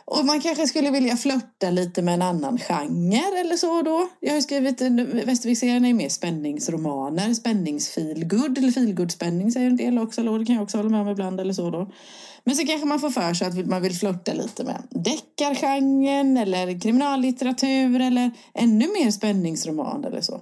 Och 0.05 0.25
man 0.25 0.41
kanske 0.41 0.67
skulle 0.67 0.91
vilja 0.91 1.17
flörta 1.17 1.71
lite 1.71 2.03
med 2.03 2.15
en 2.15 2.23
annan 2.23 2.59
genre 2.59 3.41
eller 3.41 3.57
så 3.57 3.83
då. 3.83 4.09
Jag 4.21 4.31
har 4.31 4.37
ju 4.37 4.43
skrivit, 4.43 4.81
en- 4.81 5.27
Västerviksserien 5.27 5.85
är 5.85 5.89
ju 5.89 5.95
mer 5.95 6.09
spänningsromaner, 6.09 7.35
spänningsfeelgood 7.35 8.59
eller 8.59 8.73
feelgood-spänning 8.73 9.53
säger 9.53 9.67
en 9.67 9.77
del 9.77 9.99
också. 9.99 10.21
Eller 10.21 10.39
det 10.39 10.45
kan 10.45 10.55
jag 10.55 10.63
också 10.63 10.77
hålla 10.77 10.89
med 10.89 11.01
om 11.01 11.09
ibland 11.09 11.41
eller 11.41 11.53
så 11.53 11.71
då. 11.71 11.91
Men 12.45 12.57
så 12.57 12.67
kanske 12.67 12.87
man 12.87 13.01
får 13.01 13.11
för 13.11 13.35
sig 13.35 13.47
att 13.47 13.67
man 13.67 13.83
vill 13.83 13.95
flörta 13.95 14.33
lite 14.33 14.65
med 14.65 14.83
deckargenren 14.91 16.37
eller 16.37 16.81
kriminallitteratur 16.81 18.01
eller 18.01 18.31
ännu 18.55 18.87
mer 18.89 19.11
spänningsroman 19.11 20.05
eller 20.05 20.21
så. 20.21 20.41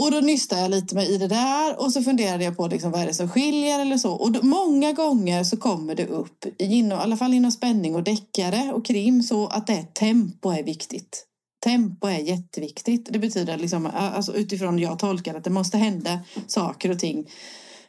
Och 0.00 0.10
då 0.10 0.20
nystade 0.20 0.62
jag 0.62 0.70
lite 0.70 0.94
med 0.94 1.08
i 1.08 1.18
det 1.18 1.28
där 1.28 1.80
och 1.80 1.92
så 1.92 2.02
funderade 2.02 2.44
jag 2.44 2.56
på 2.56 2.66
liksom, 2.66 2.90
vad 2.90 3.00
är 3.00 3.06
det 3.06 3.14
som 3.14 3.28
skiljer 3.28 3.80
eller 3.80 3.96
så. 3.96 4.12
Och 4.12 4.32
då, 4.32 4.42
många 4.42 4.92
gånger 4.92 5.44
så 5.44 5.56
kommer 5.56 5.94
det 5.94 6.06
upp, 6.06 6.44
inom, 6.58 6.98
i 6.98 7.02
alla 7.02 7.16
fall 7.16 7.34
inom 7.34 7.52
spänning 7.52 7.94
och 7.94 8.02
deckare 8.02 8.72
och 8.72 8.86
krim, 8.86 9.22
så 9.22 9.46
att 9.46 9.66
det 9.66 9.72
är 9.72 9.82
tempo 9.82 10.50
är 10.50 10.62
viktigt. 10.62 11.24
Tempo 11.64 12.06
är 12.06 12.18
jätteviktigt. 12.18 13.08
Det 13.10 13.18
betyder 13.18 13.56
liksom, 13.56 13.90
alltså 13.94 14.34
utifrån 14.34 14.78
jag 14.78 14.98
tolkar 14.98 15.34
att 15.34 15.44
det 15.44 15.50
måste 15.50 15.78
hända 15.78 16.20
saker 16.46 16.90
och 16.90 16.98
ting. 16.98 17.30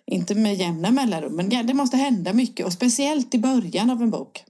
Inte 0.05 0.35
med 0.35 0.55
jämna 0.55 0.91
mellanrum, 0.91 1.35
men 1.35 1.67
det 1.67 1.73
måste 1.73 1.97
hända 1.97 2.33
mycket 2.33 2.65
och 2.65 2.73
speciellt 2.73 3.33
i 3.33 3.39
början 3.39 3.89
av 3.89 4.01
en 4.01 4.09
bok. 4.09 4.43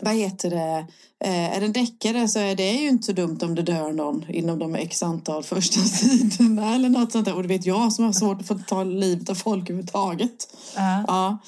Vad 0.00 0.14
heter 0.14 0.50
det? 0.50 0.86
Eh, 1.24 1.56
är 1.56 1.60
det 1.60 1.66
en 1.66 1.72
deckare 1.72 2.28
så 2.28 2.38
är 2.38 2.56
det 2.56 2.72
ju 2.72 2.88
inte 2.88 3.06
så 3.06 3.12
dumt 3.12 3.38
om 3.42 3.54
det 3.54 3.62
dör 3.62 3.92
någon 3.92 4.24
inom 4.28 4.58
de 4.58 4.74
x 4.74 5.02
antal 5.02 5.42
första 5.42 5.80
sidorna 5.80 6.74
eller 6.74 6.88
något 6.88 7.12
sånt 7.12 7.24
där. 7.24 7.34
Och 7.34 7.42
det 7.42 7.48
vet 7.48 7.66
jag 7.66 7.92
som 7.92 8.04
har 8.04 8.12
svårt 8.12 8.40
att 8.40 8.46
få 8.46 8.58
ta 8.58 8.84
livet 8.84 9.30
av 9.30 9.34
folk 9.34 9.62
överhuvudtaget. 9.62 10.48
Ja. 10.76 11.04
Ja. 11.06 11.38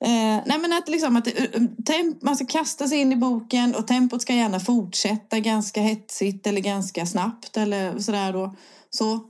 Eh, 0.00 0.42
nej 0.46 0.58
men 0.58 0.72
att, 0.72 0.88
liksom, 0.88 1.16
att 1.16 1.24
det, 1.24 1.54
eh, 1.54 1.62
temp, 1.86 2.22
man 2.22 2.36
ska 2.36 2.46
kasta 2.46 2.88
sig 2.88 2.98
in 2.98 3.12
i 3.12 3.16
boken 3.16 3.74
och 3.74 3.86
tempot 3.86 4.22
ska 4.22 4.34
gärna 4.34 4.60
fortsätta 4.60 5.40
ganska 5.40 5.80
hetsigt 5.80 6.46
eller 6.46 6.60
ganska 6.60 7.06
snabbt 7.06 7.56
eller 7.56 7.98
sådär 7.98 8.32
då. 8.32 8.56
Så. 8.90 9.20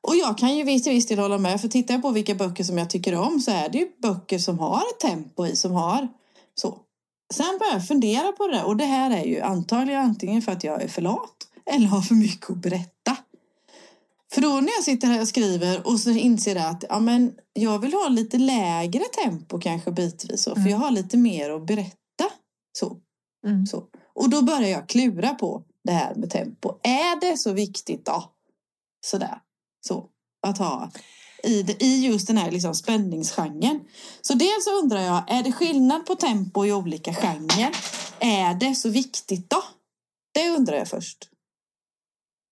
Och 0.00 0.16
jag 0.16 0.38
kan 0.38 0.56
ju 0.56 0.64
visst 0.64 0.84
till 0.84 0.92
viss 0.92 1.06
del 1.06 1.18
hålla 1.18 1.38
med 1.38 1.60
för 1.60 1.68
tittar 1.68 1.94
jag 1.94 2.02
på 2.02 2.10
vilka 2.10 2.34
böcker 2.34 2.64
som 2.64 2.78
jag 2.78 2.90
tycker 2.90 3.14
om 3.14 3.40
så 3.40 3.50
är 3.50 3.68
det 3.68 3.78
ju 3.78 3.86
böcker 4.02 4.38
som 4.38 4.58
har 4.58 4.78
ett 4.78 5.00
tempo 5.00 5.46
i 5.46 5.56
som 5.56 5.72
har 5.72 6.08
så. 6.54 6.78
Sen 7.32 7.58
börjar 7.58 7.72
jag 7.72 7.86
fundera 7.86 8.32
på 8.32 8.46
det 8.46 8.52
där 8.54 8.64
och 8.64 8.76
det 8.76 8.84
här 8.84 9.10
är 9.10 9.24
ju 9.24 9.40
antagligen 9.40 10.00
antingen 10.02 10.42
för 10.42 10.52
att 10.52 10.64
jag 10.64 10.82
är 10.82 10.88
för 10.88 11.02
lat 11.02 11.36
eller 11.66 11.86
har 11.86 12.00
för 12.00 12.14
mycket 12.14 12.50
att 12.50 12.56
berätta. 12.56 13.16
För 14.34 14.40
då 14.40 14.48
när 14.48 14.72
jag 14.76 14.84
sitter 14.84 15.08
här 15.08 15.20
och 15.20 15.28
skriver 15.28 15.86
och 15.86 16.00
så 16.00 16.10
inser 16.10 16.56
jag 16.56 16.66
att 16.66 16.84
ja, 16.88 17.00
men 17.00 17.34
jag 17.52 17.78
vill 17.78 17.92
ha 17.92 18.08
lite 18.08 18.38
lägre 18.38 19.02
tempo 19.24 19.58
kanske 19.60 19.90
bitvis. 19.92 20.42
Så, 20.42 20.50
för 20.50 20.60
Mm. 20.60 20.70
jag 20.72 20.78
har 20.78 20.90
lite 20.90 21.16
mer 21.16 21.50
att 21.50 21.66
berätta. 21.66 22.24
Så, 22.78 22.96
Mm. 23.46 23.66
så. 23.66 23.84
Och 24.14 24.30
då 24.30 24.42
börjar 24.42 24.68
jag 24.68 24.88
klura 24.88 25.34
på 25.34 25.62
det 25.84 25.92
här 25.92 26.14
med 26.14 26.30
tempo. 26.30 26.72
Är 26.82 27.20
det 27.20 27.36
så 27.36 27.52
viktigt 27.52 28.04
då? 28.06 28.24
Sådär. 29.04 29.38
Så. 29.86 30.06
Att 30.46 30.58
ha 30.58 30.90
i, 31.42 31.62
det, 31.62 31.82
i 31.82 32.06
just 32.06 32.26
den 32.26 32.38
här 32.38 32.50
liksom 32.50 32.74
spänningsgenren. 32.74 33.80
Så 34.22 34.34
dels 34.34 34.66
undrar 34.82 35.00
jag, 35.00 35.24
är 35.28 35.42
det 35.42 35.52
skillnad 35.52 36.06
på 36.06 36.14
tempo 36.14 36.66
i 36.66 36.72
olika 36.72 37.14
genrer? 37.14 37.70
Är 38.18 38.54
det 38.54 38.74
så 38.74 38.88
viktigt 38.88 39.50
då? 39.50 39.64
Det 40.34 40.50
undrar 40.50 40.76
jag 40.76 40.88
först. 40.88 41.28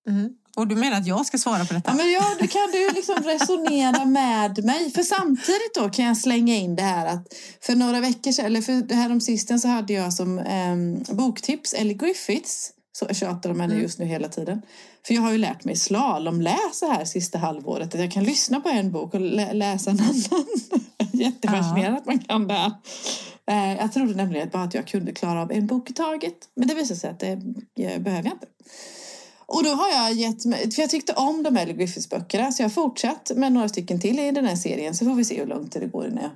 Mm. 0.08 0.30
Och 0.56 0.66
du 0.66 0.76
menar 0.76 0.96
att 0.96 1.06
jag 1.06 1.26
ska 1.26 1.38
svara 1.38 1.64
på 1.64 1.74
detta? 1.74 1.90
Ja, 1.90 1.96
men 1.96 2.12
ja, 2.12 2.36
då 2.40 2.46
kan 2.46 2.70
du 2.72 2.90
liksom 2.94 3.16
resonera 3.24 4.04
med 4.04 4.64
mig. 4.64 4.90
För 4.90 5.02
samtidigt 5.02 5.74
då 5.74 5.90
kan 5.90 6.04
jag 6.04 6.16
slänga 6.16 6.56
in 6.56 6.76
det 6.76 6.82
här 6.82 7.06
att 7.06 7.34
för 7.60 7.74
några 7.74 8.00
veckor 8.00 8.32
sedan, 8.32 8.46
eller 8.46 8.62
för 8.62 8.72
det 8.72 8.94
här 8.94 9.12
om 9.12 9.20
sisten 9.20 9.60
så 9.60 9.68
hade 9.68 9.92
jag 9.92 10.12
som 10.12 10.38
ehm, 10.38 11.02
boktips 11.10 11.74
Ellie 11.74 11.94
Griffiths. 11.94 12.72
Så 13.00 13.06
jag 13.08 13.16
tjatar 13.16 13.50
om 13.50 13.60
henne 13.60 13.72
Mm. 13.72 13.82
just 13.82 13.98
nu 13.98 14.04
hela 14.04 14.28
tiden. 14.28 14.62
För 15.06 15.14
jag 15.14 15.22
har 15.22 15.32
ju 15.32 15.38
lärt 15.38 15.64
mig 15.64 15.76
slalomläsa 15.76 16.86
här 16.86 17.04
sista 17.04 17.38
halvåret. 17.38 17.94
Att 17.94 18.00
jag 18.00 18.12
kan 18.12 18.24
lyssna 18.24 18.60
på 18.60 18.68
en 18.68 18.92
bok 18.92 19.14
och 19.14 19.20
lä- 19.20 19.52
läsa 19.52 19.90
en 19.90 20.00
annan. 20.00 20.46
Jättefascinerande 21.12 21.98
att 21.98 22.06
man 22.06 22.18
kan 22.18 22.48
det. 22.48 22.54
här. 22.54 22.72
Eh, 23.46 23.76
Jag 23.80 23.92
trodde 23.92 24.14
nämligen 24.14 24.48
bara 24.52 24.62
att 24.62 24.74
jag 24.74 24.86
kunde 24.86 25.12
klara 25.12 25.42
av 25.42 25.52
en 25.52 25.66
bok 25.66 25.90
i 25.90 25.92
taget. 25.92 26.34
Men 26.54 26.68
det 26.68 26.74
visade 26.74 27.00
sig 27.00 27.10
att 27.10 27.18
det 27.20 27.32
eh, 27.76 28.00
behöver 28.00 28.24
jag 28.24 28.32
inte. 28.34 28.46
Och 29.46 29.64
då 29.64 29.70
har 29.70 29.88
jag 29.88 30.12
gett 30.12 30.44
mig, 30.44 30.70
för 30.70 30.82
jag 30.82 30.90
tyckte 30.90 31.12
om 31.12 31.42
de 31.42 31.56
här 31.56 31.66
Griffiths 31.66 32.08
böckerna 32.10 32.52
så 32.52 32.62
jag 32.62 32.68
har 32.68 32.70
fortsatt 32.70 33.30
med 33.36 33.52
några 33.52 33.68
stycken 33.68 34.00
till 34.00 34.18
i 34.18 34.30
den 34.30 34.44
här 34.44 34.56
serien 34.56 34.94
så 34.94 35.04
får 35.04 35.14
vi 35.14 35.24
se 35.24 35.38
hur 35.40 35.46
långt 35.46 35.72
det 35.72 35.86
går 35.86 36.06
innan 36.06 36.22
jag 36.22 36.30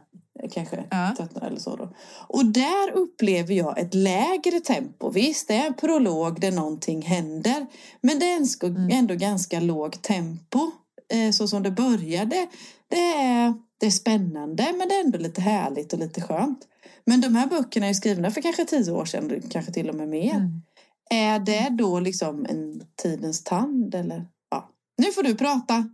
kanske 0.52 0.84
Ja. 0.90 1.14
eller 1.42 1.60
så 1.60 1.76
då. 1.76 1.88
Och 2.28 2.46
där 2.46 2.90
upplever 2.94 3.54
jag 3.54 3.78
ett 3.78 3.94
lägre 3.94 4.60
tempo. 4.60 5.10
Visst, 5.10 5.48
det 5.48 5.54
är 5.54 5.66
en 5.66 5.74
prolog 5.74 6.40
där 6.40 6.52
någonting 6.52 7.02
händer 7.02 7.66
men 8.00 8.18
det 8.18 8.26
är 8.32 8.36
ändå, 8.36 8.80
Mm. 8.80 8.90
ändå 8.98 9.14
ganska 9.14 9.60
lågt 9.60 10.02
tempo 10.02 10.70
eh, 11.12 11.30
så 11.30 11.48
som 11.48 11.62
det 11.62 11.70
började. 11.70 12.46
Det 12.88 13.14
är, 13.14 13.54
det 13.80 13.86
är 13.86 13.90
spännande 13.90 14.72
men 14.78 14.88
det 14.88 14.94
är 14.94 15.04
ändå 15.04 15.18
lite 15.18 15.40
härligt 15.40 15.92
och 15.92 15.98
lite 15.98 16.20
skönt. 16.20 16.58
Men 17.06 17.20
de 17.20 17.34
här 17.34 17.46
böckerna 17.46 17.86
är 17.86 17.94
skrivna 17.94 18.30
för 18.30 18.40
kanske 18.42 18.64
tio 18.64 18.92
år 18.92 19.04
sedan, 19.04 19.42
kanske 19.50 19.72
till 19.72 19.88
och 19.88 19.94
med 19.94 20.08
mer. 20.08 20.34
Mm. 20.34 20.62
Är 21.10 21.38
det 21.38 21.68
då 21.70 22.00
liksom 22.00 22.46
en 22.48 22.82
tidens 23.02 23.44
tand 23.44 23.94
eller? 23.94 24.26
Ja. 24.50 24.70
Nu 24.98 25.12
får 25.12 25.22
du 25.22 25.34
prata. 25.34 25.88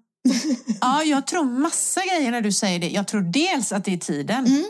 Ja, 0.81 1.03
jag 1.03 1.27
tror 1.27 1.45
massa 1.45 2.01
grejer 2.01 2.31
när 2.31 2.41
du 2.41 2.53
säger 2.53 2.79
det. 2.79 2.89
Jag 2.89 3.09
tror 3.09 3.21
dels 3.23 3.73
att 3.73 3.85
det 3.85 3.93
är 3.93 3.97
tiden. 3.99 4.47
Mm. 4.47 4.65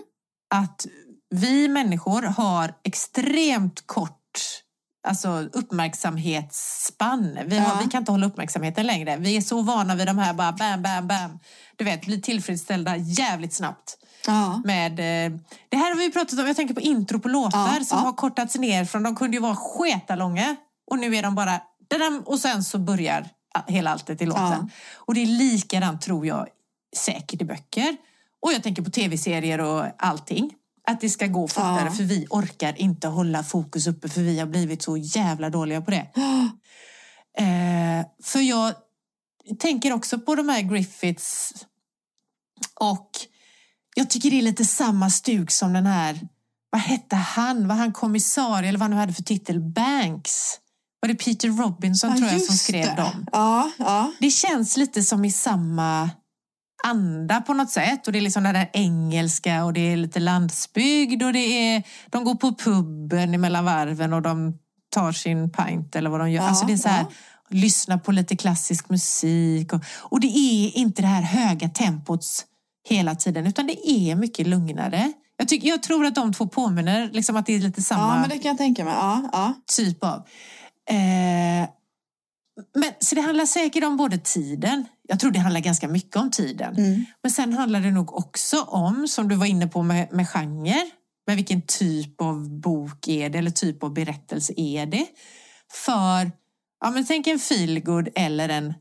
Att 0.55 0.87
vi 1.35 1.69
människor 1.69 2.23
har 2.23 2.75
extremt 2.85 3.87
kort 3.87 4.17
alltså 5.09 5.49
uppmärksamhetsspann. 5.53 7.39
Vi, 7.47 7.59
har, 7.59 7.69
Ja. 7.69 7.81
vi 7.85 7.91
kan 7.91 8.03
inte 8.03 8.13
hålla 8.13 8.27
uppmärksamheten 8.27 8.87
längre. 8.87 9.17
Vi 9.17 9.37
är 9.37 9.41
så 9.41 9.63
vana 9.63 9.95
vid 9.95 10.07
de 10.07 10.19
här 10.19 10.33
bara 10.35 10.53
bam, 10.53 10.83
bam, 10.83 11.09
bam. 11.09 11.39
Du 11.77 11.85
vet, 11.85 12.07
bli 12.07 12.23
tillfredsställda 12.23 12.97
jävligt 12.97 13.53
snabbt. 13.55 13.97
Ja. 14.27 14.63
Med, 14.65 14.93
eh, 14.93 15.39
det 15.69 15.77
här 15.77 15.91
har 15.91 15.97
vi 15.97 16.13
pratat 16.13 16.39
om, 16.39 16.47
jag 16.47 16.57
tänker 16.57 16.75
på 16.75 16.81
intro 16.81 17.19
på 17.21 17.29
låtar 17.29 17.77
Ja, 17.79 17.85
som 17.85 17.99
har 17.99 18.13
kortats 18.13 18.55
ner 18.57 18.85
från, 18.85 19.03
de 19.03 19.17
kunde 19.17 19.37
ju 19.37 19.41
vara 19.43 19.57
sketalånga 19.57 20.57
och 20.91 20.99
nu 20.99 21.17
är 21.17 21.23
de 21.23 21.35
bara, 21.35 21.61
och 22.25 22.39
sen 22.39 22.65
så 22.65 22.79
börjar 22.79 23.29
hela 23.67 23.91
alltet 23.91 24.23
i 24.23 24.27
låten. 24.27 24.45
Ja. 24.45 24.69
Och 24.97 25.15
det 25.15 25.23
är 25.23 25.27
likadant 25.27 26.03
tror 26.03 26.27
jag 26.27 26.47
säkert 26.97 27.43
i 27.43 27.45
böcker. 27.45 27.97
Och 28.43 28.53
jag 28.53 28.63
tänker 28.63 28.83
på 28.83 28.91
tv-serier 28.91 29.61
och 29.61 29.85
allting. 29.99 30.51
Att 30.87 31.01
det 31.01 31.11
ska 31.11 31.27
gå 31.27 31.49
fortare 31.49 31.85
Ja. 31.85 31.91
för 31.91 32.03
vi 32.03 32.27
orkar 32.31 32.81
inte 32.81 33.09
hålla 33.09 33.43
fokus 33.45 33.87
uppe 33.87 34.09
för 34.09 34.21
vi 34.21 34.39
har 34.39 34.47
blivit 34.47 34.83
så 34.83 34.97
jävla 34.97 35.51
dåliga 35.51 35.81
på 35.81 35.91
det. 35.91 36.07
Eh, 37.39 38.07
för 38.23 38.41
jag 38.41 38.75
tänker 39.59 39.93
också 39.93 40.19
på 40.19 40.35
de 40.35 40.49
här 40.49 40.63
Griffiths 40.63 41.53
och 42.81 43.11
jag 43.95 44.11
tycker 44.11 44.31
det 44.31 44.39
är 44.39 44.43
lite 44.43 44.65
samma 44.65 45.11
stuk 45.11 45.51
som 45.51 45.73
den 45.73 45.87
här, 45.87 46.21
vad 46.71 46.81
hette 46.81 47.17
han, 47.17 47.69
var 47.69 47.75
han 47.75 47.93
kommissarie 47.93 48.69
eller 48.69 48.79
vad 48.79 48.85
han 48.85 48.91
nu 48.91 48.97
hade 48.97 49.13
för 49.13 49.23
titel, 49.23 49.61
Banks? 49.61 50.55
Var 51.01 51.09
det 51.09 51.15
Peter 51.15 51.49
Robinson 51.49 52.11
Ja, 52.11 52.17
tror 52.17 52.29
jag 52.29 52.43
som 52.43 52.57
skrev 52.57 52.87
det. 52.87 52.95
dem? 53.03 53.27
Ja, 53.33 53.71
ja. 53.79 54.13
Det 54.21 54.31
känns 54.31 54.77
lite 54.77 55.03
som 55.03 55.25
i 55.25 55.31
samma 55.31 56.11
anda 56.85 57.41
på 57.41 57.55
något 57.55 57.71
sätt. 57.71 58.07
Och 58.07 58.13
det 58.13 58.19
är 58.19 58.23
liksom 58.23 58.43
det 58.43 58.53
där 58.53 58.71
engelska 58.73 59.65
och 59.65 59.73
det 59.73 59.81
är 59.81 59.97
lite 59.97 60.21
landsbygd 60.21 61.23
och 61.23 61.33
det 61.33 61.75
är, 61.75 61.83
de 62.11 62.25
går 62.25 62.35
på 62.35 62.55
puben 62.55 63.41
mellan 63.41 63.65
varven 63.65 64.13
och 64.13 64.23
de 64.23 64.59
tar 64.91 65.13
sin 65.13 65.51
pint 65.51 65.97
eller 65.97 66.11
vad 66.11 66.21
de 66.21 66.31
gör. 66.31 66.43
Ja, 66.43 66.49
alltså 66.49 66.67
det 66.67 66.73
är 66.73 66.77
så 66.77 66.89
här, 66.89 67.01
ja. 67.03 67.09
lyssna 67.49 67.99
på 67.99 68.13
lite 68.13 68.37
klassisk 68.37 68.89
musik. 68.89 69.73
Och, 69.73 69.85
och 69.99 70.21
det 70.21 70.27
är 70.39 70.77
inte 70.77 71.03
det 71.03 71.09
här 71.09 71.23
höga 71.23 71.69
tempot 71.69 72.25
hela 72.89 73.15
tiden 73.15 73.47
utan 73.47 73.67
det 73.67 73.91
är 73.91 74.15
mycket 74.15 74.47
lugnare. 74.47 75.13
Jag, 75.37 75.49
tycker, 75.49 75.69
jag 75.69 75.83
tror 75.83 76.07
att 76.07 76.15
de 76.15 76.33
två 76.33 76.47
påminner 76.47 77.11
liksom 77.13 77.37
att 77.37 77.47
det 77.47 77.55
är 77.55 77.59
lite 77.59 77.83
samma 77.83 78.15
ja, 78.15 78.21
men 78.21 78.29
det 78.29 78.39
kan 78.39 78.49
jag 78.49 78.59
tänka 78.59 78.85
mig. 78.85 78.95
Ja, 78.95 79.29
ja. 79.33 79.55
typ 79.77 80.05
av. 80.05 80.27
Eh, 80.91 81.68
men, 82.74 82.93
så 83.01 83.14
det 83.14 83.20
handlar 83.20 83.47
säkert 83.47 83.84
om 83.84 83.97
både 83.97 84.18
tiden. 84.18 84.84
Jag 85.09 85.20
tror 85.20 85.30
det 85.30 85.38
handlar 85.38 85.61
ganska 85.61 85.88
mycket 85.88 86.16
om 86.16 86.30
tiden. 86.30 86.76
Mm. 86.76 87.05
Men 87.22 87.32
sen 87.32 87.53
handlar 87.53 87.80
det 87.80 87.91
nog 87.91 88.14
också 88.14 88.62
om, 88.62 89.09
som 89.09 89.28
du 89.28 89.34
var 89.34 89.47
inne 89.47 89.66
på 89.66 89.82
med, 89.82 90.12
med 90.12 90.28
genre. 90.28 90.91
Med 91.26 91.36
vilken 91.36 91.62
typ 91.62 92.20
av 92.20 92.61
bok 92.61 93.09
är 93.09 93.30
det 93.30 93.38
eller 93.38 93.51
typ 93.51 93.82
av 93.82 93.95
berättelse 93.95 94.53
är 94.57 94.86
det? 94.86 95.07
För, 95.72 96.32
ja 96.80 96.91
men 96.91 97.07
tänk 97.07 97.26
en 97.26 97.38
feelgood 97.38 98.09
eller 98.14 98.49
en 98.49 98.74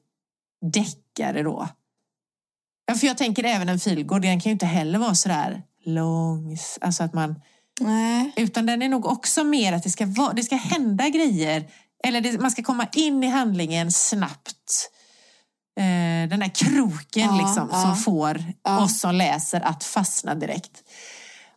deckare 0.73 1.43
då. 1.43 1.67
Ja, 2.85 2.95
för 2.95 3.07
jag 3.07 3.17
tänker 3.17 3.43
även 3.43 3.69
en 3.69 3.79
feelgood, 3.79 4.21
den 4.21 4.39
kan 4.39 4.49
ju 4.49 4.53
inte 4.53 4.65
heller 4.65 4.99
vara 4.99 5.15
sådär 5.15 5.63
lång, 5.85 6.57
alltså 6.81 7.03
att 7.03 7.13
man 7.13 7.35
Nej. 7.79 8.31
utan 8.35 8.65
den 8.65 8.81
är 8.81 8.89
nog 8.89 9.05
också 9.05 9.43
mer 9.43 9.73
att 9.73 9.83
det 9.83 9.89
ska, 9.89 10.05
vara, 10.05 10.33
det 10.33 10.43
ska 10.43 10.55
hända 10.55 11.09
grejer. 11.09 11.65
Eller 12.07 12.21
det, 12.21 12.39
man 12.39 12.51
ska 12.51 12.63
komma 12.63 12.87
in 12.93 13.23
i 13.23 13.27
handlingen 13.27 13.91
snabbt. 13.91 14.89
Eh, 15.79 16.29
den 16.29 16.39
där 16.39 16.55
kroken 16.55 17.23
Ja, 17.35 17.37
liksom, 17.37 17.69
ja. 17.71 17.81
som 17.81 17.95
får 17.95 18.43
Ja. 18.63 18.83
oss 18.83 18.99
som 18.99 19.15
läser 19.15 19.61
att 19.61 19.83
fastna 19.83 20.35
direkt. 20.35 20.83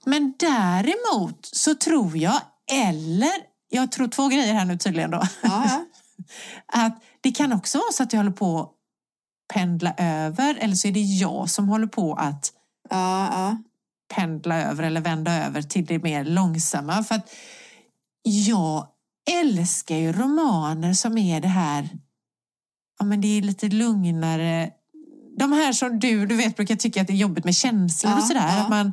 Men 0.04 0.34
däremot 0.38 1.46
så 1.46 1.74
tror 1.74 2.16
jag, 2.16 2.40
eller 2.72 3.32
jag 3.68 3.92
tror 3.92 4.08
två 4.08 4.28
grejer 4.28 4.54
här 4.54 4.64
nu 4.64 4.78
tydligen 4.78 5.10
då. 5.10 5.22
Att 6.72 7.02
det 7.20 7.32
kan 7.32 7.52
också 7.52 7.78
vara 7.78 7.92
så 7.92 8.02
att 8.02 8.12
jag 8.12 8.18
håller 8.20 8.30
på 8.30 8.60
att 8.60 8.68
pendla 9.54 9.94
över 9.98 10.54
eller 10.54 10.74
så 10.74 10.88
är 10.88 10.92
det 10.92 11.00
jag 11.00 11.50
som 11.50 11.68
håller 11.68 11.86
på 11.86 12.14
att 12.14 12.52
pendla 14.14 14.62
över 14.62 14.82
eller 14.82 15.00
vända 15.00 15.44
över 15.46 15.62
till 15.62 15.86
det 15.86 15.98
mer 16.02 16.24
långsamma. 16.24 17.04
För 17.04 17.14
att 17.14 17.30
jag 18.22 18.86
älskar 19.30 19.96
ju 19.96 20.12
romaner 20.12 20.92
som 20.94 21.18
är 21.18 21.40
det 21.40 21.48
här, 21.48 21.88
ja 22.98 23.04
men 23.04 23.20
det 23.20 23.38
är 23.38 23.42
lite 23.42 23.68
lugnare. 23.68 24.70
De 25.38 25.52
här 25.52 25.72
som 25.72 25.98
du, 25.98 26.26
du 26.26 26.36
vet, 26.36 26.56
brukar 26.56 26.76
tycka 26.76 27.00
att 27.00 27.06
det 27.06 27.12
är 27.12 27.16
jobbigt 27.16 27.44
med 27.44 27.54
känslor 27.54 28.12
Ja, 28.12 28.18
och 28.18 28.24
sådär. 28.24 28.56
ja. 28.56 28.62
Att 28.62 28.70
man 28.70 28.92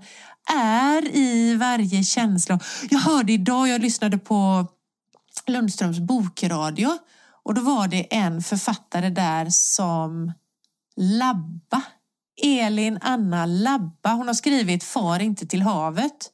är 0.57 1.15
i 1.15 1.55
varje 1.55 2.03
känsla. 2.03 2.59
Jag 2.89 2.99
hörde 2.99 3.31
idag, 3.33 3.67
jag 3.67 3.81
lyssnade 3.81 4.17
på 4.17 4.67
Lundströms 5.47 5.99
bokradio 5.99 6.97
och 7.43 7.53
då 7.53 7.61
var 7.61 7.87
det 7.87 8.15
en 8.15 8.41
författare 8.43 9.09
där 9.09 9.47
som 9.49 10.33
Labba. 10.95 11.81
Elin 12.43 12.99
Anna 13.01 13.45
Labba. 13.45 14.13
Hon 14.13 14.27
har 14.27 14.33
skrivit 14.33 14.83
Far 14.83 15.19
inte 15.19 15.47
till 15.47 15.61
havet. 15.61 16.29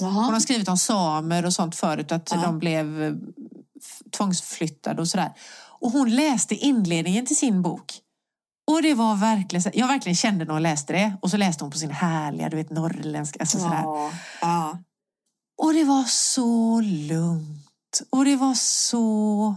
Hon 0.00 0.14
har 0.14 0.40
skrivit 0.40 0.68
om 0.68 0.76
samer 0.76 1.44
och 1.46 1.52
sånt 1.52 1.76
förut, 1.76 2.12
att 2.12 2.30
Ja. 2.34 2.42
de 2.42 2.58
blev 2.58 3.02
eh, 3.02 3.12
tvångsflyttade 4.16 5.00
och 5.00 5.08
sådär. 5.08 5.32
Och 5.80 5.90
hon 5.90 6.10
läste 6.14 6.54
inledningen 6.54 7.26
till 7.26 7.36
sin 7.36 7.62
bok. 7.62 8.00
Och 8.70 8.82
det 8.82 8.94
var 8.94 9.16
verkligen, 9.16 9.72
jag 9.74 9.86
verkligen 9.86 10.16
kände 10.16 10.44
när 10.44 10.52
hon 10.52 10.62
läste 10.62 10.92
det. 10.92 11.16
Och 11.22 11.30
så 11.30 11.36
läste 11.36 11.64
hon 11.64 11.70
på 11.70 11.78
sin 11.78 11.90
härliga, 11.90 12.48
du 12.48 12.56
vet 12.56 12.70
norrländska. 12.70 13.40
Alltså 13.40 13.58
sådär. 13.58 13.82
Ja, 13.82 14.10
ja. 14.40 14.78
Och 15.62 15.74
det 15.74 15.84
var 15.84 16.04
så 16.04 16.80
lugnt. 16.80 18.02
Och 18.10 18.24
det 18.24 18.36
var 18.36 18.54
så... 18.54 19.56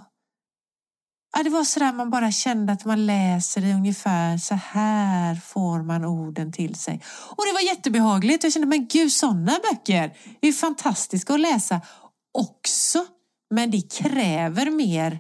Ja, 1.38 1.44
det 1.44 1.50
var 1.50 1.64
sådär 1.64 1.94
man 1.94 2.10
bara 2.10 2.32
kände 2.32 2.74
att 2.74 2.86
man 2.86 3.06
läser 3.06 3.66
i 3.66 3.74
ungefär 3.74 4.38
så 4.38 4.56
här 4.56 5.36
får 5.36 5.84
man 5.84 6.06
orden 6.06 6.52
till 6.52 6.76
sig. 6.76 7.02
Och 7.38 7.46
det 7.46 7.54
var 7.54 7.62
jättebehagligt. 7.62 8.44
Jag 8.44 8.54
kände, 8.54 8.68
men 8.68 8.88
gud, 8.88 9.12
sådana 9.12 9.52
böcker 9.72 10.18
är 10.42 10.52
fantastiska 10.52 11.34
att 11.34 11.40
läsa 11.40 11.82
också. 12.34 13.06
Men 13.56 13.72
det 13.72 13.94
kräver 13.94 14.72
mer 14.72 15.20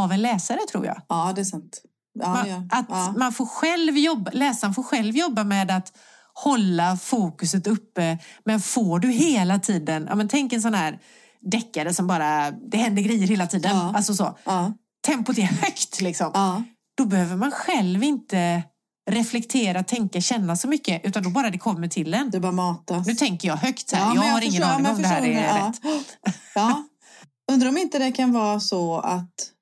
av 0.00 0.12
en 0.12 0.22
läsare 0.22 0.58
tror 0.70 0.86
jag. 0.86 1.02
ja, 1.08 1.32
det 1.34 1.40
är 1.40 1.44
sant. 1.44 1.82
Ja, 2.18 2.28
Man, 2.28 2.48
ja. 2.48 2.62
att 2.70 2.86
ja. 2.88 3.14
man 3.18 3.32
får 3.32 3.46
själv 3.46 3.98
jobba, 3.98 4.30
läsaren 4.34 4.74
får 4.74 4.82
själv 4.82 5.16
jobba 5.16 5.44
med 5.44 5.70
att 5.70 5.92
hålla 6.34 6.96
fokuset 6.96 7.66
uppe. 7.66 8.18
Men 8.44 8.60
får 8.60 8.98
du 8.98 9.08
hela 9.08 9.58
tiden, 9.58 10.06
ja, 10.08 10.14
men 10.14 10.28
tänk 10.28 10.52
en 10.52 10.62
sån 10.62 10.74
här 10.74 10.98
deckare 11.40 11.94
som 11.94 12.06
bara, 12.06 12.50
det 12.50 12.76
händer 12.76 13.02
grejer 13.02 13.26
hela 13.26 13.46
tiden. 13.46 13.76
Alltså 13.76 14.14
så. 14.14 14.38
Tempot 15.06 15.38
är 15.38 15.42
högt 15.42 16.00
liksom. 16.00 16.30
ja. 16.34 16.62
Då 16.96 17.04
behöver 17.04 17.36
man 17.36 17.50
själv 17.50 18.02
inte 18.02 18.62
reflektera, 19.10 19.84
tänka, 19.84 20.20
känna 20.20 20.56
så 20.56 20.68
mycket. 20.68 21.04
Utan 21.04 21.22
då 21.22 21.30
bara 21.30 21.50
det 21.50 21.58
kommer 21.58 21.88
till 21.88 22.14
en. 22.14 22.30
Det 22.30 22.40
bara 22.40 22.52
matas. 22.52 23.06
Nu 23.06 23.14
tänker 23.14 23.48
jag 23.48 23.56
högt 23.56 23.92
här. 23.92 24.00
Ja, 24.00 24.14
jag 24.14 24.24
men 24.24 24.32
har 24.32 24.44
ingen 24.44 24.62
aning 24.62 24.86
om 24.86 25.02
det 25.02 25.08
här 25.08 25.22
är 25.22 25.42
ja. 25.42 25.68
rätt. 25.68 26.06
Ja. 26.54 26.82
Undrar 27.52 27.68
om 27.68 27.78
inte 27.78 27.98
det 27.98 28.12
kan 28.12 28.32
vara 28.32 28.60
så 28.60 28.98
att 28.98 29.52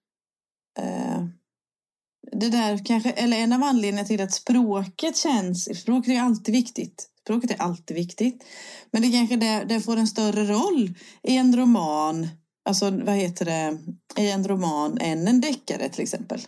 eh, 0.79 1.25
det 2.33 2.49
där 2.49 2.85
kanske, 2.85 3.11
eller 3.11 3.37
en 3.37 3.53
av 3.53 3.63
anledningarna 3.63 4.09
till 4.09 4.21
att 4.21 4.33
språket 4.33 5.17
känns, 5.17 5.81
språket 5.81 6.11
är 6.11 6.21
alltid 6.21 6.55
viktigt. 6.55 7.09
Språket 7.25 7.51
är 7.51 7.63
alltid 7.63 7.97
viktigt. 7.97 8.45
Men 8.91 9.03
det 9.03 9.11
kanske 9.11 9.37
det, 9.37 9.65
det 9.69 9.81
får 9.81 9.97
en 9.97 10.07
större 10.07 10.45
roll 10.45 10.95
i 11.23 11.37
en 11.37 11.57
roman, 11.57 12.29
alltså 12.65 12.91
vad 12.91 13.15
heter 13.15 13.45
det, 13.45 13.79
i 14.23 14.31
en 14.31 14.49
roman 14.49 14.99
än 15.01 15.29
en 15.29 15.41
deckare 15.41 15.89
till 15.89 16.03
exempel. 16.03 16.41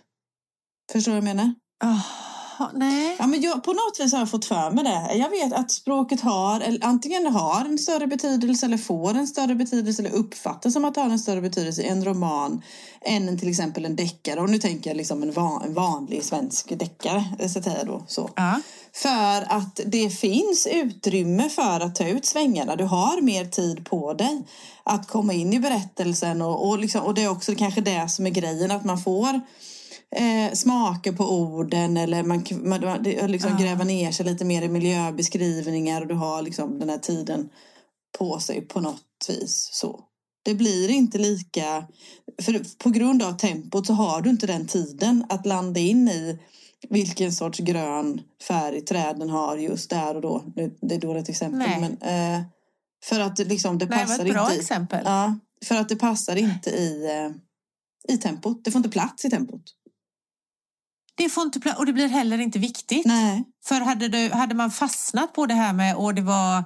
Förstår 0.93 1.13
du 1.13 1.21
vad 1.21 1.29
jag 1.29 1.37
menar? 1.37 1.55
Oh 1.85 2.36
nej. 2.75 3.17
Ja, 3.19 3.27
men 3.27 3.41
jag, 3.41 3.65
på 3.65 3.73
något 3.73 4.01
vis 4.01 4.13
har 4.13 4.19
jag 4.19 4.31
fått 4.31 4.45
för 4.45 4.71
mig 4.71 4.85
det. 4.85 5.15
Jag 5.15 5.31
vet 5.31 5.53
att 5.53 5.71
språket 5.71 6.21
har, 6.21 6.61
eller 6.61 6.85
antingen 6.85 7.27
har 7.27 7.65
en 7.65 7.79
större 7.79 8.07
betydelse 8.07 8.67
eller 8.67 8.79
får 8.79 9.15
en 9.15 9.27
större 9.27 9.55
betydelse 9.55 10.03
eller 10.03 10.15
uppfattas 10.15 10.73
som 10.73 10.85
att 10.85 10.95
det 10.95 11.01
har 11.01 11.11
en 11.11 11.19
större 11.19 11.41
betydelse 11.41 11.83
i 11.83 11.89
en 11.89 12.05
roman 12.05 12.63
än 13.01 13.39
till 13.39 13.49
exempel 13.49 13.85
en 13.85 13.97
deckare. 13.97 14.41
Och 14.41 14.51
nu 14.51 14.59
tänker 14.59 14.91
jag 14.91 14.97
liksom 14.97 15.23
en, 15.23 15.33
van, 15.33 15.63
en 15.63 15.75
vanlig 15.75 16.25
svensk 16.25 16.79
deckare, 16.79 17.25
så 17.49 17.59
att 17.59 17.65
säga 17.65 17.85
då. 17.85 18.03
Så. 18.09 18.31
Ja. 18.37 18.61
För 18.93 19.57
att 19.57 19.81
det 19.87 20.11
finns 20.11 20.67
utrymme 20.67 21.49
för 21.49 21.81
att 21.81 21.95
ta 21.95 22.09
ut 22.09 22.27
svängarna. 22.27 22.77
Du 22.77 22.85
har 22.85 23.21
mer 23.21 23.45
tid 23.45 23.85
på 23.85 24.15
dig 24.15 24.43
att 24.83 25.09
komma 25.09 25.33
in 25.33 25.53
i 25.53 25.61
berättelsen. 25.61 26.43
Och, 26.43 26.69
och, 26.69 26.79
liksom, 26.79 27.01
och 27.03 27.15
det 27.15 27.23
är 27.23 27.31
också 27.31 27.55
kanske 27.55 27.81
det 27.81 28.09
som 28.09 28.27
är 28.27 28.31
grejen, 28.31 28.71
att 28.71 28.85
man 28.85 28.99
får 28.99 29.41
eh, 30.17 30.53
smaka 30.53 31.13
på 31.13 31.25
orden 31.31 31.97
eller 31.97 32.23
man, 32.23 32.45
man, 32.51 33.03
det- 33.03 33.29
liksom 33.29 33.51
Ja. 33.51 33.65
gräva 33.65 33.85
ner 33.85 34.13
sig 34.13 34.27
lite 34.27 34.45
mer 34.45 34.63
i 34.63 34.69
miljöbeskrivningar 34.69 36.01
och 36.01 36.07
du 36.07 36.15
har 36.15 36.43
liksom 36.43 36.79
den 36.79 36.89
här 36.89 36.99
tiden 36.99 37.49
på 38.19 38.39
sig 38.39 38.61
på 38.61 38.81
något 38.81 39.27
vis. 39.29 39.69
Så. 39.73 40.01
Det 40.45 40.55
blir 40.55 40.89
inte 40.91 41.19
lika... 41.19 41.87
För 42.43 42.79
på 42.79 42.91
grund 42.91 43.23
av 43.23 43.33
tempot 43.33 43.87
så 43.87 43.93
har 43.93 44.21
du 44.21 44.31
inte 44.31 44.47
den 44.47 44.67
tiden 44.67 45.27
att 45.29 45.47
landa 45.47 45.81
in 45.81 46.09
i 46.09 46.39
vilken 46.89 47.33
sorts 47.33 47.59
grön 47.59 48.21
färg 48.49 48.81
träden 48.81 49.31
har 49.31 49.57
just 49.57 49.91
där 49.91 50.15
och 50.15 50.21
då. 50.23 50.45
Det 50.81 50.95
är 51.05 51.17
ett 51.17 51.29
exempel. 51.29 51.59
Nej. 51.59 51.81
Men, 51.81 51.93
eh, 52.37 52.43
för 53.05 53.21
att 53.21 53.37
det, 53.37 53.45
liksom, 53.45 53.79
det 53.79 53.87
Nej, 53.87 53.99
det 53.99 54.05
passar 54.07 54.25
bra 54.25 54.43
inte 54.43 54.55
i, 54.55 54.59
exempel. 54.59 55.03
Ja, 55.05 55.39
för 55.65 55.75
att 55.75 55.89
det 55.89 55.97
passar 55.97 56.37
inte 56.37 56.71
i, 56.71 57.07
eh, 57.07 58.15
i 58.15 58.19
tempot. 58.19 58.65
Det 58.65 58.71
får 58.71 58.79
inte 58.79 58.89
plats 58.91 59.25
i 59.25 59.31
tempot. 59.31 59.63
Det 61.17 61.29
får 61.29 61.43
inte 61.43 61.75
och 61.79 61.87
det 61.87 61.93
blir 61.93 62.09
heller 62.09 62.39
inte 62.39 62.59
viktigt. 62.59 63.07
Nej. 63.07 63.45
För 63.65 63.81
hade, 63.81 64.09
du, 64.09 64.31
hade 64.33 64.55
man 64.55 64.71
fastnat 64.71 65.33
på 65.33 65.47
det 65.47 65.55
här 65.55 65.73
med, 65.73 65.97
och 65.97 66.15
det 66.15 66.23
var 66.23 66.65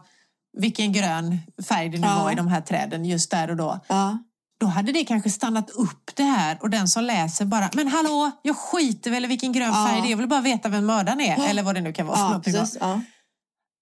vilken 0.59 0.93
grön 0.93 1.39
färg 1.69 1.89
det 1.89 1.99
nu 1.99 2.07
Ja. 2.07 2.23
var 2.23 2.33
i 2.33 2.35
de 2.35 2.49
här 2.49 2.61
träden 2.61 3.05
just 3.05 3.31
där 3.31 3.51
och 3.51 3.57
då. 3.57 3.81
Ja. 3.89 4.19
Då 4.61 4.67
hade 4.67 4.93
det 4.93 5.05
kanske 5.05 5.31
stannat 5.31 5.71
upp 5.71 6.11
det 6.15 6.23
här 6.23 6.59
och 6.61 6.71
den 6.71 6.89
som 6.89 7.05
läser 7.05 7.45
bara, 7.45 7.71
men 7.75 7.89
hallå, 7.89 8.31
jag 8.43 8.57
skiter 8.57 9.11
väl 9.11 9.25
i 9.25 9.29
vilken 9.29 9.53
grön 9.53 9.73
Ja. 9.75 9.87
färg 9.89 10.01
det 10.01 10.07
är, 10.09 10.11
jag 10.11 10.17
vill 10.19 10.29
bara 10.29 10.41
veta 10.41 10.69
vem 10.69 10.87
mördaren 10.87 11.21
är. 11.21 11.49
Eller 11.49 11.63
vad 11.63 11.75
det 11.75 11.81
nu 11.81 11.93
kan 11.93 12.07
vara. 12.07 12.43
för. 12.43 13.01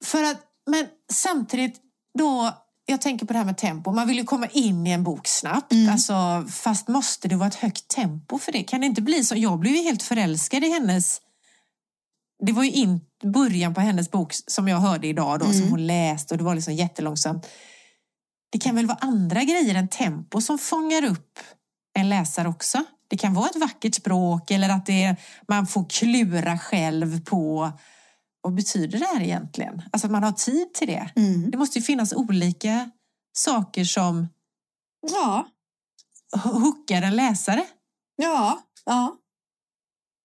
För 0.04 0.22
att, 0.22 0.40
men 0.70 0.86
samtidigt 1.12 1.80
då, 2.18 2.52
jag 2.90 3.00
tänker 3.00 3.26
på 3.26 3.32
det 3.32 3.38
här 3.38 3.46
med 3.46 3.56
tempo. 3.56 3.92
Man 3.92 4.08
vill 4.08 4.18
ju 4.18 4.24
komma 4.24 4.46
in 4.46 4.86
i 4.86 4.90
en 4.90 5.04
bok 5.04 5.26
snabbt. 5.26 5.72
Mm. 5.72 5.92
Alltså, 5.92 6.44
fast 6.50 6.88
måste 6.88 7.28
det 7.28 7.36
vara 7.36 7.48
ett 7.48 7.54
högt 7.54 7.88
tempo 7.88 8.38
för 8.38 8.52
det? 8.52 8.62
Kan 8.62 8.80
det 8.80 8.86
inte 8.86 9.02
bli 9.02 9.24
så? 9.24 9.36
Jag 9.36 9.58
blev 9.58 9.74
ju 9.74 9.82
helt 9.82 10.02
förälskad 10.02 10.64
i 10.64 10.70
hennes... 10.70 11.20
Det 12.46 12.52
var 12.52 12.64
ju 12.64 12.70
in 12.70 13.00
början 13.24 13.74
på 13.74 13.80
hennes 13.80 14.10
bok 14.10 14.32
som 14.46 14.68
jag 14.68 14.78
hörde 14.78 15.06
idag 15.06 15.40
då, 15.40 15.44
som 15.44 15.54
Mm. 15.54 15.70
hon 15.70 15.86
läste 15.86 16.34
och 16.34 16.38
det 16.38 16.44
var 16.44 16.54
liksom 16.54 16.74
jättelångsamt. 16.74 17.46
Det 18.50 18.58
kan 18.58 18.74
väl 18.76 18.86
vara 18.86 18.98
andra 19.00 19.44
grejer 19.44 19.74
än 19.74 19.88
tempo 19.88 20.40
som 20.40 20.58
fångar 20.58 21.04
upp 21.04 21.38
en 21.94 22.08
läsare 22.08 22.48
också? 22.48 22.84
Det 23.08 23.16
kan 23.16 23.34
vara 23.34 23.46
ett 23.46 23.60
vackert 23.60 23.94
språk 23.94 24.50
eller 24.50 24.68
att 24.68 24.86
det 24.86 25.16
man 25.48 25.66
får 25.66 25.86
klura 25.90 26.58
själv 26.58 27.24
på 27.24 27.72
vad 28.48 28.54
betyder 28.56 28.98
det 28.98 29.04
här 29.04 29.20
egentligen? 29.20 29.82
Alltså 29.92 30.06
att 30.06 30.12
man 30.12 30.22
har 30.22 30.32
tid 30.32 30.74
till 30.74 30.86
det. 30.88 31.10
Mm. 31.16 31.50
Det 31.50 31.58
måste 31.58 31.78
ju 31.78 31.82
finnas 31.84 32.12
olika 32.12 32.90
saker 33.32 33.84
som 33.84 34.28
Ja. 35.12 35.46
hookar 36.44 37.02
en 37.02 37.16
läsare. 37.16 37.64
Ja, 38.16 38.62
ja. 38.84 39.16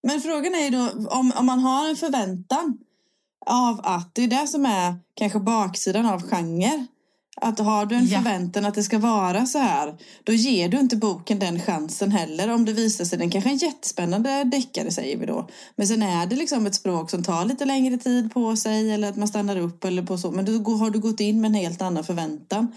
Men 0.06 0.20
frågan 0.20 0.54
är 0.54 0.58
ju 0.64 0.70
då 0.70 1.08
om, 1.08 1.32
om 1.36 1.46
man 1.46 1.58
har 1.60 1.88
en 1.90 1.96
förväntan 1.96 2.78
av 3.46 3.80
att 3.84 4.14
det 4.14 4.22
är 4.22 4.28
det 4.28 4.46
som 4.46 4.66
är 4.66 4.96
kanske 5.14 5.38
baksidan 5.40 6.06
av 6.06 6.22
genre. 6.22 6.86
Att 7.44 7.58
har 7.58 7.86
du 7.86 7.96
en 7.96 8.06
Ja. 8.06 8.18
förväntan 8.18 8.64
att 8.64 8.74
det 8.74 8.82
ska 8.82 8.98
vara 8.98 9.46
så 9.46 9.58
här, 9.58 9.94
då 10.24 10.32
ger 10.32 10.68
du 10.68 10.80
inte 10.80 10.96
boken 10.96 11.38
den 11.38 11.60
chansen 11.60 12.10
heller. 12.10 12.50
Om 12.54 12.64
det 12.64 12.72
visar 12.72 13.04
sig, 13.04 13.18
den 13.18 13.30
kanske 13.30 13.50
är 13.50 13.52
en 13.52 13.58
jättespännande 13.58 14.44
deckare 14.44 14.90
säger 14.90 15.16
vi 15.16 15.26
då. 15.26 15.48
Men 15.76 15.86
sen 15.86 16.02
är 16.02 16.26
det 16.26 16.36
liksom 16.36 16.66
ett 16.66 16.74
språk 16.74 17.10
som 17.10 17.22
tar 17.22 17.44
lite 17.44 17.64
längre 17.64 17.96
tid 17.96 18.32
på 18.34 18.56
sig 18.56 18.92
eller 18.92 19.08
att 19.08 19.16
man 19.16 19.28
stannar 19.28 19.56
upp 19.56 19.84
eller 19.84 20.02
på 20.02 20.18
så. 20.18 20.30
Men 20.30 20.44
då 20.64 20.70
har 20.76 20.90
du 20.90 20.98
gått 20.98 21.20
in 21.20 21.40
med 21.40 21.48
en 21.48 21.54
helt 21.54 21.82
annan 21.82 22.04
förväntan. 22.04 22.72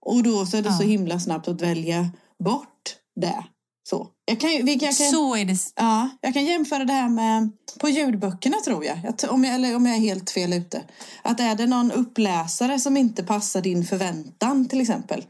Och 0.00 0.22
då 0.22 0.46
så 0.46 0.56
är 0.56 0.62
det 0.62 0.68
Ja. 0.68 0.76
så 0.78 0.82
himla 0.84 1.20
snabbt 1.20 1.48
att 1.48 1.62
välja 1.62 2.10
bort 2.44 2.96
det. 3.20 3.44
Så. 3.90 4.08
Jag 4.28 4.40
kan, 4.40 4.50
vi 4.50 4.72
jag 4.72 4.80
kan, 4.80 4.92
Så 4.92 5.36
är 5.36 5.44
det. 5.44 5.56
Ja, 5.76 6.10
jag 6.20 6.34
kan 6.34 6.44
jämföra 6.44 6.84
det 6.84 6.92
här 6.92 7.08
med 7.08 7.50
på 7.80 7.88
ljudböckerna 7.88 8.56
tror 8.56 8.84
jag. 8.84 8.98
jag 9.04 9.32
om 9.32 9.44
jag 9.44 9.54
eller 9.54 9.76
om 9.76 9.86
jag 9.86 9.96
är 9.96 10.00
helt 10.00 10.30
fel 10.30 10.52
ute. 10.52 10.82
Att 11.22 11.40
är 11.40 11.54
det 11.54 11.66
någon 11.66 11.92
uppläsare 11.92 12.78
som 12.78 12.96
inte 12.96 13.24
passar 13.24 13.60
din 13.60 13.84
förväntan 13.84 14.68
till 14.68 14.80
exempel. 14.80 15.24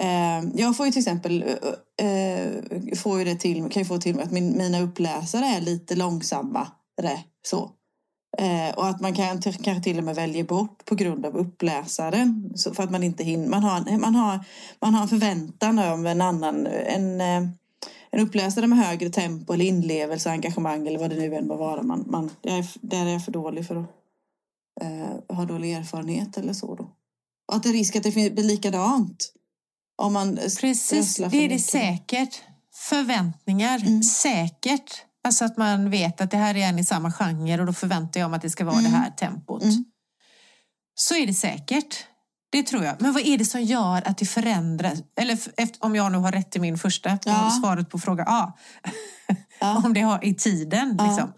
Eh, 0.00 0.50
jag 0.54 0.76
får 0.76 0.86
ju 0.86 0.92
till 0.92 1.00
exempel 1.00 1.44
eh, 1.96 2.08
eh, 2.08 2.96
får 2.96 3.18
ju 3.18 3.24
det 3.24 3.34
till, 3.34 3.68
kan 3.70 3.82
ju 3.82 3.84
få 3.84 3.98
till 3.98 4.14
mig 4.14 4.24
att 4.24 4.32
min, 4.32 4.58
mina 4.58 4.80
uppläsare 4.80 5.46
är 5.46 5.60
lite 5.60 5.96
långsammare. 5.96 6.68
Så. 7.42 7.70
Eh, 8.38 8.74
och 8.74 8.88
att 8.88 9.00
man 9.00 9.14
kan 9.14 9.42
kanske 9.42 9.80
till 9.80 9.98
och 9.98 10.04
med 10.04 10.14
välja 10.14 10.44
bort 10.44 10.84
på 10.84 10.94
grund 10.94 11.26
av 11.26 11.36
uppläsaren. 11.36 12.52
Så 12.54 12.74
för 12.74 12.82
att 12.82 12.90
man 12.90 13.02
inte 13.02 13.24
hinner. 13.24 13.48
Man 13.48 13.62
har, 13.62 13.98
man 13.98 14.14
har, 14.14 14.44
man 14.80 14.94
har 14.94 15.02
en 15.02 15.08
förväntan 15.08 15.78
om 15.78 16.06
en 16.06 16.20
annan, 16.20 16.66
en, 16.66 17.20
eh, 17.20 17.48
en 18.14 18.20
uppläsare 18.20 18.66
med 18.66 18.78
högre 18.78 19.10
tempo 19.10 19.52
eller 19.52 19.64
inlevelse, 19.64 20.30
engagemang 20.30 20.86
eller 20.86 20.98
vad 20.98 21.10
det 21.10 21.16
nu 21.16 21.34
än 21.34 21.46
må 21.46 21.56
vara. 21.56 21.82
Man, 21.82 22.04
man, 22.06 22.30
är, 22.42 22.66
där 22.86 23.06
är 23.06 23.10
jag 23.12 23.24
för 23.24 23.32
dålig 23.32 23.66
för 23.66 23.76
att 23.76 23.90
eh, 24.80 25.36
ha 25.36 25.44
dålig 25.44 25.72
erfarenhet 25.72 26.36
eller 26.36 26.52
så 26.52 26.74
då. 26.74 26.90
Och 27.48 27.54
att 27.56 27.62
det 27.62 27.68
är 27.68 27.72
risk 27.72 27.96
att 27.96 28.02
det 28.02 28.10
blir 28.34 28.44
likadant. 28.44 29.32
Om 30.02 30.12
man 30.12 30.38
s- 30.38 30.58
Precis, 30.60 31.16
det 31.16 31.24
är 31.24 31.30
det 31.30 31.48
mycket. 31.48 31.64
säkert. 31.66 32.42
Förväntningar, 32.74 33.78
Mm. 33.78 34.02
säkert. 34.02 35.04
Alltså 35.24 35.44
att 35.44 35.56
man 35.56 35.90
vet 35.90 36.20
att 36.20 36.30
det 36.30 36.36
här 36.36 36.54
är 36.56 36.68
en 36.68 36.78
i 36.78 36.84
samma 36.84 37.12
genre 37.12 37.60
och 37.60 37.66
då 37.66 37.72
förväntar 37.72 38.20
jag 38.20 38.30
mig 38.30 38.36
att 38.36 38.42
det 38.42 38.50
ska 38.50 38.64
vara 38.64 38.78
Mm. 38.78 38.90
det 38.92 38.96
här 38.98 39.10
tempot. 39.10 39.62
Mm. 39.62 39.84
Så 40.94 41.14
är 41.14 41.26
det 41.26 41.34
säkert. 41.34 41.96
Det 42.54 42.62
tror 42.62 42.84
jag. 42.84 43.00
Men 43.00 43.12
vad 43.12 43.22
är 43.26 43.38
det 43.38 43.44
som 43.44 43.62
gör 43.62 44.08
att 44.08 44.18
det 44.18 44.26
förändras? 44.26 44.98
Eller 45.16 45.38
om 45.78 45.96
jag 45.96 46.12
nu 46.12 46.18
har 46.18 46.32
rätt 46.32 46.56
i 46.56 46.58
min 46.58 46.78
första 46.78 47.18
Ja. 47.24 47.50
svaret 47.62 47.90
på 47.90 47.98
fråga 47.98 48.24
A. 48.26 48.52
Ja. 49.60 49.82
om 49.84 49.94
det 49.94 50.00
har 50.00 50.24
i 50.24 50.34
tiden. 50.34 50.94
Ja. 50.98 51.06
Liksom. 51.06 51.32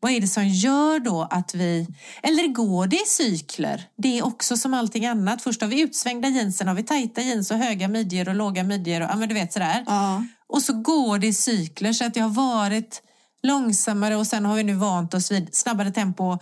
Vad 0.00 0.12
är 0.12 0.20
det 0.20 0.26
som 0.26 0.48
gör 0.48 1.00
då 1.00 1.28
att 1.30 1.54
vi... 1.54 1.86
Eller 2.22 2.48
går 2.48 2.86
det 2.86 2.96
i 2.96 3.06
cykler? 3.06 3.84
Det 3.98 4.18
är 4.18 4.24
också 4.26 4.56
som 4.56 4.74
allting 4.74 5.06
annat. 5.06 5.42
Först 5.42 5.60
har 5.60 5.68
vi 5.68 5.80
utsvängda 5.80 6.28
jeans, 6.28 6.56
sen 6.56 6.68
har 6.68 6.74
vi 6.74 6.82
tajta 6.82 7.20
jeans 7.20 7.50
och 7.50 7.56
höga 7.56 7.88
midjor 7.88 8.28
och 8.28 8.34
låga 8.34 8.64
midjor. 8.64 9.00
Och, 9.00 9.08
ja, 9.10 9.16
men 9.16 9.28
du 9.28 9.34
vet 9.34 9.52
sådär. 9.52 9.84
Ja. 9.86 10.24
Och 10.48 10.62
så 10.62 10.72
går 10.72 11.18
det 11.18 11.26
i 11.26 11.32
cykler 11.32 11.92
så 11.92 12.04
att 12.04 12.14
det 12.14 12.20
har 12.20 12.28
varit 12.28 13.02
långsammare 13.42 14.16
och 14.16 14.26
sen 14.26 14.44
har 14.44 14.54
vi 14.54 14.62
nu 14.62 14.74
vant 14.74 15.14
oss 15.14 15.32
vid 15.32 15.54
snabbare 15.54 15.90
tempo. 15.90 16.38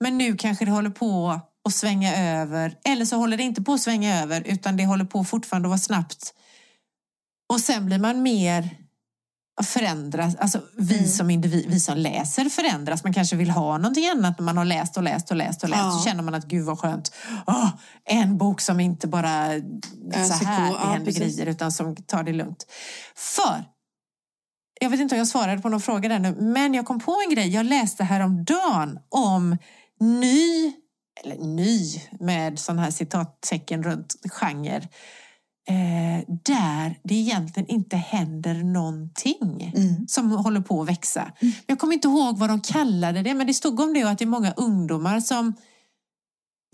Men 0.00 0.18
nu 0.18 0.36
kanske 0.36 0.64
det 0.64 0.70
håller 0.70 0.90
på 0.90 1.40
att 1.64 1.74
svänga 1.74 2.16
över. 2.16 2.76
Eller 2.84 3.04
så 3.04 3.16
håller 3.16 3.36
det 3.36 3.42
inte 3.42 3.62
på 3.62 3.72
att 3.72 3.80
svänga 3.80 4.22
över 4.22 4.42
utan 4.46 4.76
det 4.76 4.86
håller 4.86 5.04
på 5.04 5.24
fortfarande 5.24 5.66
att 5.66 5.70
vara 5.70 5.78
snabbt. 5.78 6.34
Och 7.52 7.60
sen 7.60 7.86
blir 7.86 7.98
man 7.98 8.22
mer 8.22 8.76
förändras, 9.62 10.36
alltså 10.36 10.60
vi 10.78 10.94
Mm. 10.98 11.08
som 11.08 11.30
individ, 11.30 11.64
vi 11.68 11.80
som 11.80 11.96
läser 11.96 12.44
förändras. 12.44 13.04
Man 13.04 13.12
kanske 13.12 13.36
vill 13.36 13.50
ha 13.50 13.78
någonting 13.78 14.08
annat 14.08 14.38
när 14.38 14.44
man 14.44 14.56
har 14.56 14.64
läst 14.64 14.96
och 14.96 15.02
läst 15.02 15.30
och 15.30 15.36
läst 15.36 15.62
och 15.62 15.68
läst. 15.68 15.82
Ja. 15.82 15.90
Så 15.90 16.04
känner 16.08 16.22
man 16.22 16.34
att 16.34 16.44
gud 16.44 16.64
vad 16.64 16.78
skönt. 16.78 17.14
Åh, 17.46 17.68
en 18.04 18.38
bok 18.38 18.60
som 18.60 18.80
inte 18.80 19.06
bara 19.06 19.46
så 20.12 20.18
Öser 20.18 20.44
här 20.44 20.68
på. 20.70 20.76
Ja, 20.76 20.80
det 20.80 20.86
händer 20.92 21.04
precis. 21.12 21.36
grejer 21.36 21.46
utan 21.50 21.72
som 21.72 21.96
tar 21.96 22.22
det 22.22 22.32
lugnt. 22.32 22.66
För, 23.16 23.64
jag 24.80 24.90
vet 24.90 25.00
inte 25.00 25.14
om 25.14 25.18
jag 25.18 25.28
svarade 25.28 25.62
på 25.62 25.68
någon 25.68 25.80
fråga 25.80 26.08
där 26.08 26.18
nu, 26.18 26.36
men 26.40 26.74
jag 26.74 26.86
kom 26.86 27.00
på 27.00 27.16
en 27.28 27.34
grej. 27.34 27.48
Jag 27.48 27.66
läste 27.66 28.04
häromdagen 28.04 28.98
om 29.08 29.56
ny, 30.00 30.72
eller 31.24 31.36
ny 31.36 32.00
med 32.20 32.58
sån 32.58 32.78
här 32.78 32.90
citattecken 32.90 33.82
runt 33.82 34.14
genre. 34.30 34.88
Eh, 35.68 36.24
där 36.44 36.98
det 37.04 37.14
egentligen 37.14 37.68
inte 37.68 37.96
händer 37.96 38.54
någonting 38.54 39.72
Mm. 39.76 40.08
som 40.08 40.30
håller 40.30 40.60
på 40.60 40.82
att 40.82 40.88
växa. 40.88 41.32
Jag 41.66 41.78
kommer 41.78 41.94
inte 41.94 42.08
ihåg 42.08 42.38
vad 42.38 42.50
de 42.50 42.60
kallade 42.60 43.22
det, 43.22 43.34
men 43.34 43.46
det 43.46 43.54
stod 43.54 43.80
om 43.80 43.94
det 43.94 44.04
och 44.04 44.10
att 44.10 44.18
det 44.18 44.24
är 44.24 44.26
många 44.26 44.52
ungdomar 44.52 45.20
som... 45.20 45.54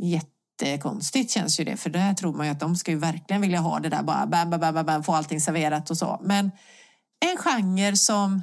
Jättekonstigt 0.03 1.31
känns 1.31 1.61
ju 1.61 1.65
det, 1.65 1.77
för 1.77 1.91
där 1.91 2.15
tror 2.15 2.33
man 2.33 2.47
ju 2.47 2.53
att 2.53 2.61
de 2.61 2.77
ska 2.77 2.91
ju 2.91 2.99
verkligen 2.99 3.43
vilja 3.43 3.61
ha 3.61 3.79
det 3.81 3.89
där 3.89 4.03
bara, 4.03 4.27
bam, 4.27 4.51
bam, 4.51 4.61
bam, 4.61 4.87
bam, 4.87 5.03
få 5.03 5.13
allting 5.15 5.41
serverat 5.41 5.91
och 5.91 5.99
så. 5.99 6.21
Men 6.23 6.51
en 7.31 7.37
genre 7.37 7.97
som... 7.97 8.43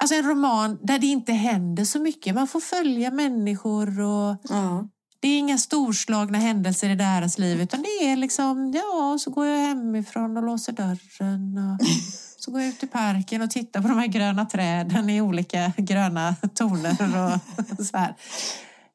Alltså 0.00 0.14
en 0.14 0.24
roman 0.28 0.78
där 0.82 0.98
det 0.98 1.06
inte 1.06 1.32
händer 1.32 1.84
så 1.84 2.00
mycket. 2.00 2.34
Man 2.34 2.46
får 2.48 2.60
följa 2.60 3.10
människor 3.10 4.00
och 4.00 4.36
Ja. 4.48 4.88
det 5.20 5.28
är 5.28 5.38
inga 5.38 5.58
storslagna 5.58 6.38
händelser 6.38 6.90
i 6.90 6.94
deras 6.94 7.38
liv 7.38 7.60
utan 7.60 7.82
det 7.82 7.88
är 8.12 8.16
liksom, 8.16 8.72
ja, 8.74 9.16
så 9.20 9.30
går 9.30 9.46
jag 9.46 9.58
hemifrån 9.68 10.36
och 10.36 10.42
låser 10.42 10.72
dörren 10.72 11.58
och 11.58 11.86
så 12.38 12.50
går 12.50 12.60
jag 12.60 12.68
ut 12.68 12.82
i 12.82 12.86
parken 12.86 13.42
och 13.42 13.50
tittar 13.50 13.82
på 13.82 13.88
de 13.88 13.98
här 13.98 14.06
gröna 14.06 14.44
träden 14.46 15.10
i 15.10 15.20
olika 15.20 15.72
gröna 15.76 16.34
toner 16.54 16.90
och 17.02 17.86
så 17.86 17.96
här. 17.96 18.14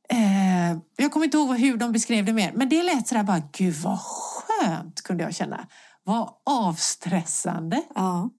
Eh, 0.10 0.78
jag 0.98 1.12
kommer 1.12 1.26
inte 1.26 1.38
ihåg 1.38 1.58
hur 1.58 1.78
de 1.78 1.92
beskrev 1.92 2.26
det 2.26 2.34
mer, 2.34 2.52
men 2.56 2.70
det 2.70 2.84
lät 2.84 3.08
sådär 3.08 3.24
bara, 3.24 3.42
gud 3.52 3.76
vad 3.76 4.00
skönt 4.02 5.02
kunde 5.02 5.24
jag 5.24 5.36
känna. 5.36 5.68
Vad 6.04 6.30
avstressande. 6.46 7.82
Ja. 7.96 8.30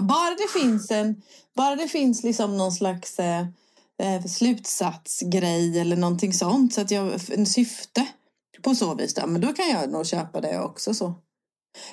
Bara 0.00 0.34
det 0.34 0.60
finns 0.60 0.90
en, 0.90 1.22
bara 1.56 1.76
det 1.76 1.88
finns 1.88 2.22
liksom 2.22 2.56
någon 2.56 2.72
slags 2.72 3.18
eh, 3.18 3.46
eh, 4.02 4.24
slutsatsgrej 4.24 5.80
eller 5.80 5.96
någonting 5.96 6.32
sånt. 6.32 6.74
Så 6.74 6.80
att 6.80 6.90
jag, 6.90 7.30
en 7.30 7.46
syfte 7.46 8.06
på 8.62 8.74
så 8.74 8.94
vis. 8.94 9.14
Då, 9.14 9.26
men 9.26 9.40
då 9.40 9.52
kan 9.52 9.68
jag 9.68 9.90
nog 9.90 10.06
köpa 10.06 10.40
det 10.40 10.60
också 10.60 10.94
så. 10.94 11.14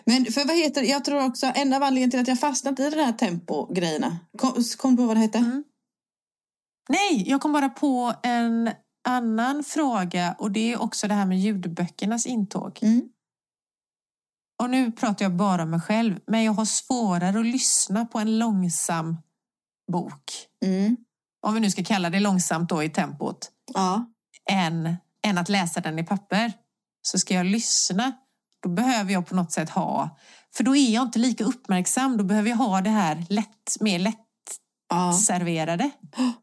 Men 0.05 0.25
för 0.25 0.47
vad 0.47 0.57
heter 0.57 0.81
jag 0.81 1.05
tror 1.05 1.25
också 1.25 1.51
en 1.55 1.73
av 1.73 1.83
anledningarna 1.83 2.11
till 2.11 2.19
att 2.19 2.27
jag 2.27 2.39
fastnat 2.39 2.79
i 2.79 2.89
de 2.89 3.03
här 3.03 3.13
tempo-grejerna. 3.13 4.19
Kom, 4.37 4.63
kom 4.77 4.95
du 4.95 4.97
på 4.97 5.07
vad 5.07 5.15
det 5.15 5.21
hette? 5.21 5.37
Mm. 5.37 5.63
Nej, 6.89 7.29
jag 7.29 7.41
kom 7.41 7.53
bara 7.53 7.69
på 7.69 8.13
en 8.23 8.69
annan 9.07 9.63
fråga 9.63 10.35
och 10.39 10.51
det 10.51 10.73
är 10.73 10.81
också 10.81 11.07
det 11.07 11.13
här 11.13 11.25
med 11.25 11.39
ljudböckernas 11.39 12.25
intåg. 12.25 12.79
Mm. 12.81 13.09
Och 14.63 14.69
nu 14.69 14.91
pratar 14.91 15.25
jag 15.25 15.35
bara 15.35 15.63
om 15.63 15.69
mig 15.69 15.81
själv, 15.81 16.19
men 16.27 16.43
jag 16.43 16.53
har 16.53 16.65
svårare 16.65 17.39
att 17.39 17.45
lyssna 17.45 18.05
på 18.05 18.19
en 18.19 18.39
långsam 18.39 19.17
bok. 19.91 20.23
Mm. 20.65 20.97
Om 21.47 21.53
vi 21.53 21.59
nu 21.59 21.71
ska 21.71 21.83
kalla 21.83 22.09
det 22.09 22.19
långsamt 22.19 22.69
då 22.69 22.83
i 22.83 22.89
tempot. 22.89 23.51
Ja. 23.73 24.05
Än, 24.51 24.95
än 25.27 25.37
att 25.37 25.49
läsa 25.49 25.81
den 25.81 25.99
i 25.99 26.03
papper. 26.03 26.53
Så 27.01 27.19
ska 27.19 27.33
jag 27.33 27.45
lyssna, 27.45 28.11
då 28.63 28.69
behöver 28.69 29.13
jag 29.13 29.27
på 29.27 29.35
något 29.35 29.51
sätt 29.51 29.69
ha... 29.69 30.17
För 30.55 30.63
då 30.63 30.75
är 30.75 30.93
jag 30.93 31.03
inte 31.03 31.19
lika 31.19 31.43
uppmärksam. 31.43 32.17
Då 32.17 32.23
behöver 32.23 32.49
jag 32.49 32.57
ha 32.57 32.81
det 32.81 32.89
här 32.89 33.25
lätt, 33.29 33.77
mer 33.79 33.99
lätt 33.99 34.19
Ja. 34.89 35.11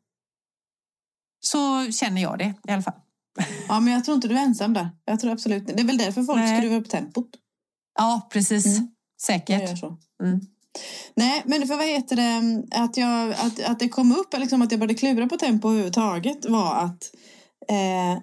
Så 1.41 1.93
känner 1.93 2.23
jag 2.23 2.39
det 2.39 2.55
i 2.69 2.73
alla 2.73 2.83
fall. 2.83 3.01
ja, 3.69 3.81
men 3.81 3.93
jag 3.93 4.05
tror 4.05 4.15
inte 4.15 4.29
du 4.29 4.39
är 4.39 4.43
ensam 4.43 4.73
där. 4.73 4.91
Jag 5.05 5.21
tror 5.21 5.33
absolut 5.33 5.67
Det 5.67 5.81
är 5.81 5.85
väl 5.85 5.99
därför 5.99 6.23
folk 6.23 6.39
Nej. 6.39 6.59
skruvar 6.59 6.77
upp 6.77 6.91
tempot. 6.91 7.31
Ja, 7.99 8.29
precis. 8.33 8.67
Mm. 8.67 8.89
Säkert. 9.23 9.83
Mm. 10.23 10.41
Nej, 11.17 11.43
men 11.47 11.67
för 11.69 11.77
vad 11.77 11.87
heter 11.87 12.17
det, 12.17 12.63
att, 12.77 12.97
jag, 12.97 13.31
att, 13.33 13.63
att 13.65 13.79
det 13.81 13.89
kom 13.89 14.13
upp, 14.13 14.39
liksom 14.39 14.63
att 14.63 14.71
jag 14.71 14.81
började 14.81 14.95
klura 14.95 15.27
på 15.29 15.37
tempo 15.37 15.69
överhuvudtaget 15.69 16.49
var 16.49 16.75
att 16.75 17.11
eh, 17.69 18.23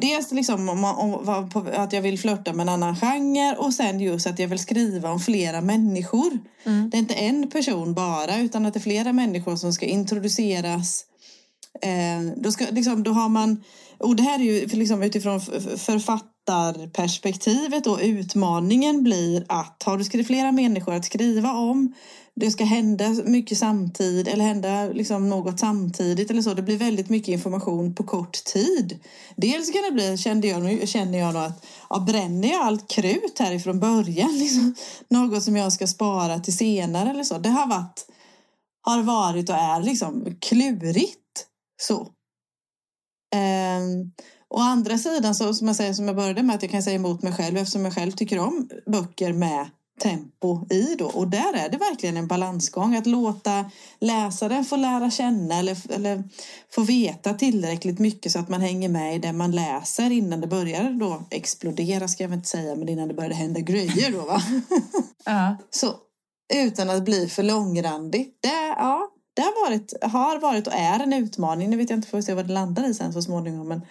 dels 0.00 0.32
liksom 0.32 0.68
om, 0.68 0.80
man- 0.80 0.96
om, 0.96 1.28
att 1.76 1.92
jag 1.92 2.02
vill 2.02 2.18
flörta 2.18 2.52
med 2.52 2.62
en 2.62 2.68
annan 2.68 2.96
genre 2.96 3.56
och 3.58 3.74
sen 3.74 4.00
just 4.00 4.26
att 4.26 4.38
jag 4.38 4.48
vill 4.48 4.58
skriva 4.58 5.10
om 5.10 5.20
flera 5.20 5.60
människor. 5.60 6.38
Mm. 6.64 6.90
Det 6.90 6.96
är 6.96 6.98
inte 6.98 7.14
en 7.14 7.50
person 7.50 7.94
bara 7.94 8.38
utan 8.38 8.66
att 8.66 8.74
det 8.74 8.78
är 8.78 8.82
flera 8.82 9.12
människor 9.12 9.56
som 9.56 9.72
ska 9.72 9.86
introduceras. 9.86 11.04
Eh, 11.82 12.32
då, 12.36 12.52
ska, 12.52 12.64
liksom, 12.70 13.02
då 13.02 13.10
har 13.12 13.28
man, 13.28 13.64
och 13.98 14.16
det 14.16 14.22
här 14.22 14.38
är 14.38 14.44
ju 14.44 14.66
liksom 14.66 15.02
utifrån 15.02 15.36
f- 15.36 15.80
författarperspektivet 16.46 17.86
och 17.86 17.98
utmaningen 18.02 19.02
blir 19.02 19.44
att 19.48 19.82
har 19.82 19.98
du 19.98 20.04
skrivit 20.04 20.26
flera 20.26 20.52
människor 20.52 20.94
att 20.94 21.04
skriva 21.04 21.52
om 21.52 21.94
det 22.34 22.50
ska 22.50 22.64
hända 22.64 23.08
mycket 23.24 23.58
samtidigt 23.58 24.28
eller 24.28 24.44
hända 24.44 24.86
liksom 24.86 25.28
något 25.28 25.60
samtidigt 25.60 26.30
eller 26.30 26.42
så. 26.42 26.54
Det 26.54 26.62
blir 26.62 26.76
väldigt 26.76 27.08
mycket 27.08 27.28
information 27.28 27.94
på 27.94 28.04
kort 28.04 28.44
tid. 28.44 28.98
Dels 29.36 29.72
kan 29.72 29.82
det 29.82 29.92
bli, 29.92 30.18
kände 30.18 30.48
jag, 30.48 30.88
känner 30.88 31.18
jag 31.18 31.34
då 31.34 31.40
att 31.40 31.66
ja, 31.90 31.98
bränner 31.98 32.48
jag 32.48 32.62
allt 32.62 32.90
krut 32.90 33.38
härifrån 33.38 33.80
början, 33.80 34.32
liksom, 34.38 34.74
något 35.08 35.42
som 35.42 35.56
jag 35.56 35.72
ska 35.72 35.86
spara 35.86 36.38
till 36.38 36.56
senare 36.56 37.10
eller 37.10 37.24
så. 37.24 37.38
Det 37.38 37.48
har 37.48 37.66
varit, 37.66 38.06
har 38.82 39.02
varit 39.02 39.48
och 39.48 39.56
är 39.56 39.82
liksom 39.82 40.36
klurigt 40.40 41.46
så. 41.82 42.08
Ehm, 43.34 44.12
å 44.56 44.60
andra 44.60 44.98
sidan, 44.98 45.34
så, 45.34 45.54
som, 45.54 45.66
jag 45.66 45.76
säger, 45.76 45.92
som 45.92 46.06
jag 46.06 46.16
började 46.16 46.42
med, 46.42 46.56
att 46.56 46.62
jag 46.62 46.70
kan 46.70 46.82
säga 46.82 46.96
emot 46.96 47.22
mig 47.22 47.32
själv 47.32 47.56
eftersom 47.56 47.84
jag 47.84 47.94
själv 47.94 48.12
tycker 48.12 48.38
om 48.38 48.68
böcker 48.86 49.32
med 49.32 49.66
tempo 50.00 50.66
i 50.70 50.94
då. 50.98 51.06
Och 51.06 51.28
där 51.28 51.52
är 51.52 51.68
det 51.68 51.78
verkligen 51.78 52.16
en 52.16 52.26
balansgång 52.26 52.96
att 52.96 53.06
låta 53.06 53.70
läsaren 54.00 54.64
få 54.64 54.76
lära 54.76 55.10
känna 55.10 55.58
eller, 55.58 55.92
eller 55.92 56.24
få 56.70 56.82
veta 56.82 57.34
tillräckligt 57.34 57.98
mycket 57.98 58.32
så 58.32 58.38
att 58.38 58.48
man 58.48 58.60
hänger 58.60 58.88
med 58.88 59.16
i 59.16 59.18
det 59.18 59.32
man 59.32 59.50
läser 59.50 60.10
innan 60.10 60.40
det 60.40 60.46
börjar 60.46 60.90
då 60.90 61.22
explodera 61.30 62.08
ska 62.08 62.24
jag 62.24 62.28
väl 62.28 62.38
inte 62.38 62.48
säga 62.48 62.76
men 62.76 62.88
innan 62.88 63.08
det 63.08 63.14
började 63.14 63.34
hända 63.34 63.60
grejer 63.60 64.12
då 64.12 64.22
va. 64.26 64.42
Ja. 65.24 65.56
Så 65.70 65.94
utan 66.54 66.90
att 66.90 67.04
bli 67.04 67.28
för 67.28 67.42
långrandig. 67.42 68.32
Det, 68.40 68.74
ja, 68.76 69.08
det 69.34 69.42
har 69.42 69.68
varit, 69.68 69.92
har 70.02 70.38
varit 70.38 70.66
och 70.66 70.72
är 70.72 71.00
en 71.00 71.12
utmaning. 71.12 71.70
Nu 71.70 71.76
vet 71.76 71.90
jag 71.90 71.96
inte, 71.96 72.08
får 72.08 72.18
vi 72.18 72.22
se 72.22 72.34
vad 72.34 72.46
det 72.46 72.52
landar 72.52 72.90
i 72.90 72.94
sen 72.94 73.12
så 73.12 73.22
småningom. 73.22 73.68
Men, 73.68 73.82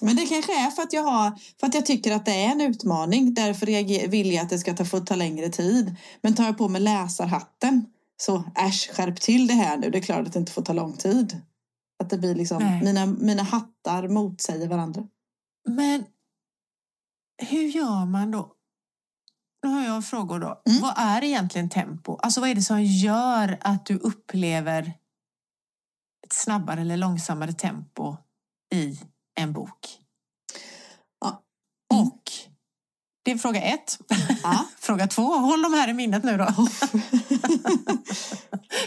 men 0.00 0.16
det 0.16 0.26
kanske 0.26 0.66
är 0.66 0.70
för 0.70 0.82
att 0.82 0.92
jag 0.92 1.02
har, 1.02 1.38
för 1.60 1.66
att 1.66 1.74
jag 1.74 1.86
tycker 1.86 2.12
att 2.12 2.24
det 2.24 2.44
är 2.44 2.50
en 2.50 2.60
utmaning. 2.60 3.34
Därför 3.34 3.66
reager, 3.66 4.08
vill 4.08 4.32
jag 4.32 4.42
att 4.42 4.50
det 4.50 4.58
ska 4.58 4.74
ta, 4.74 4.84
få 4.84 5.00
ta 5.00 5.14
längre 5.14 5.48
tid. 5.48 5.96
Men 6.20 6.34
tar 6.34 6.44
jag 6.44 6.58
på 6.58 6.68
mig 6.68 6.80
läsarhatten 6.80 7.86
så 8.16 8.44
äsch, 8.56 8.90
skärp 8.92 9.20
till 9.20 9.46
det 9.46 9.54
här 9.54 9.76
nu. 9.76 9.90
Det 9.90 9.98
är 9.98 10.02
klart 10.02 10.26
att 10.26 10.32
det 10.32 10.38
inte 10.38 10.52
får 10.52 10.62
ta 10.62 10.72
lång 10.72 10.96
tid. 10.96 11.40
Att 12.02 12.10
det 12.10 12.18
blir 12.18 12.34
liksom, 12.34 12.62
Nej. 12.62 12.82
mina, 12.82 13.06
mina 13.06 13.42
hattar 13.42 14.08
motsäger 14.08 14.68
varandra. 14.68 15.06
Men 15.68 16.04
hur 17.42 17.62
gör 17.62 18.06
man 18.06 18.30
då? 18.30 18.52
Nu 19.62 19.68
har 19.68 19.84
jag 19.84 20.04
frågor 20.04 20.38
då. 20.38 20.62
Mm. 20.66 20.82
Vad 20.82 20.94
är 20.96 21.24
egentligen 21.24 21.68
tempo? 21.68 22.16
Alltså 22.16 22.40
vad 22.40 22.50
är 22.50 22.54
det 22.54 22.62
som 22.62 22.82
gör 22.82 23.58
att 23.60 23.86
du 23.86 23.98
upplever 23.98 24.92
ett 26.32 26.38
snabbare 26.38 26.80
eller 26.80 26.96
långsammare 26.96 27.52
tempo 27.52 28.16
i 28.74 28.98
en 29.40 29.52
bok? 29.52 29.98
Ja. 31.20 31.42
Mm. 31.92 32.06
Och 32.06 32.22
det 33.24 33.30
är 33.30 33.38
fråga 33.38 33.62
ett. 33.62 33.98
Ja. 34.42 34.64
fråga 34.78 35.06
två, 35.06 35.22
håll 35.22 35.62
de 35.62 35.74
här 35.74 35.88
i 35.88 35.92
minnet 35.92 36.24
nu 36.24 36.36
då. 36.36 36.46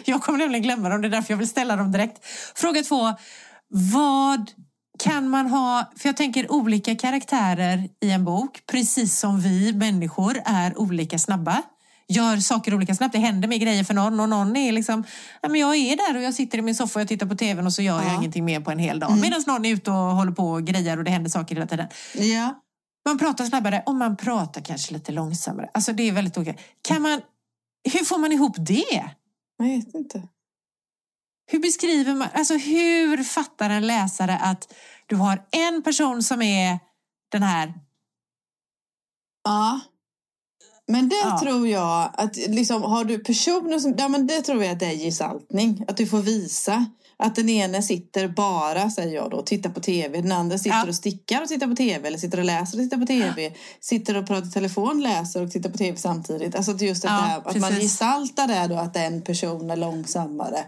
jag 0.06 0.24
kommer 0.24 0.40
nämligen 0.40 0.64
glömma 0.64 0.90
dem, 0.90 1.02
det 1.02 1.08
är 1.08 1.10
därför 1.10 1.34
jag 1.34 1.38
vill 1.38 1.50
ställa 1.50 1.76
dem 1.76 1.92
direkt. 1.92 2.26
Fråga 2.56 2.84
två, 2.84 3.14
vad 3.68 4.52
kan 5.00 5.30
man 5.30 5.48
ha, 5.48 5.92
för 5.98 6.10
jag 6.10 6.18
tänker 6.18 6.52
olika 6.52 6.96
karaktärer 6.96 7.90
i 8.02 8.12
en 8.12 8.26
bok, 8.26 8.64
precis 8.66 9.20
som 9.20 9.40
vi 9.40 9.74
människor 9.74 10.42
är 10.46 10.80
olika 10.80 11.20
snabba. 11.20 11.64
Gör 12.08 12.38
saker 12.38 12.74
olika 12.76 12.96
snabbt. 12.96 13.12
Det 13.14 13.20
händer 13.20 13.48
mer 13.48 13.58
grejer 13.58 13.84
för 13.84 13.94
någon 13.94 14.20
och 14.20 14.30
någon 14.30 14.56
är 14.56 14.72
liksom, 14.72 15.04
ja, 15.42 15.50
men 15.50 15.60
jag 15.62 15.76
är 15.76 15.98
där 15.98 16.18
och 16.18 16.24
jag 16.24 16.34
sitter 16.34 16.58
i 16.58 16.62
min 16.62 16.76
soffa 16.76 17.00
och 17.00 17.02
jag 17.02 17.08
tittar 17.08 17.28
på 17.28 17.36
tvn 17.36 17.66
och 17.66 17.74
så 17.74 17.82
gör 17.82 18.02
jag 18.02 18.12
Ja. 18.14 18.16
ingenting 18.18 18.46
mer 18.46 18.60
på 18.60 18.72
en 18.72 18.80
hel 18.80 19.00
dag. 19.00 19.18
Medan 19.18 19.44
någon 19.48 19.66
är 19.66 19.74
ute 19.74 19.92
och 19.92 19.98
håller 19.98 20.32
på 20.32 20.50
och 20.52 20.64
grejer 20.64 20.98
och 20.98 21.04
det 21.04 21.12
händer 21.12 21.30
saker 21.30 21.56
hela 21.56 21.68
tiden. 21.68 21.88
ja. 22.16 22.62
Man 23.08 23.18
pratar 23.18 23.46
snabbare 23.46 23.84
och 23.86 23.96
man 23.96 24.18
pratar 24.18 24.62
kanske 24.62 24.94
lite 24.94 25.12
långsammare. 25.12 25.70
Alltså 25.74 25.94
det 25.94 26.04
är 26.04 26.12
väldigt 26.12 26.38
olika. 26.38 26.54
Kan 26.82 27.02
man, 27.02 27.22
hur 27.94 28.06
får 28.06 28.18
man 28.18 28.32
ihop 28.32 28.56
det? 28.58 29.10
Jag 29.58 29.66
vet 29.66 29.96
inte. 29.96 30.28
Hur 31.52 31.60
beskriver 31.60 32.14
man, 32.14 32.28
alltså 32.34 32.54
hur 32.58 33.24
fattar 33.24 33.70
en 33.70 33.88
läsare 33.88 34.38
att 34.38 34.74
du 35.06 35.16
har 35.16 35.46
en 35.52 35.84
person 35.84 36.24
som 36.24 36.42
är 36.42 36.80
den 37.32 37.44
här, 37.44 37.74
Ja. 39.44 39.80
Men 40.88 41.10
det 41.10 41.16
Ja. 41.24 41.40
tror 41.44 41.68
jag 41.68 42.10
att 42.14 42.36
liksom, 42.38 42.82
har 42.84 43.04
du 43.04 43.20
personer 43.20 43.80
som, 43.80 43.96
ja 43.98 44.08
men 44.08 44.28
det 44.28 44.42
tror 44.42 44.64
jag 44.64 44.74
att 44.74 44.80
det 44.80 44.86
är 44.86 44.96
gestaltning. 44.96 45.86
Att 45.88 45.98
du 45.98 46.08
får 46.08 46.20
visa. 46.22 46.86
Att 47.18 47.36
den 47.36 47.50
ene 47.50 47.82
sitter 47.82 48.28
bara, 48.28 48.90
säger 48.90 49.16
jag 49.16 49.32
då, 49.32 49.38
och 49.38 49.46
tittar 49.46 49.70
på 49.70 49.80
tv. 49.80 50.22
Den 50.22 50.32
andra 50.32 50.58
sitter 50.58 50.78
Ja. 50.78 50.88
och 50.88 50.96
stickar 50.96 51.42
och 51.42 51.48
tittar 51.48 51.68
på 51.68 51.76
tv. 51.76 52.08
Eller 52.08 52.18
sitter 52.18 52.38
och 52.38 52.46
läser 52.46 52.78
och 52.78 52.84
tittar 52.84 52.98
på 52.98 53.06
tv. 53.06 53.52
Sitter 53.82 54.18
och 54.18 54.28
pratar 54.28 54.48
i 54.48 54.52
telefon, 54.52 55.02
läser 55.04 55.42
och 55.44 55.52
tittar 55.52 55.70
på 55.70 55.78
tv 55.78 55.98
samtidigt. 55.98 56.56
Alltså 56.56 56.72
just 56.72 57.06
att, 57.06 57.12
Ja, 57.12 57.18
det 57.18 57.24
här, 57.24 57.42
att 57.46 57.56
man 57.56 57.72
gestaltar 57.76 58.48
det 58.48 58.68
då 58.76 58.76
att 58.80 58.96
en 58.96 59.22
person 59.22 59.72
är 59.72 59.76
långsammare 59.76 60.64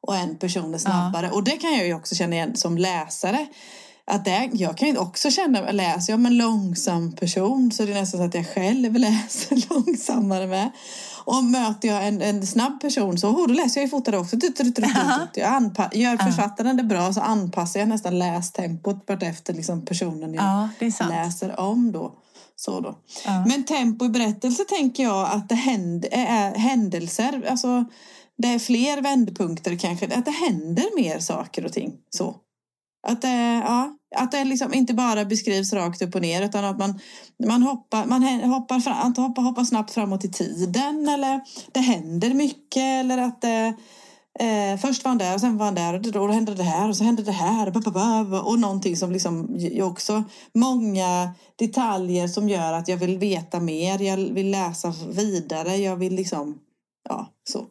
och 0.00 0.16
en 0.16 0.38
person 0.38 0.74
är 0.74 0.78
snabbare. 0.78 1.30
Och 1.30 1.44
det 1.44 1.56
kan 1.56 1.72
jag 1.76 1.86
ju 1.86 1.94
också 1.94 2.14
känna 2.14 2.34
igen 2.36 2.56
som 2.56 2.78
läsare. 2.78 3.46
Att 4.04 4.24
det, 4.24 4.50
jag 4.52 4.76
kan 4.76 4.88
ju 4.88 4.98
också 4.98 5.30
känna, 5.30 5.72
läser 5.72 6.12
jag 6.12 6.18
om 6.18 6.26
en 6.26 6.38
långsam 6.38 7.12
person 7.12 7.72
så 7.72 7.82
är 7.82 7.86
det 7.86 7.94
nästan 7.94 8.20
så 8.20 8.26
att 8.26 8.34
jag 8.34 8.46
själv 8.46 8.94
läser 8.98 9.74
långsammare 9.74 10.46
med. 10.46 10.70
Och 11.24 11.44
möter 11.44 11.88
jag 11.88 12.08
en, 12.08 12.22
en 12.22 12.46
snabb 12.46 12.80
person 12.80 13.18
så 13.18 13.28
oh, 13.28 13.48
då 13.48 13.54
läser 13.54 13.80
jag 13.80 13.86
ju 13.86 13.90
fortare 13.90 14.18
också. 14.18 14.40
Tut, 14.40 14.56
tut, 14.56 14.76
tut. 14.76 14.84
Jag 15.34 15.48
anpa- 15.48 15.96
gör 15.96 16.16
författaren 16.16 16.76
det 16.76 16.82
bra 16.82 17.12
så 17.12 17.20
anpassar 17.20 17.80
jag 17.80 17.88
nästan 17.88 18.18
lästempot 18.18 19.10
efter 19.22 19.54
liksom 19.54 19.84
personen 19.84 20.34
jag 20.34 20.44
ja 20.44 20.68
är 20.86 21.08
läser 21.08 21.60
om 21.60 21.92
då. 21.92 22.12
Så 22.56 22.80
då. 22.80 22.98
Ja. 23.24 23.44
Men 23.46 23.64
tempo 23.64 24.04
i 24.04 24.08
berättelse 24.08 24.64
tänker 24.64 25.02
jag 25.02 25.30
att 25.30 25.48
det 25.48 25.54
händer, 25.54 26.08
är 26.12 26.54
händelser, 26.54 27.46
alltså 27.50 27.84
det 28.38 28.48
är 28.48 28.58
fler 28.58 29.02
vändpunkter 29.02 29.76
kanske, 29.76 30.06
att 30.06 30.24
det 30.24 30.30
händer 30.30 30.96
mer 30.96 31.18
saker 31.18 31.64
och 31.64 31.72
ting. 31.72 31.92
Så. 32.10 32.36
Att 33.02 33.22
det, 33.22 33.62
ja, 33.64 33.96
att 34.16 34.32
det 34.32 34.44
liksom 34.44 34.74
inte 34.74 34.94
bara 34.94 35.24
beskrivs 35.24 35.72
rakt 35.72 36.02
upp 36.02 36.14
och 36.14 36.22
ner 36.22 36.42
utan 36.42 36.64
att 36.64 36.78
man, 36.78 37.00
man, 37.46 37.62
hoppar, 37.62 38.06
man 38.06 38.22
hoppar, 38.22 38.80
fram, 38.80 39.14
hoppar, 39.16 39.42
hoppar 39.42 39.64
snabbt 39.64 39.90
framåt 39.90 40.24
i 40.24 40.30
tiden 40.30 41.08
eller 41.08 41.40
det 41.72 41.80
händer 41.80 42.34
mycket 42.34 42.82
eller 42.82 43.18
att 43.18 43.40
det 43.40 43.74
Eh, 44.38 44.78
först 44.78 45.04
var 45.04 45.08
han 45.08 45.18
där 45.18 45.34
och 45.34 45.40
sen 45.40 45.58
var 45.58 45.64
han 45.64 45.74
där 45.74 45.94
och 45.94 46.00
då, 46.12 46.28
hände 46.28 46.54
det 46.54 46.62
här 46.62 46.88
och 46.88 46.96
så 46.96 47.04
hände 47.04 47.22
det 47.22 47.32
här 47.32 47.76
och, 48.46 48.58
någonting 48.58 48.96
som 48.96 49.12
liksom 49.12 49.58
också 49.82 50.24
många 50.54 51.34
detaljer 51.56 52.28
som 52.28 52.48
gör 52.48 52.72
att 52.72 52.88
jag 52.88 52.96
vill 52.96 53.18
veta 53.18 53.60
mer, 53.60 54.02
jag 54.02 54.16
vill 54.16 54.50
läsa 54.50 54.94
vidare, 55.08 55.76
jag 55.76 55.96
vill 55.96 56.14
liksom, 56.14 56.58
ja 57.08 57.26
så. 57.48 57.66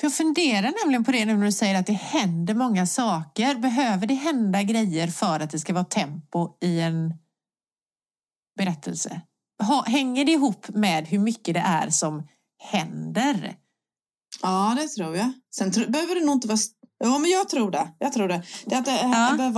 För 0.00 0.06
jag 0.06 0.14
funderar 0.14 0.72
nämligen 0.84 1.04
på 1.04 1.12
det 1.12 1.24
nu 1.24 1.36
när 1.36 1.46
du 1.46 1.52
säger 1.52 1.74
att 1.80 1.86
det 1.86 1.92
händer 1.92 2.54
många 2.54 2.86
saker. 2.86 3.54
Behöver 3.54 4.06
det 4.06 4.14
hända 4.14 4.62
grejer 4.62 5.08
för 5.08 5.40
att 5.40 5.50
det 5.50 5.58
ska 5.58 5.72
vara 5.72 5.84
tempo 5.84 6.48
i 6.60 6.80
en 6.80 7.14
berättelse? 8.58 9.20
Hänger 9.86 10.24
det 10.24 10.32
ihop 10.32 10.68
med 10.68 11.06
hur 11.08 11.18
mycket 11.18 11.54
det 11.54 11.60
är 11.60 11.90
som 11.90 12.28
händer? 12.70 13.56
Ja, 14.42 14.76
det 14.80 14.88
tror 14.88 15.16
jag. 15.16 15.32
Sen 15.54 15.72
tro, 15.72 15.90
behöver 15.90 16.14
det 16.14 16.26
nog 16.26 16.34
inte 16.36 16.48
vara... 16.48 16.58
Ja, 16.98 17.18
men 17.18 17.30
jag 17.30 17.48
tror 17.48 17.70
det. 17.70 17.88
Jag 17.98 18.12
tror 18.12 18.28
det. 18.28 18.42
det, 18.64 18.76
att 18.76 18.84
det, 18.84 19.00
Ja. 19.02 19.28
det 19.30 19.36
behöver 19.36 19.50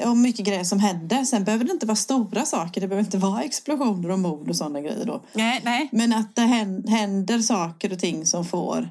vara 0.00 0.10
och 0.10 0.16
mycket 0.16 0.46
grejer 0.46 0.64
som 0.64 0.78
händer. 0.80 1.24
Sen 1.24 1.44
behöver 1.44 1.64
det 1.64 1.72
inte 1.72 1.86
vara 1.86 1.96
stora 1.96 2.44
saker. 2.44 2.80
Det 2.80 2.88
behöver 2.88 3.04
inte 3.04 3.18
vara 3.18 3.42
explosioner 3.42 4.10
och 4.10 4.18
mord 4.18 4.48
och 4.50 4.56
sådana 4.56 4.80
grejer 4.80 5.04
då. 5.06 5.24
Nej, 5.32 5.60
nej. 5.64 5.88
Men 5.92 6.12
att 6.12 6.36
det 6.36 6.42
hän- 6.42 6.88
händer 6.88 7.38
saker 7.38 7.92
och 7.92 7.98
ting 7.98 8.26
som 8.26 8.44
får, 8.44 8.90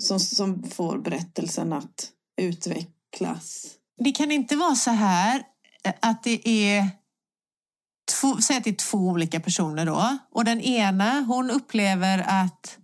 som, 0.00 0.20
som 0.20 0.62
får 0.62 0.98
berättelsen 0.98 1.72
att 1.72 2.10
utvecklas. 2.40 3.66
Det 4.04 4.12
kan 4.12 4.32
inte 4.32 4.56
vara 4.56 4.74
så 4.74 4.90
här 4.90 5.42
eh, 5.84 5.92
att 6.00 6.22
det 6.22 6.48
är 6.48 6.88
två, 8.20 8.36
säg 8.36 8.56
att 8.56 8.64
det 8.64 8.70
är 8.70 8.74
två 8.74 8.98
olika 8.98 9.40
personer 9.40 9.86
då 9.86 10.18
och 10.30 10.44
den 10.44 10.60
ena 10.60 11.20
hon 11.20 11.50
upplever 11.50 12.24
att 12.28 12.78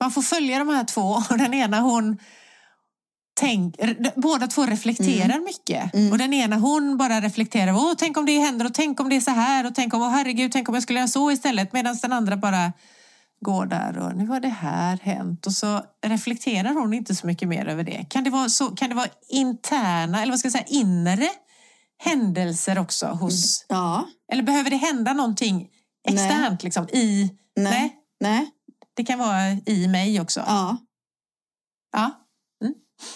man 0.00 0.10
får 0.10 0.22
följa 0.22 0.58
de 0.58 0.68
här 0.68 0.84
två 0.84 1.22
och 1.30 1.38
den 1.38 1.54
ena 1.54 1.80
hon 1.80 2.18
tänk, 3.34 3.76
båda 4.16 4.46
två 4.46 4.66
reflekterar 4.66 5.40
mycket. 5.40 6.12
Och 6.12 6.18
den 6.18 6.34
ena 6.34 6.56
hon 6.56 6.96
bara 6.96 7.20
reflekterar, 7.20 7.72
åh 7.72 7.92
tänk 7.98 8.16
om 8.16 8.26
det 8.26 8.38
händer 8.38 8.66
och 8.66 8.74
tänk 8.74 9.00
om 9.00 9.08
det 9.08 9.16
är 9.16 9.20
så 9.20 9.30
här 9.30 9.66
och 9.66 9.74
tänk 9.74 9.94
om, 9.94 10.02
åh 10.02 10.10
herregud, 10.10 10.52
tänk 10.52 10.68
om 10.68 10.74
jag 10.74 10.82
skulle 10.82 10.98
göra 10.98 11.08
så 11.08 11.30
istället. 11.30 11.72
Medan 11.72 11.96
den 12.02 12.12
andra 12.12 12.36
bara 12.36 12.72
går 13.42 13.66
där 13.66 13.98
och 13.98 14.16
nu 14.16 14.26
har 14.26 14.40
det 14.40 14.48
här 14.48 14.98
hänt 15.02 15.46
och 15.46 15.52
så 15.52 15.82
reflekterar 16.06 16.74
hon 16.74 16.94
inte 16.94 17.14
så 17.14 17.26
mycket 17.26 17.48
mer 17.48 17.66
över 17.66 17.84
det. 17.84 18.06
Kan 18.08 18.24
det 18.24 18.30
vara, 18.30 18.48
så, 18.48 18.70
kan 18.70 18.88
det 18.88 18.94
vara 18.94 19.08
interna, 19.28 20.22
eller 20.22 20.32
vad 20.32 20.38
ska 20.38 20.46
jag 20.46 20.52
säga, 20.52 20.64
inre 20.66 21.28
händelser 21.98 22.78
också 22.78 23.06
hos... 23.06 23.66
Ja. 23.68 24.08
Eller 24.32 24.42
behöver 24.42 24.70
det 24.70 24.76
hända 24.76 25.12
någonting 25.12 25.68
externt 26.08 26.62
liksom 26.62 26.88
i... 26.88 27.30
Nej. 27.56 27.96
Nej. 28.20 28.50
Det 28.94 29.04
kan 29.04 29.18
vara 29.18 29.50
i 29.66 29.88
mig 29.88 30.20
också. 30.20 30.40
Ja. 30.46 30.76
Ja. 31.92 32.10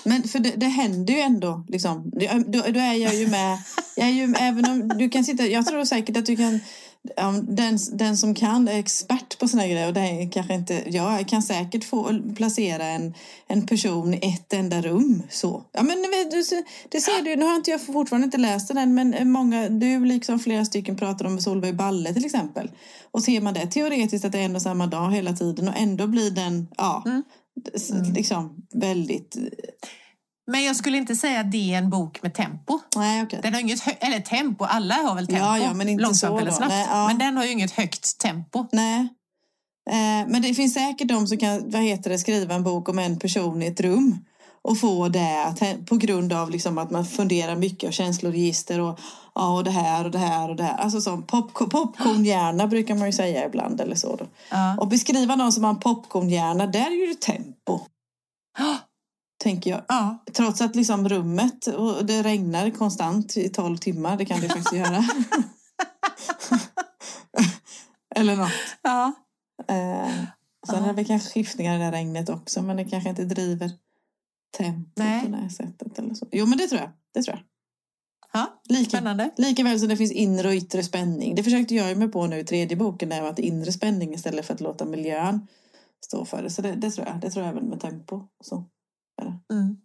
Men 0.04 0.22
för 0.22 0.38
det, 0.38 0.50
det 0.50 0.66
händer 0.66 1.14
ju 1.14 1.20
ändå. 1.20 1.64
Liksom. 1.68 2.10
Då, 2.46 2.62
då 2.68 2.80
är 2.80 2.92
jag 2.92 3.14
ju 3.14 3.28
med. 3.28 3.58
Jag 3.96 4.08
är 4.08 4.12
ju, 4.12 4.34
även 4.38 4.70
om 4.70 4.88
du 4.88 5.08
kan 5.08 5.24
sitta, 5.24 5.46
jag 5.46 5.66
tror 5.66 5.84
säkert 5.84 6.16
att 6.16 6.26
du 6.26 6.36
kan 6.36 6.60
den, 7.42 7.78
den 7.92 8.16
som 8.16 8.34
kan 8.34 8.68
är 8.68 8.78
expert 8.78 9.38
på 9.38 9.48
såna 9.48 9.66
grejer 9.66 9.88
och 9.88 9.94
det 9.94 10.00
är 10.00 10.32
kanske 10.32 10.54
inte 10.54 10.82
jag 10.86 11.28
kan 11.28 11.42
säkert 11.42 11.84
få 11.84 12.20
placera 12.36 12.84
en, 12.84 13.14
en 13.46 13.66
person 13.66 14.14
i 14.14 14.34
ett 14.34 14.52
enda 14.52 14.82
rum 14.82 15.22
så. 15.30 15.64
Ja 15.72 15.82
men 15.82 16.02
du, 16.30 16.42
det 16.88 17.00
ser 17.00 17.24
du, 17.24 17.36
nu 17.36 17.44
har 17.44 17.56
inte 17.56 17.70
jag 17.70 17.86
fortfarande 17.86 18.24
inte 18.24 18.38
läst 18.38 18.68
den 18.68 18.78
än 18.78 18.94
men 18.94 19.30
många, 19.30 19.68
du 19.68 20.04
liksom 20.04 20.38
flera 20.38 20.64
stycken 20.64 20.96
pratar 20.96 21.26
om 21.26 21.40
Solveig 21.40 21.76
Balle 21.76 22.14
till 22.14 22.24
exempel. 22.24 22.70
Och 23.10 23.22
ser 23.22 23.40
man 23.40 23.54
det 23.54 23.66
teoretiskt 23.66 24.24
att 24.24 24.32
det 24.32 24.38
är 24.38 24.44
en 24.44 24.56
och 24.56 24.62
samma 24.62 24.86
dag 24.86 25.12
hela 25.12 25.32
tiden 25.32 25.68
och 25.68 25.76
ändå 25.76 26.06
blir 26.06 26.30
den, 26.30 26.68
ja, 26.76 27.02
mm. 27.06 27.22
liksom 28.14 28.56
väldigt 28.72 29.36
men 30.46 30.64
jag 30.64 30.76
skulle 30.76 30.98
inte 30.98 31.16
säga 31.16 31.40
att 31.40 31.52
det 31.52 31.74
är 31.74 31.78
en 31.78 31.90
bok 31.90 32.22
med 32.22 32.34
tempo. 32.34 32.78
Nej, 32.96 33.22
okay. 33.22 33.40
Den 33.40 33.54
har 33.54 33.60
inget 33.60 33.80
eller 34.00 34.20
tempo, 34.20 34.64
alla 34.64 34.94
har 34.94 35.14
väl 35.14 35.26
tempo. 35.26 35.42
Ja, 35.42 35.58
ja, 35.58 35.74
men 35.74 35.88
inte 35.88 36.02
långsamt 36.02 36.30
så 36.30 36.38
eller 36.38 36.50
snabbt. 36.50 36.72
Nej, 36.72 36.86
ja. 36.90 37.06
Men 37.06 37.18
den 37.18 37.36
har 37.36 37.44
ju 37.44 37.50
inget 37.50 37.72
högt 37.72 38.18
tempo. 38.18 38.66
Nej. 38.72 39.08
Eh, 39.90 40.28
men 40.28 40.42
det 40.42 40.54
finns 40.54 40.74
säkert 40.74 41.08
de 41.08 41.26
som 41.26 41.38
kan 41.38 41.70
vad 41.70 41.82
heter 41.82 42.10
det, 42.10 42.18
skriva 42.18 42.54
en 42.54 42.62
bok 42.62 42.88
om 42.88 42.98
en 42.98 43.18
person 43.18 43.62
i 43.62 43.66
ett 43.66 43.80
rum 43.80 44.18
och 44.62 44.78
få 44.78 45.08
det 45.08 45.44
att, 45.44 45.86
på 45.86 45.96
grund 45.96 46.32
av 46.32 46.50
liksom 46.50 46.78
att 46.78 46.90
man 46.90 47.04
funderar 47.04 47.56
mycket 47.56 47.88
och 47.88 47.94
känsloregister 47.94 48.80
och, 48.80 49.00
ja, 49.34 49.54
och 49.56 49.64
det 49.64 49.70
här 49.70 50.04
och 50.04 50.10
det 50.10 50.18
här 50.18 50.48
och 50.48 50.56
det 50.56 50.62
här. 50.62 50.76
Alltså 50.76 51.00
som 51.00 51.22
pop, 51.22 51.54
popcornhjärna 51.54 52.66
brukar 52.66 52.94
man 52.94 53.06
ju 53.06 53.12
säga 53.12 53.46
ibland 53.46 53.80
eller 53.80 53.94
så. 53.94 54.20
Ja. 54.50 54.76
Och 54.78 54.88
beskriva 54.88 55.36
någon 55.36 55.52
som 55.52 55.64
har 55.64 55.70
en 55.70 55.80
popcornhjärna, 55.80 56.66
där 56.66 56.86
är 56.86 57.06
ju 57.06 57.06
det 57.06 57.20
tempo. 57.20 57.80
Tänker 59.38 59.70
jag. 59.70 59.82
Ja. 59.88 60.24
Trots 60.32 60.60
att 60.60 60.76
liksom 60.76 61.08
rummet 61.08 61.66
och 61.66 62.06
det 62.06 62.22
regnar 62.22 62.70
konstant 62.70 63.36
i 63.36 63.48
tolv 63.48 63.76
timmar, 63.76 64.16
det 64.16 64.24
kan 64.24 64.40
det 64.40 64.48
faktiskt 64.48 64.72
göra. 64.74 65.04
Eller 68.16 68.36
något. 68.36 68.50
Ja. 68.82 69.12
Eh, 69.68 70.14
sen 70.66 70.84
Ja. 70.84 70.88
är 70.88 70.92
det 70.92 71.04
kanske 71.04 71.30
skiftningar 71.30 71.76
i 71.76 71.78
det 71.78 71.92
regnet 71.92 72.28
också, 72.28 72.62
men 72.62 72.76
det 72.76 72.84
kanske 72.84 73.10
inte 73.10 73.24
driver 73.24 73.70
tempot 74.58 74.92
Nej. 74.96 75.22
på 75.24 75.28
det 75.30 75.36
här 75.36 75.48
sättet. 75.48 75.98
Eller 75.98 76.14
så. 76.14 76.26
Jo, 76.32 76.46
men 76.46 76.58
det 76.58 76.66
tror 76.66 76.80
jag. 76.80 76.90
Det 77.14 77.22
tror 77.22 77.36
jag. 77.36 77.44
Ja, 78.32 78.60
Lika, 78.68 78.90
spännande. 78.90 79.30
lika 79.36 79.62
väl 79.64 79.80
som 79.80 79.88
det 79.88 79.96
finns 79.96 80.12
inre 80.12 80.48
och 80.48 80.54
yttre 80.54 80.82
spänning. 80.82 81.34
Det 81.34 81.42
försökte 81.44 81.74
jag 81.74 81.96
mig 81.98 82.08
på 82.08 82.26
nu 82.26 82.38
i 82.38 82.44
tredje 82.44 82.76
boken, 82.76 83.08
där 83.08 83.22
att 83.22 83.38
inre 83.38 83.72
spänning 83.72 84.14
istället 84.14 84.46
för 84.46 84.54
att 84.54 84.60
låta 84.60 84.84
miljön 84.84 85.46
stå 86.06 86.24
för 86.24 86.42
det. 86.42 86.50
Så 86.50 86.62
det, 86.62 86.72
det 86.72 86.90
tror 86.90 87.06
jag. 87.06 87.20
Det 87.20 87.30
tror 87.30 87.44
jag 87.44 87.52
även 87.56 87.68
med 87.68 87.80
tempo. 87.80 88.22
Så. 88.44 88.64
Mm. 89.22 89.76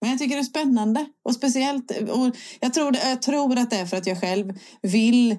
Men 0.00 0.10
jag 0.10 0.18
tycker 0.18 0.34
det 0.36 0.42
är 0.42 0.44
spännande. 0.44 1.06
Och 1.24 1.34
speciellt, 1.34 1.90
och 1.90 2.36
jag, 2.60 2.74
tror 2.74 2.90
det, 2.90 3.08
jag 3.08 3.22
tror 3.22 3.58
att 3.58 3.70
det 3.70 3.76
är 3.76 3.86
för 3.86 3.96
att 3.96 4.06
jag 4.06 4.20
själv 4.20 4.58
vill, 4.82 5.36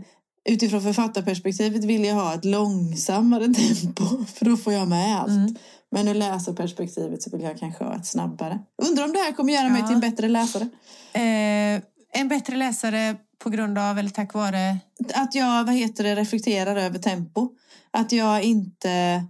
utifrån 0.49 0.81
författarperspektivet, 0.81 1.83
vill 1.83 2.05
jag 2.05 2.15
ha 2.15 2.33
ett 2.33 2.45
långsammare 2.45 3.45
tempo. 3.53 4.25
För 4.25 4.45
då 4.45 4.57
får 4.57 4.73
jag 4.73 4.87
med 4.87 5.19
allt. 5.21 5.29
Mm. 5.29 5.55
Men 5.91 6.07
ur 6.07 6.13
läsarperspektivet 6.13 7.21
så 7.23 7.29
vill 7.29 7.41
jag 7.41 7.59
kanske 7.59 7.83
ha 7.83 7.95
ett 7.95 8.05
snabbare. 8.05 8.59
Undrar 8.87 9.05
om 9.05 9.13
det 9.13 9.19
här 9.19 9.31
kommer 9.31 9.53
göra 9.53 9.69
mig 9.69 9.81
Ja. 9.81 9.87
till 9.87 9.95
en 9.95 10.01
bättre 10.01 10.27
läsare. 10.27 10.69
Eh, 11.13 11.81
en 12.13 12.27
bättre 12.27 12.55
läsare 12.55 13.17
på 13.39 13.49
grund 13.49 13.77
av 13.77 13.99
eller 13.99 14.09
tack 14.09 14.33
vare? 14.33 14.77
Att 15.13 15.35
jag, 15.35 15.63
vad 15.63 15.75
heter 15.75 16.03
det, 16.03 16.15
reflekterar 16.15 16.75
över 16.75 16.99
tempo. 16.99 17.49
Att 17.91 18.11
jag 18.11 18.43
inte... 18.43 19.23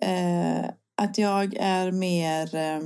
Eh, 0.00 0.64
att 1.02 1.18
jag 1.18 1.54
är 1.54 1.92
mer 1.92 2.54
eh, 2.54 2.80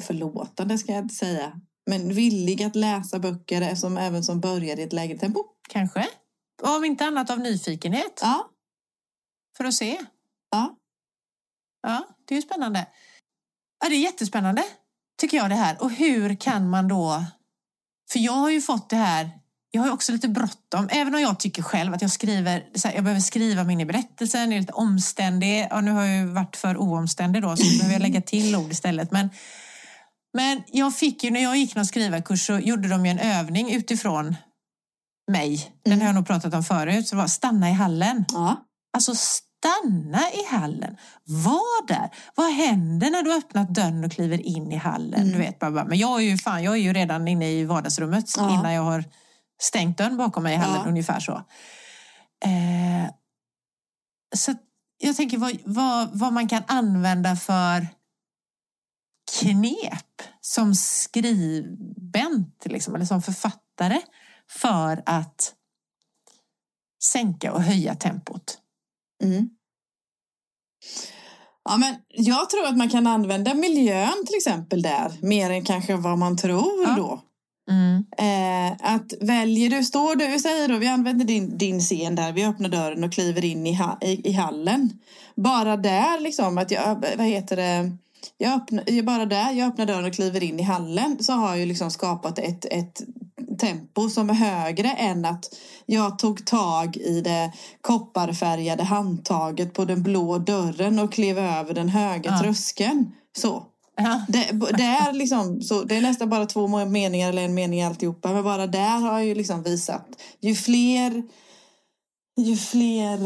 förlåtande 0.00 0.78
ska 0.78 0.92
jag 0.92 1.04
inte 1.04 1.14
säga. 1.14 1.60
Men 1.86 2.14
villig 2.14 2.62
att 2.62 2.76
läsa 2.76 3.18
böcker 3.18 3.74
som 3.74 3.98
även 3.98 4.24
som 4.24 4.40
börjar 4.40 4.78
i 4.78 4.82
ett 4.82 4.92
lägre 4.92 5.18
tempo. 5.18 5.44
Kanske? 5.68 6.06
Och 6.62 6.76
om 6.76 6.84
inte 6.84 7.04
annat 7.04 7.30
av 7.30 7.40
nyfikenhet. 7.40 8.18
Ja, 8.22 8.50
För 9.56 9.64
att 9.64 9.74
se. 9.74 9.98
ja. 10.50 10.76
Ja, 11.82 12.06
det 12.28 12.34
är 12.34 12.36
ju 12.36 12.42
spännande. 12.42 12.86
Ja, 13.82 13.88
det 13.88 13.94
är 13.94 14.00
jättespännande, 14.00 14.62
tycker 15.20 15.36
jag 15.36 15.50
det 15.50 15.54
här. 15.54 15.82
Och 15.82 15.90
hur 15.90 16.34
kan 16.34 16.70
man 16.70 16.88
då... 16.88 17.24
För 18.12 18.18
jag 18.18 18.32
har 18.32 18.50
ju 18.50 18.60
fått 18.60 18.90
det 18.90 18.96
här... 18.96 19.30
Jag 19.70 19.80
har 19.82 19.86
ju 19.86 19.92
också 19.92 20.12
lite 20.12 20.28
bråttom, 20.28 20.88
även 20.90 21.14
om 21.14 21.20
jag 21.20 21.40
tycker 21.40 21.62
själv 21.62 21.94
att 21.94 22.02
jag 22.02 22.10
skriver... 22.10 22.68
Så 22.74 22.88
här, 22.88 22.94
jag 22.94 23.04
behöver 23.04 23.20
skriva 23.20 23.64
mig 23.64 23.72
in 23.72 23.80
i 23.80 23.84
berättelsen, 23.84 24.40
jag 24.50 24.56
är 24.56 24.60
lite 24.60 24.72
omständig. 24.72 25.66
Ja, 25.70 25.80
nu 25.80 25.90
har 25.90 26.04
jag 26.04 26.16
ju 26.16 26.26
varit 26.26 26.56
för 26.56 26.76
oomständig 26.76 27.42
då, 27.42 27.56
så 27.56 27.64
nu 27.64 27.78
behöver 27.78 27.92
jag 27.92 28.02
lägga 28.02 28.20
till 28.20 28.56
ord 28.56 28.72
istället. 28.72 29.10
Men, 29.12 29.30
men 30.34 30.62
jag 30.66 30.94
fick 30.96 31.24
ju, 31.24 31.30
när 31.30 31.42
jag 31.42 31.56
gick 31.56 31.74
någon 31.76 31.86
skrivarkurs 31.86 32.46
så 32.46 32.58
gjorde 32.58 32.88
de 32.88 33.06
ju 33.06 33.10
en 33.10 33.18
övning 33.18 33.70
utifrån 33.74 34.36
mig. 35.30 35.72
Den 35.84 36.00
har 36.00 36.06
jag 36.06 36.14
nog 36.14 36.26
pratat 36.26 36.54
om 36.54 36.62
förut. 36.64 37.08
Så 37.08 37.16
var 37.16 37.26
stanna 37.26 37.70
i 37.70 37.72
hallen. 37.72 38.24
ja. 38.32 38.56
Alltså 38.92 39.14
stanna 39.14 40.18
i 40.30 40.44
hallen. 40.56 40.96
Var 41.24 41.86
där. 41.88 42.10
Vad 42.34 42.52
händer 42.52 43.10
när 43.10 43.22
du 43.22 43.36
öppnat 43.36 43.74
dörren 43.74 44.04
och 44.04 44.12
kliver 44.12 44.46
in 44.46 44.72
i 44.72 44.76
hallen? 44.76 45.20
Mm. 45.20 45.32
Du 45.32 45.38
vet, 45.38 45.58
bara. 45.58 45.84
Men 45.84 45.98
jag 45.98 46.20
är, 46.20 46.24
ju, 46.24 46.38
fan, 46.38 46.62
jag 46.62 46.74
är 46.74 46.78
ju 46.78 46.92
redan 46.92 47.28
inne 47.28 47.50
i 47.50 47.64
vardagsrummet 47.64 48.24
Ja. 48.36 48.54
innan 48.58 48.72
jag 48.72 48.82
har 48.82 49.04
stängt 49.62 49.98
dörren 49.98 50.16
bakom 50.16 50.42
mig 50.42 50.54
i 50.54 50.56
hallen. 50.56 50.80
Ja. 50.84 50.88
Ungefär 50.88 51.20
så. 51.20 51.32
Eh, 52.44 53.10
så 54.36 54.54
jag 54.98 55.16
tänker 55.16 55.38
vad, 55.38 55.52
vad, 55.64 56.10
vad 56.12 56.32
man 56.32 56.48
kan 56.48 56.62
använda 56.66 57.36
för 57.36 57.86
knep 59.38 60.22
som 60.40 60.74
skribent 60.74 62.64
liksom, 62.64 62.94
eller 62.94 63.04
som 63.04 63.22
författare 63.22 64.00
för 64.48 65.02
att 65.06 65.54
sänka 67.02 67.52
och 67.52 67.62
höja 67.62 67.94
tempot. 67.94 68.58
Mm. 69.22 69.50
Ja, 71.64 71.76
men 71.76 71.94
jag 72.08 72.50
tror 72.50 72.66
att 72.66 72.76
man 72.76 72.88
kan 72.90 73.06
använda 73.06 73.54
miljön 73.54 74.26
till 74.26 74.36
exempel 74.36 74.82
där 74.82 75.12
mer 75.22 75.50
än 75.50 75.64
kanske 75.64 75.96
vad 75.96 76.18
man 76.18 76.36
tror 76.36 76.84
Ja. 76.86 76.94
då. 76.96 77.20
Mm. 77.70 78.04
Eh, 78.18 78.76
att 78.94 79.12
väljer 79.20 79.70
du, 79.70 79.84
står 79.84 80.16
du, 80.16 80.38
säger 80.38 80.68
då, 80.68 80.76
vi 80.76 80.86
använder 80.88 81.24
din, 81.24 81.58
din 81.58 81.80
scen 81.80 82.14
där, 82.14 82.32
vi 82.32 82.44
öppnar 82.44 82.68
dörren 82.68 83.04
och 83.04 83.12
kliver 83.12 83.44
in 83.44 83.66
i, 83.66 83.74
ha, 83.74 83.98
i, 84.00 84.28
i 84.28 84.32
hallen. 84.32 84.98
Bara 85.36 85.76
där 85.76 86.20
liksom, 86.20 86.58
att 86.58 86.70
jag, 86.70 87.04
vad 87.16 87.26
heter 87.26 87.56
det, 87.56 87.96
jag 88.38 88.54
öppnar, 88.54 89.02
bara 89.02 89.26
där, 89.26 89.52
jag 89.52 89.68
öppnar 89.68 89.86
dörren 89.86 90.04
och 90.04 90.14
kliver 90.14 90.42
in 90.42 90.60
i 90.60 90.62
hallen 90.62 91.16
så 91.20 91.32
har 91.32 91.48
jag 91.48 91.58
ju 91.58 91.66
liksom 91.66 91.90
skapat 91.90 92.38
ett, 92.38 92.64
ett 92.64 93.02
tempo 93.60 94.08
som 94.08 94.30
är 94.30 94.34
högre 94.34 94.88
än 94.90 95.24
att 95.24 95.54
jag 95.86 96.18
tog 96.18 96.46
tag 96.46 96.96
i 96.96 97.20
det 97.20 97.52
kopparfärgade 97.80 98.82
handtaget 98.82 99.74
på 99.74 99.84
den 99.84 100.02
blå 100.02 100.38
dörren 100.38 100.98
och 100.98 101.12
klev 101.12 101.38
över 101.38 101.74
den 101.74 101.88
höga 101.88 102.30
Ja. 102.30 102.40
tröskeln. 102.42 103.12
Så. 103.36 103.66
Ja. 103.96 104.24
Det, 104.28 104.50
det, 104.76 104.82
är 104.82 105.12
liksom, 105.12 105.62
så, 105.62 105.82
det 105.82 105.96
är 105.96 106.00
nästan 106.00 106.30
bara 106.30 106.46
två 106.46 106.84
meningar 106.84 107.28
eller 107.28 107.42
en 107.42 107.54
mening 107.54 107.82
alltihopa. 107.82 108.32
Men 108.32 108.44
bara 108.44 108.66
där 108.66 108.98
har 108.98 109.12
jag 109.12 109.24
ju 109.26 109.34
liksom 109.34 109.62
visat. 109.62 110.06
Ju 110.40 110.54
fler... 110.54 111.22
Ju 112.36 112.56
fler... 112.56 113.18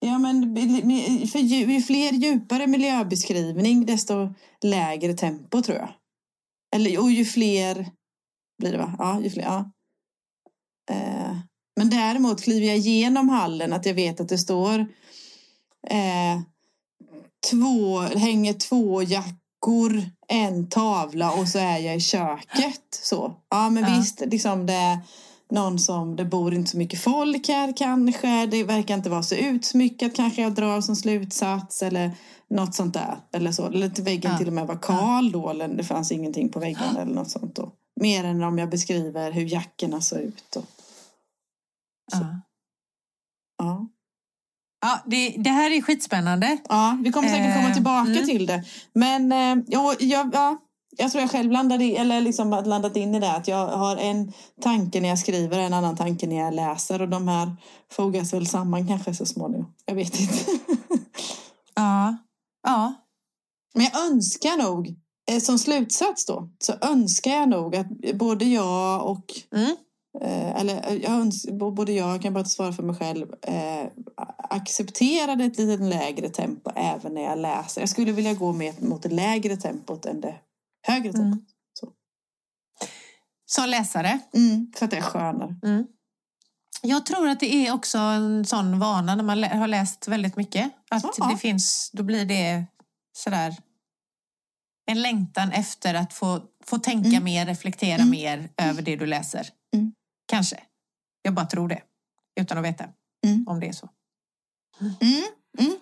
Ja, 0.00 0.18
men 0.18 0.56
för 1.32 1.38
ju, 1.38 1.72
ju 1.72 1.82
fler 1.82 2.12
djupare 2.12 2.66
miljöbeskrivning 2.66 3.86
desto 3.86 4.34
lägre 4.62 5.14
tempo 5.14 5.62
tror 5.62 5.78
jag. 5.78 5.88
Eller, 6.76 7.00
och 7.00 7.10
ju 7.10 7.24
fler 7.24 7.90
blir 8.58 8.72
det 8.72 8.78
va? 8.78 8.94
Ja, 8.98 9.20
ju 9.20 9.30
fler. 9.30 9.42
Ja. 9.42 9.70
Eh, 10.90 11.36
men 11.76 11.90
däremot 11.90 12.42
kliver 12.42 12.66
jag 12.66 12.76
igenom 12.76 13.28
hallen 13.28 13.72
att 13.72 13.86
jag 13.86 13.94
vet 13.94 14.20
att 14.20 14.28
det 14.28 14.38
står 14.38 14.78
eh, 15.90 16.40
två, 17.50 18.00
hänger 18.00 18.52
två 18.52 19.02
jackor, 19.02 20.02
en 20.28 20.68
tavla 20.68 21.32
och 21.32 21.48
så 21.48 21.58
är 21.58 21.78
jag 21.78 21.96
i 21.96 22.00
köket. 22.00 22.84
Så. 22.90 23.36
Ja 23.50 23.70
men 23.70 23.82
Ja. 23.84 23.98
visst, 23.98 24.20
liksom 24.26 24.66
det 24.66 24.98
någon 25.50 25.78
som, 25.78 26.16
det 26.16 26.24
bor 26.24 26.54
inte 26.54 26.70
så 26.70 26.76
mycket 26.78 27.00
folk 27.00 27.48
här 27.48 27.72
kanske. 27.76 28.46
Det 28.46 28.64
verkar 28.64 28.94
inte 28.94 29.10
vara 29.10 29.22
så 29.22 29.34
utsmyckat 29.34 30.14
kanske 30.14 30.42
jag 30.42 30.54
drar 30.54 30.80
som 30.80 30.96
slutsats. 30.96 31.82
Eller 31.82 32.10
Något 32.50 32.74
sånt 32.74 32.94
där. 32.94 33.16
Eller 33.32 33.52
så. 33.52 33.66
Eller 33.66 33.88
till 33.88 34.04
väggen 34.04 34.32
Ja. 34.32 34.38
till 34.38 34.46
och 34.46 34.52
med 34.52 34.66
var 34.66 34.78
kal 34.82 35.32
då. 35.32 35.50
Eller 35.50 35.68
det 35.68 35.84
fanns 35.84 36.12
ingenting 36.12 36.48
på 36.48 36.60
väggen 36.60 36.96
eller 36.96 37.14
något 37.14 37.30
sånt 37.30 37.54
då. 37.56 37.72
Mer 38.00 38.24
än 38.24 38.42
om 38.42 38.58
jag 38.58 38.70
beskriver 38.70 39.32
hur 39.32 39.52
jackorna 39.52 40.00
såg 40.00 40.18
ut. 40.18 40.44
Då. 40.54 40.62
Ja. 42.12 42.40
Ja. 43.58 43.88
Ja, 44.80 45.00
det, 45.06 45.28
det 45.38 45.50
här 45.50 45.70
är 45.70 45.82
skitspännande. 45.82 46.58
ja, 46.68 46.98
vi 47.04 47.12
kommer 47.12 47.28
säkert 47.28 47.54
komma 47.54 47.68
Eh, 47.68 47.74
tillbaka 47.74 48.10
mm. 48.10 48.24
till 48.26 48.46
det. 48.46 48.64
Men 48.92 49.32
eh, 49.32 49.64
ja, 49.66 49.94
jag, 49.98 50.30
ja, 50.34 50.56
jag 50.98 51.10
tror 51.12 51.20
jag 51.22 51.30
själv 51.30 51.52
landade 51.52 51.84
i, 51.84 51.96
eller 51.96 52.20
liksom 52.20 52.50
landat 52.50 52.96
in 52.96 53.14
i 53.14 53.20
det. 53.20 53.32
Att 53.32 53.48
jag 53.48 53.66
har 53.66 53.96
en 53.96 54.32
tanke 54.60 55.00
när 55.00 55.08
jag 55.08 55.18
skriver, 55.18 55.58
en 55.58 55.72
annan 55.74 55.96
tanke 55.96 56.26
när 56.26 56.36
jag 56.36 56.54
läser. 56.54 57.02
Och 57.02 57.08
de 57.08 57.28
här 57.28 57.56
fogas 57.92 58.32
väl 58.32 58.46
samman 58.46 58.88
kanske 58.88 59.14
så 59.14 59.26
småningom. 59.26 59.74
Jag 59.86 59.94
vet 59.94 60.20
inte. 60.20 60.34
Ja. 61.74 62.16
Ja. 62.62 62.94
Men 63.74 63.84
jag 63.92 64.06
önskar 64.06 64.62
nog, 64.62 64.94
eh, 65.30 65.38
som 65.40 65.58
slutsats 65.58 66.26
då, 66.26 66.48
så 66.58 66.72
önskar 66.80 67.30
jag 67.30 67.48
nog 67.48 67.76
att 67.76 67.86
både 68.14 68.44
jag 68.44 69.06
och 69.06 69.24
Mm. 69.54 69.76
Eh, 70.20 70.60
eller 70.60 70.90
eh, 70.90 70.94
jag 70.96 71.10
öns- 71.12 71.46
bo- 71.58 71.70
både 71.70 71.92
jag, 71.92 72.08
jag 72.14 72.22
kan 72.22 72.32
bara 72.34 72.44
svara 72.44 72.72
för 72.72 72.82
mig 72.82 72.96
själv, 72.96 73.26
eh, 73.42 73.86
accepterade 74.50 75.44
ett 75.44 75.58
lite 75.58 75.82
lägre 75.84 76.28
tempo 76.28 76.70
även 76.76 77.14
när 77.14 77.22
jag 77.22 77.38
läser. 77.38 77.80
Jag 77.82 77.88
skulle 77.88 78.12
vilja 78.12 78.34
gå 78.34 78.52
mer 78.52 78.74
mot 78.78 79.02
det 79.02 79.08
lägre 79.08 79.56
tempot 79.56 80.06
än 80.06 80.20
det 80.20 80.34
högre 80.88 81.12
tempot. 81.12 81.22
Mm. 81.22 81.44
Som 83.46 83.68
läsare. 83.68 84.20
Mm, 84.34 84.72
för 84.76 84.84
att 84.84 84.90
det 84.90 84.96
är 84.96 85.02
skönare. 85.02 85.56
Mm. 85.62 85.86
Jag 86.82 87.06
tror 87.06 87.28
att 87.28 87.40
det 87.40 87.54
är 87.66 87.72
också 87.74 87.98
en 87.98 88.44
sån 88.46 88.78
vana 88.78 89.14
när 89.14 89.24
man 89.24 89.42
har 89.44 89.68
läst 89.68 90.08
väldigt 90.08 90.36
mycket. 90.36 90.70
Att 90.90 91.04
Ja. 91.18 91.28
det 91.30 91.36
finns, 91.36 91.90
då 91.92 92.02
blir 92.02 92.24
det 92.24 92.64
sådär 93.12 93.56
en 94.86 95.02
längtan 95.02 95.52
efter 95.52 95.94
att 95.94 96.12
få, 96.12 96.42
få 96.64 96.78
tänka 96.78 97.08
Mm. 97.08 97.24
mer, 97.24 97.46
reflektera 97.46 97.94
Mm. 98.02 98.10
mer 98.10 98.50
över 98.56 98.82
det 98.82 98.96
du 98.96 99.06
läser. 99.06 99.48
Mm. 99.74 99.92
Kanske. 100.26 100.60
Jag 101.22 101.34
bara 101.34 101.46
tror 101.46 101.68
det. 101.68 101.82
Utan 102.40 102.58
att 102.58 102.64
veta 102.64 102.84
Mm. 103.26 103.44
om 103.48 103.60
det 103.60 103.68
är 103.68 103.72
så. 103.72 103.88
Mm, 104.80 105.24
mm. 105.58 105.76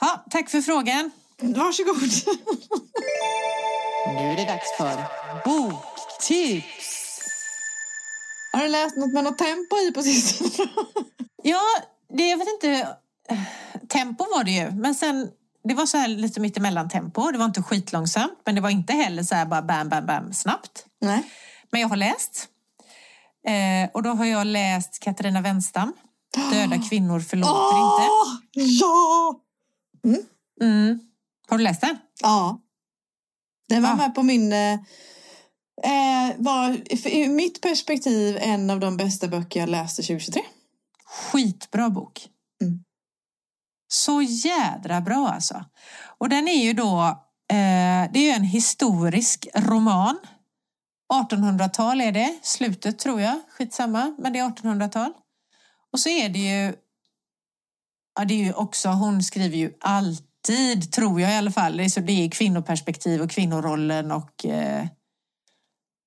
Ha, 0.00 0.24
tack 0.30 0.50
för 0.50 0.60
frågan. 0.60 1.10
Varsågod. 1.40 1.96
Nu 4.06 4.18
är 4.32 4.36
det 4.36 4.44
dags 4.44 4.76
för 4.76 5.04
Boktips! 5.44 6.98
Har 8.52 8.62
du 8.62 8.68
läst 8.68 8.96
något 8.96 9.12
med 9.12 9.24
något 9.24 9.38
tempo 9.38 9.76
i 9.76 9.92
på 9.92 10.02
sistone? 10.02 10.70
Ja, 11.44 11.60
det, 12.16 12.28
jag 12.30 12.38
vet 12.38 12.48
inte. 12.48 12.96
Tempo 13.88 14.24
var 14.36 14.44
det 14.44 14.50
ju. 14.50 14.70
Men 14.70 14.94
sen, 14.94 15.30
det 15.64 15.74
var 15.74 15.86
så 15.86 15.96
här 15.96 16.08
lite 16.08 16.40
mittemellan 16.40 16.88
tempo. 16.88 17.30
Det 17.30 17.38
var 17.38 17.44
inte 17.44 17.62
skitlångsamt. 17.62 18.38
Men 18.46 18.54
det 18.54 18.60
var 18.60 18.70
inte 18.70 18.92
heller 18.92 19.22
så 19.22 19.34
här 19.34 19.46
bara 19.46 19.62
bam, 19.62 19.88
bam, 19.88 20.06
bam 20.06 20.32
snabbt. 20.32 20.86
Nej. 21.00 21.22
Men 21.70 21.80
jag 21.80 21.88
har 21.88 21.96
läst. 21.96 22.48
Eh, 23.46 23.90
och 23.94 24.02
då 24.02 24.10
har 24.10 24.24
jag 24.24 24.46
läst 24.46 25.00
Katarina 25.00 25.40
Wenstam. 25.40 25.92
Döda 26.52 26.82
kvinnor 26.90 27.20
förlåter 27.20 27.76
inte. 27.78 28.08
Åh, 28.10 28.36
ja! 28.54 29.40
Mm. 30.60 31.00
Har 31.48 31.58
du 31.58 31.64
läst 31.64 31.80
den? 31.80 31.98
Ja. 32.22 32.60
Den 33.68 33.82
var 33.82 33.90
Ja. 33.90 33.96
med 33.96 34.14
på 34.14 34.22
min... 34.22 34.52
Eh, 34.52 34.72
eh, 35.84 36.32
var 36.38 36.96
för- 36.96 37.10
ur 37.16 37.28
mitt 37.28 37.60
perspektiv 37.60 38.38
en 38.40 38.70
av 38.70 38.80
de 38.80 38.96
bästa 38.96 39.28
böcker 39.28 39.60
jag 39.60 39.68
läste 39.68 40.02
2023. 40.02 40.42
Skitbra 41.06 41.90
bok. 41.90 42.28
Mm. 42.62 42.84
Så 43.88 44.22
jädra 44.22 45.00
bra 45.00 45.28
alltså. 45.28 45.64
Och 46.18 46.28
den 46.28 46.48
är 46.48 46.64
ju 46.64 46.72
då, 46.72 47.00
eh, 47.50 48.10
det 48.12 48.18
är 48.18 48.22
ju 48.24 48.30
en 48.30 48.44
historisk 48.44 49.48
roman. 49.54 50.18
1800-tal 51.12 52.00
är 52.00 52.12
det, 52.12 52.38
slutet 52.42 52.98
tror 52.98 53.20
jag, 53.20 53.40
skitsamma, 53.58 54.14
men 54.18 54.32
det 54.32 54.38
är 54.38 54.44
1800-tal. 54.50 55.12
Och 55.92 56.00
så 56.00 56.08
är 56.08 56.28
det 56.28 56.38
ju, 56.38 56.74
ja 58.18 58.24
det 58.24 58.34
är 58.34 58.44
ju 58.44 58.52
också, 58.52 58.88
hon 58.88 59.22
skriver 59.22 59.56
ju 59.56 59.72
alltid, 60.48 60.92
tror 60.92 61.20
jag 61.20 61.32
i 61.32 61.36
alla 61.36 61.50
fall, 61.50 61.76
det 61.76 61.84
är, 61.84 61.88
så 61.88 62.00
det 62.00 62.12
är 62.24 62.28
kvinnoperspektiv 62.30 63.20
och 63.22 63.30
kvinnorollen 63.30 64.10
och 64.10 64.46
eh, 64.46 64.86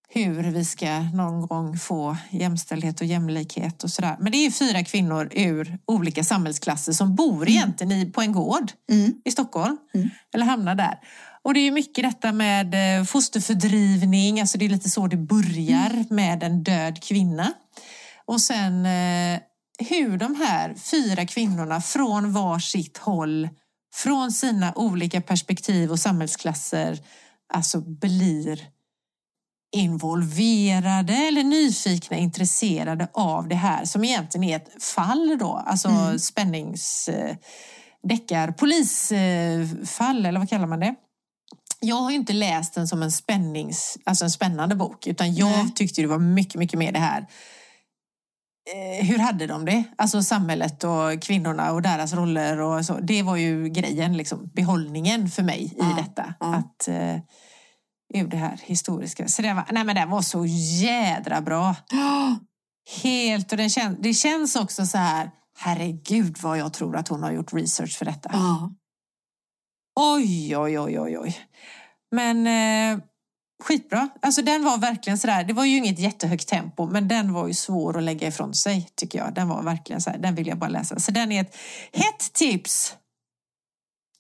hur 0.10 0.44
vi 0.44 0.66
ska 0.66 1.00
någon 1.00 1.48
gång 1.48 1.78
få 1.78 2.18
jämställdhet 2.30 3.02
och 3.02 3.08
jämlikhet 3.08 3.84
och 3.84 3.90
sådär. 3.92 4.18
Men 4.20 4.32
det 4.32 4.38
är 4.38 4.44
ju 4.44 4.52
fyra 4.52 4.84
kvinnor 4.84 5.30
ur 5.32 5.78
olika 5.86 6.24
samhällsklasser 6.24 6.94
som 6.94 7.16
bor 7.16 7.50
egentligen 7.50 7.92
i, 7.92 8.06
på 8.12 8.22
en 8.22 8.32
gård 8.32 8.72
Mm. 8.92 9.14
i 9.26 9.32
Stockholm. 9.32 9.78
Mm. 9.94 10.10
Eller 10.34 10.46
hamnar 10.46 10.76
där. 10.76 11.00
Och 11.44 11.54
det 11.54 11.60
är 11.60 11.72
mycket 11.72 12.04
detta 12.04 12.32
med 12.32 13.00
eh, 13.00 13.06
fosterfördrivning, 13.06 14.42
alltså 14.42 14.58
det 14.58 14.66
är 14.66 14.70
lite 14.70 14.90
så 14.90 15.08
det 15.08 15.18
börjar 15.18 15.90
Mm. 15.94 16.06
med 16.10 16.44
en 16.44 16.64
död 16.64 17.04
kvinna. 17.04 17.54
Och 18.26 18.42
sen 18.42 18.86
eh, 18.86 19.40
hur 19.90 20.18
de 20.18 20.36
här 20.36 20.76
fyra 20.92 21.26
kvinnorna 21.26 21.82
från 21.82 22.34
var 22.34 22.60
sitt 22.60 22.98
håll, 22.98 23.50
från 23.96 24.32
sina 24.32 24.74
olika 24.76 25.22
perspektiv 25.22 25.92
och 25.92 26.00
samhällsklasser, 26.00 27.00
alltså 27.54 27.82
blir 27.82 28.60
involverade 29.76 31.14
eller 31.14 31.44
nyfikna, 31.44 32.18
intresserade 32.18 33.08
av 33.14 33.48
det 33.48 33.56
här 33.56 33.86
som 33.86 34.04
egentligen 34.04 34.44
är 34.44 34.56
ett 34.56 34.84
fall 34.84 35.38
då, 35.40 35.64
alltså 35.66 35.88
Mm. 35.88 36.20
spännings... 36.20 37.10
Deckar, 38.10 38.52
polisfall 38.52 40.26
eller 40.26 40.40
vad 40.40 40.50
kallar 40.50 40.68
man 40.68 40.80
det? 40.80 40.96
Jag 41.80 41.96
har 41.96 42.12
inte 42.12 42.34
läst 42.34 42.74
den 42.74 42.88
som 42.88 43.04
en 43.04 43.12
spännings, 43.12 43.98
alltså 44.04 44.26
en 44.26 44.32
spännande 44.32 44.76
bok 44.76 45.08
utan 45.08 45.36
jag 45.36 45.50
Nej. 45.50 45.72
tyckte 45.76 46.02
det 46.02 46.08
var 46.08 46.20
mycket, 46.20 46.56
mycket 46.56 46.80
mer 46.80 46.92
det 46.92 47.00
här 47.00 47.28
hur 49.02 49.18
hade 49.20 49.48
de 49.48 49.66
det? 49.66 49.84
Alltså 49.98 50.24
samhället 50.24 50.84
och 50.84 51.22
kvinnorna 51.22 51.72
och 51.72 51.82
deras 51.82 52.14
roller 52.14 52.60
och 52.62 52.86
så. 52.86 53.00
Det 53.00 53.24
var 53.24 53.36
ju 53.36 53.70
grejen, 53.70 54.18
liksom, 54.18 54.52
behållningen 54.56 55.30
för 55.30 55.44
mig 55.44 55.64
i 55.64 55.74
Ja, 55.78 55.96
detta. 55.98 56.34
ja. 56.40 56.56
Att, 56.56 56.88
eh, 56.88 57.16
ur 58.14 58.28
det 58.28 58.38
här 58.38 58.60
historiska. 58.64 59.28
Så 59.28 59.42
det 59.42 59.54
var, 59.54 59.66
nej 59.72 59.84
men 59.84 59.96
den 59.96 60.10
var 60.10 60.22
så 60.22 60.46
jädra 60.82 61.42
bra. 61.42 61.76
Helt, 63.04 63.52
och 63.52 63.58
den 63.58 63.70
kän, 63.70 63.98
det 64.02 64.14
känns 64.14 64.56
också 64.56 64.86
så 64.86 64.98
här, 64.98 65.32
herregud 65.58 66.38
vad 66.42 66.58
jag 66.58 66.74
tror 66.74 66.96
att 66.96 67.08
hon 67.08 67.24
har 67.24 67.32
gjort 67.32 67.54
research 67.54 67.98
för 67.98 68.06
detta. 68.06 68.30
Ja. 68.34 68.72
Oj, 70.00 70.58
oj, 70.58 70.80
oj, 70.80 71.00
oj, 71.00 71.18
oj. 71.20 71.38
Men 72.12 72.48
eh, 72.48 73.04
skitbra. 73.64 74.10
Alltså 74.22 74.42
den 74.42 74.64
var 74.64 74.78
verkligen 74.78 75.18
sådär, 75.18 75.44
det 75.44 75.54
var 75.54 75.66
ju 75.66 75.78
inget 75.78 76.00
jättehögt 76.00 76.48
tempo, 76.48 76.88
men 76.88 77.08
den 77.08 77.34
var 77.34 77.48
ju 77.48 77.54
svår 77.54 77.98
att 77.98 78.04
lägga 78.04 78.28
ifrån 78.28 78.54
sig 78.54 78.90
tycker 78.96 79.20
jag. 79.20 79.34
Den 79.34 79.48
var 79.50 79.64
verkligen 79.64 80.02
så 80.02 80.10
här, 80.10 80.18
den 80.18 80.36
vill 80.36 80.48
jag 80.48 80.58
bara 80.58 80.70
läsa. 80.70 81.00
Så 81.00 81.12
den 81.12 81.32
är 81.32 81.42
ett 81.42 81.56
hett 81.94 82.34
tips. 82.34 82.96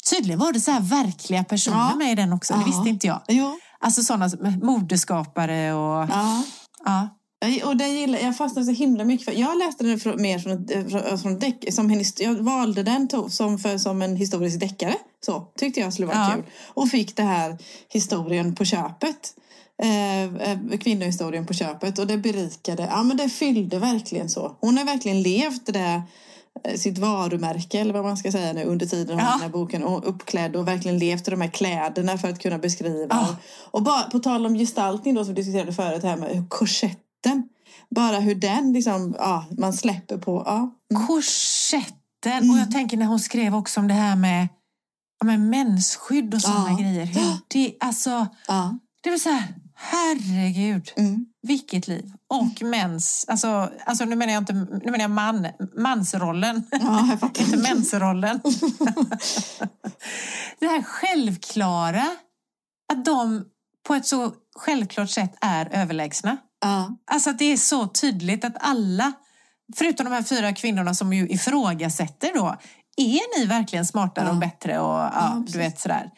Tydligen 0.10 0.40
var 0.40 0.54
det 0.54 0.60
så 0.60 0.72
här 0.72 0.82
verkliga 0.82 1.44
personer 1.44 1.78
Ja. 1.78 1.96
med 1.96 2.12
i 2.12 2.16
den 2.16 2.34
också, 2.34 2.54
det 2.54 2.60
Ja. 2.60 2.66
visste 2.66 2.90
inte 2.90 3.08
jag. 3.08 3.22
Jo. 3.28 3.60
Alltså 3.80 4.04
sådana 4.04 4.30
modeskapare 4.62 5.74
och... 5.74 6.10
Ja. 6.10 6.44
Ja. 6.86 7.10
Och 7.66 7.78
den 7.78 7.94
gillar, 7.96 8.20
jag 8.20 8.38
fastnade 8.38 8.66
så 8.66 8.72
himla 8.72 9.04
mycket 9.04 9.26
för. 9.26 9.32
Jag 9.32 9.58
läste 9.58 9.84
den 9.84 10.00
från, 10.00 10.22
mer 10.22 10.40
från, 10.40 10.52
ett- 10.54 10.92
från, 10.92 11.20
från 11.20 11.40
däck, 11.40 11.74
som 11.74 11.92
en, 11.92 12.04
Jag 12.20 12.34
valde 12.36 12.84
den 12.84 13.08
to, 13.08 13.30
som, 13.30 13.60
för, 13.60 13.78
som 13.78 14.02
en 14.02 14.16
historisk 14.16 14.60
deckare. 14.60 14.96
Så 15.26 15.48
tyckte 15.58 15.80
jag 15.80 15.94
skulle 15.94 16.08
vara 16.08 16.18
Ja. 16.18 16.32
kul. 16.36 16.44
Och 16.74 16.90
fick 16.90 17.16
det 17.16 17.24
här 17.24 17.58
historien 17.90 18.56
på 18.56 18.66
köpet. 18.66 19.34
Eh, 19.84 20.24
eh, 20.24 20.78
kvinnohistorien 20.80 21.46
på 21.46 21.54
köpet. 21.54 22.00
Och 22.00 22.08
det 22.08 22.18
berikade. 22.18 22.84
Ja 22.92 23.04
men 23.04 23.18
det 23.18 23.30
fyllde 23.30 23.80
verkligen 23.80 24.30
så. 24.30 24.58
Hon 24.62 24.78
har 24.78 24.86
verkligen 24.86 25.22
levt 25.22 25.66
det 25.74 26.02
eh, 26.64 26.76
sitt 26.78 26.98
varumärke 26.98 27.80
eller 27.80 27.94
vad 27.94 28.04
man 28.04 28.18
ska 28.18 28.32
säga 28.32 28.54
nu 28.54 28.64
under 28.64 28.86
tiden 28.86 29.16
hon 29.20 29.26
Ja. 29.26 29.32
den 29.32 29.42
här 29.42 29.50
boken 29.50 29.84
och 29.84 30.10
uppklädd 30.10 30.56
och 30.56 30.68
verkligen 30.68 30.98
levt 31.00 31.28
i 31.28 31.32
de 31.32 31.42
här 31.42 31.50
kläderna 31.50 32.18
för 32.18 32.30
att 32.30 32.40
kunna 32.40 32.58
beskriva. 32.58 33.08
Ja. 33.10 33.36
Och 33.72 33.84
bara 33.84 34.04
på 34.04 34.20
tal 34.20 34.46
om 34.46 34.56
gestaltning 34.56 35.16
då 35.16 35.26
som 35.26 35.34
vi 35.34 35.42
diskuterade 35.42 35.74
förut 35.74 36.04
här 36.04 36.18
med 36.18 36.30
hur 36.30 36.46
korsetten 37.26 37.50
bara 37.96 38.20
hur 38.20 38.36
den 38.36 38.74
liksom, 38.74 39.16
ja, 39.20 39.46
man 39.58 39.74
släpper 39.74 40.18
på. 40.18 40.44
Ja. 40.46 40.58
Mm. 40.92 41.08
Korsetten. 41.08 42.50
Och 42.52 42.58
jag 42.58 42.72
tänker 42.72 42.98
när 42.98 43.06
hon 43.06 43.20
skrev 43.20 43.56
också 43.56 43.80
om 43.80 43.88
det 43.88 43.94
här 43.94 44.16
med, 44.16 44.48
ja, 45.20 45.26
med 45.26 45.40
mensskydd 45.40 46.34
och 46.34 46.42
sådana 46.42 46.70
Ja. 46.70 46.78
grejer. 46.78 47.06
Hur 47.06 47.38
det, 47.48 47.76
alltså, 47.80 48.28
Ja. 48.48 48.80
det 49.04 49.10
var 49.10 49.18
så 49.18 49.30
här, 49.30 49.44
herregud, 49.76 50.92
Mm. 50.98 51.26
vilket 51.48 51.88
liv. 51.88 52.12
Och 52.30 52.62
mens, 52.62 53.26
alltså, 53.28 53.70
alltså 53.86 54.06
nu 54.06 54.16
menar 54.16 54.34
jag 54.34 54.42
inte, 54.42 54.54
nu 54.54 54.82
menar 54.92 55.00
jag 55.00 55.12
man, 55.12 55.48
mansrollen. 55.78 56.64
ja, 56.72 57.18
jag 57.22 57.30
inte 57.40 57.58
mensrollen. 57.58 58.40
det 60.60 60.68
här 60.68 60.84
självklara, 60.84 62.06
att 62.94 63.06
de 63.06 63.46
på 63.88 63.96
ett 63.96 64.06
så 64.06 64.34
självklart 64.56 65.10
sätt 65.10 65.36
är 65.42 65.70
överlägsna. 65.72 66.38
Ja. 66.62 66.98
Alltså 67.12 67.30
att 67.30 67.40
det 67.40 67.46
är 67.54 67.58
så 67.58 67.88
tydligt 67.88 68.46
att 68.46 68.56
alla, 68.60 69.14
förutom 69.76 70.04
de 70.06 70.12
här 70.14 70.24
fyra 70.24 70.54
kvinnorna 70.54 70.94
som 70.94 71.14
ju 71.14 71.28
ifrågasätter 71.30 72.32
då, 72.36 72.56
är 72.98 73.40
ni 73.40 73.46
verkligen 73.46 73.86
smartare 73.86 74.26
Ja. 74.26 74.32
och 74.32 74.38
bättre? 74.38 74.80
Och, 74.80 74.94
ja, 74.94 75.12
Ja, 75.16 75.44
du 75.48 75.58
vet 75.58 75.80
sådär. 75.80 76.12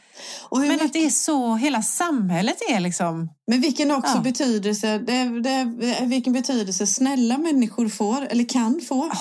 Men 0.52 0.62
mycket, 0.62 0.86
att 0.86 0.94
det 0.94 1.06
är 1.06 1.10
så, 1.10 1.56
hela 1.56 1.82
samhället 1.82 2.58
är 2.70 2.80
liksom... 2.80 3.30
men 3.48 3.62
vilken 3.62 3.92
också 3.92 4.16
Ja. 4.16 4.22
betydelse, 4.22 4.98
det, 4.98 5.42
det, 5.42 5.64
vilken 6.06 6.34
betydelse 6.34 6.88
snälla 6.88 7.38
människor 7.38 7.90
får, 7.90 8.26
eller 8.26 8.44
kan 8.50 8.82
få. 8.88 9.12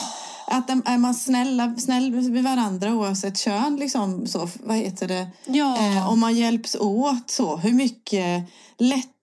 Att 0.46 0.70
är 0.70 0.98
man 0.98 1.14
snälla, 1.14 1.74
snäll 1.78 2.10
med 2.30 2.44
varandra 2.44 2.92
oavsett 2.94 3.38
kön, 3.38 3.76
liksom, 3.76 4.26
så, 4.26 4.48
vad 4.64 4.76
heter 4.76 5.08
det? 5.08 5.28
Ja, 5.44 5.76
Eh, 5.78 6.08
om 6.10 6.20
man 6.20 6.34
hjälps 6.36 6.74
åt 6.80 7.30
så, 7.30 7.56
hur 7.56 7.72
mycket 7.72 8.42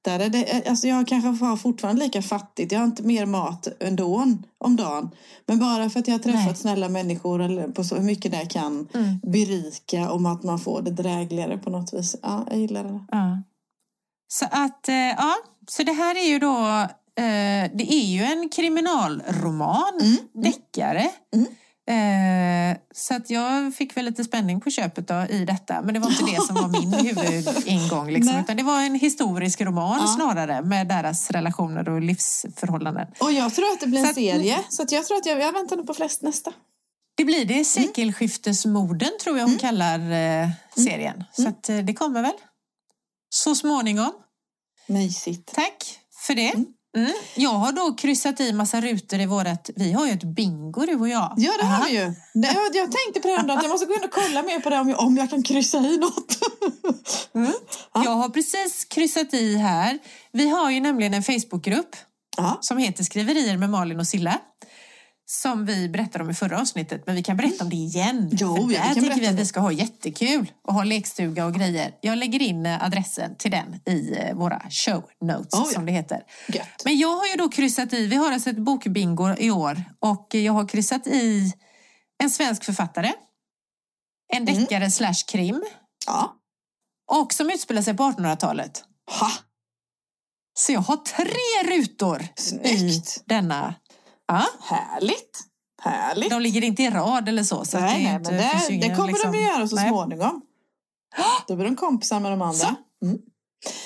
lättare 0.05 0.29
det. 0.29 0.67
Alltså 0.69 0.87
jag 0.87 1.07
kanske 1.07 1.45
har 1.45 1.57
fortfarande 1.57 2.03
lika 2.03 2.21
fattigt, 2.21 2.71
jag 2.71 2.79
har 2.79 2.85
inte 2.85 3.03
mer 3.03 3.25
mat 3.25 3.67
ändå 3.79 4.23
om 4.57 4.75
dagen. 4.75 5.09
Men 5.45 5.59
bara 5.59 5.89
för 5.89 5.99
att 5.99 6.07
jag 6.07 6.15
har 6.15 6.19
träffat 6.19 6.45
Nej. 6.45 6.55
snälla 6.55 6.89
människor 6.89 7.41
eller 7.41 7.67
på 7.67 7.83
så 7.83 7.95
hur 7.95 8.03
mycket 8.03 8.31
det 8.31 8.45
kan 8.45 8.87
Mm. 8.93 9.19
berika 9.23 10.11
om 10.11 10.25
att 10.25 10.43
man 10.43 10.59
får 10.59 10.81
det 10.81 10.91
drägligare 10.91 11.57
på 11.57 11.69
något 11.69 11.93
vis. 11.93 12.15
Ja, 12.21 12.45
jag 12.49 12.59
gillar 12.59 12.83
det. 12.83 13.05
ja. 13.11 13.43
Så 14.27 14.45
att, 14.51 14.89
eh, 14.89 14.95
ja. 14.95 15.33
Så 15.67 15.83
det 15.83 15.93
här 15.93 16.15
är 16.15 16.29
ju 16.29 16.39
då... 16.39 16.87
Eh, 17.15 17.71
det 17.77 17.93
är 17.93 18.05
ju 18.05 18.23
en 18.23 18.49
kriminalroman, 18.49 19.99
Mm. 20.01 20.17
deckare. 20.43 21.09
Eh, 21.89 22.77
så 22.95 23.15
att 23.15 23.29
jag 23.29 23.75
fick 23.75 23.97
väl 23.97 24.05
lite 24.05 24.23
spänning 24.23 24.61
på 24.61 24.69
köpet 24.69 25.07
då, 25.07 25.25
i 25.29 25.45
detta. 25.45 25.81
Men 25.81 25.93
det 25.93 25.99
var 25.99 26.09
inte 26.09 26.23
det 26.23 26.41
som 26.47 26.55
var 26.55 26.67
min 26.67 26.93
huvudingång. 27.15 28.11
Liksom, 28.11 28.39
utan 28.39 28.57
det 28.57 28.63
var 28.63 28.79
en 28.81 28.95
historisk 28.95 29.61
roman 29.61 29.97
Ja. 30.01 30.07
snarare 30.07 30.61
med 30.61 30.87
deras 30.87 31.31
relationer 31.31 31.89
och 31.89 32.01
livsförhållanden. 32.01 33.07
Och 33.19 33.31
jag 33.31 33.53
tror 33.55 33.65
att 33.73 33.79
det 33.79 33.87
blir 33.87 33.99
Så 33.99 34.05
en 34.05 34.09
att- 34.09 34.15
serie. 34.15 34.59
Så 34.69 34.83
att 34.83 34.91
jag 34.91 35.05
tror 35.05 35.17
att 35.17 35.25
jag, 35.25 35.39
jag 35.39 35.53
väntar 35.53 35.75
nu 35.77 35.83
på 35.83 35.93
flest 35.93 36.21
nästa. 36.21 36.53
Det 37.15 37.25
blir 37.25 37.45
det. 37.45 37.65
Sekelskiftesmorden 37.65 39.09
tror 39.23 39.37
jag 39.37 39.45
hon 39.47 39.57
kallar 39.57 39.99
eh, 40.11 40.49
serien. 40.77 41.23
Så 41.31 41.47
att, 41.47 41.69
eh, 41.69 41.77
det 41.77 41.93
kommer 41.93 42.21
väl 42.21 42.31
så 43.29 43.55
småningom. 43.55 44.11
Mysigt. 44.87 45.53
Tack 45.55 45.99
för 46.27 46.35
det. 46.35 46.49
Mm. 46.53 46.65
Jag 47.35 47.49
har 47.49 47.71
då 47.71 47.95
kryssat 47.95 48.39
i 48.39 48.53
massa 48.53 48.81
rutor 48.81 49.19
i 49.19 49.25
vårat... 49.25 49.69
Vi 49.75 49.91
har 49.91 50.05
ju 50.05 50.11
ett 50.11 50.23
bingo 50.23 50.85
du 50.85 50.95
och 50.95 51.09
jag. 51.09 51.33
Ja, 51.37 51.51
det 51.59 51.65
har 51.65 51.73
Aha. 51.73 51.85
vi 51.89 51.93
ju. 51.95 52.13
Jag, 52.33 52.55
jag 52.73 52.91
tänkte 52.91 53.19
på 53.21 53.27
det 53.27 53.53
att 53.53 53.63
jag 53.63 53.69
måste 53.69 53.85
gå 53.85 53.93
in 53.93 54.03
och 54.03 54.11
kolla 54.11 54.43
mer 54.43 54.59
på 54.59 54.69
det 54.69 54.79
om 54.79 54.89
jag, 54.89 54.99
om 54.99 55.17
jag 55.17 55.29
kan 55.29 55.43
kryssa 55.43 55.77
i 55.77 55.97
något. 55.97 56.37
Jag 57.93 58.11
har 58.11 58.29
precis 58.29 58.85
kryssat 58.85 59.33
i 59.33 59.55
här. 59.57 59.99
Vi 60.31 60.49
har 60.49 60.71
ju 60.71 60.79
nämligen 60.81 61.13
en 61.13 61.23
Facebookgrupp 61.23 61.95
Ja. 62.37 62.57
som 62.61 62.77
heter 62.77 63.03
Skriverier 63.03 63.57
med 63.57 63.69
Malin 63.69 63.99
och 63.99 64.07
Silla. 64.07 64.39
Som 65.41 65.65
vi 65.65 65.89
berättade 65.89 66.23
om 66.23 66.29
i 66.29 66.33
förra 66.33 66.61
avsnittet, 66.61 67.03
men 67.05 67.15
vi 67.15 67.23
kan 67.23 67.37
berätta 67.37 67.63
om 67.63 67.69
det 67.69 67.75
igen. 67.75 68.29
Jo, 68.31 68.55
För 68.55 68.63
vi 68.67 68.73
där 68.75 68.83
tänker 68.83 69.01
berätta 69.01 69.19
vi 69.21 69.27
att 69.27 69.33
vi 69.35 69.45
ska 69.45 69.59
ha 69.59 69.71
jättekul 69.71 70.51
och 70.67 70.73
ha 70.73 70.83
lekstuga 70.83 71.45
och 71.45 71.53
grejer. 71.53 71.91
Jag 72.01 72.17
lägger 72.17 72.41
in 72.41 72.65
eh, 72.65 72.83
adressen 72.83 73.35
till 73.35 73.51
den 73.51 73.75
i 73.85 74.15
eh, 74.17 74.35
våra 74.35 74.61
show 74.69 75.03
notes, 75.21 75.53
Oh, 75.53 75.59
ja. 75.67 75.73
som 75.73 75.85
det 75.85 75.91
heter. 75.91 76.21
Gött. 76.47 76.85
Men 76.85 76.97
jag 76.97 77.15
har 77.17 77.25
ju 77.27 77.35
då 77.35 77.49
kryssat 77.49 77.93
i, 77.93 78.07
vi 78.07 78.15
har 78.15 78.31
alltså 78.31 78.49
ett 78.49 78.57
bokbingo 78.57 79.35
i 79.37 79.51
år 79.51 79.83
och 79.99 80.27
jag 80.35 80.53
har 80.53 80.67
kryssat 80.67 81.07
i 81.07 81.53
en 82.23 82.29
svensk 82.29 82.63
författare, 82.63 83.11
en 84.33 84.47
Mm. 84.47 84.55
deckare 84.61 84.91
slash 84.91 85.13
krim 85.31 85.63
Ja. 86.07 86.33
och 87.11 87.33
som 87.33 87.49
utspelar 87.49 87.81
sig 87.81 87.93
på 87.97 88.03
1800-talet. 88.03 88.83
Ha, 89.19 89.31
Så 90.53 90.71
jag 90.71 90.79
har 90.81 90.97
tre 90.97 91.75
rutor 91.77 92.21
i 92.21 92.27
snyggt. 92.41 93.23
denna. 93.25 93.75
Ja, 94.27 94.45
Härligt. 94.61 95.39
Härligt. 95.81 96.29
de 96.29 96.41
ligger 96.41 96.63
inte 96.63 96.83
i 96.83 96.89
rad 96.89 97.29
eller 97.29 97.43
så. 97.43 97.65
så 97.65 97.79
nej, 97.79 98.03
det, 98.03 98.03
nej, 98.03 98.19
men 98.23 98.79
det, 98.79 98.87
det 98.87 98.95
kommer 98.95 99.07
liksom- 99.07 99.31
de 99.31 99.37
att 99.37 99.57
göra 99.57 99.67
så 99.67 99.75
nej. 99.75 99.89
småningom. 99.89 100.41
Då 101.47 101.55
blir 101.55 101.65
de 101.65 101.75
kompisar 101.75 102.19
med 102.19 102.31
de 102.31 102.41
andra. 102.41 102.75
Mm. 103.03 103.17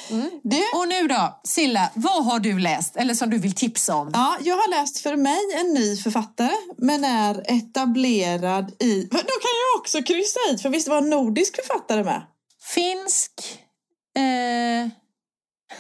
Mm. 0.10 0.30
Och 0.76 0.88
nu 0.88 1.08
då, 1.08 1.40
Silla, 1.44 1.92
vad 1.94 2.26
har 2.26 2.40
du 2.40 2.60
läst 2.60 2.96
eller 2.96 3.14
som 3.14 3.30
du 3.30 3.38
vill 3.38 3.56
tipsa 3.56 3.96
om? 3.96 4.10
ja, 4.14 4.38
jag 4.42 4.56
har 4.56 4.70
läst 4.70 5.00
för 5.00 5.16
mig 5.16 5.40
en 5.56 5.74
ny 5.74 5.98
författare 5.98 6.54
men 6.78 7.04
är 7.04 7.44
etablerad 7.48 8.84
i... 8.84 9.04
Då 9.12 9.18
kan 9.18 9.28
jag 9.28 9.80
också 9.80 10.04
kryssa 10.04 10.40
i, 10.52 10.58
för 10.58 10.70
visst 10.70 10.88
var 10.88 10.98
en 10.98 11.10
nordisk 11.10 11.56
författare 11.56 12.04
med? 12.04 12.22
Finsk, 12.74 13.32
eh, 14.18 14.90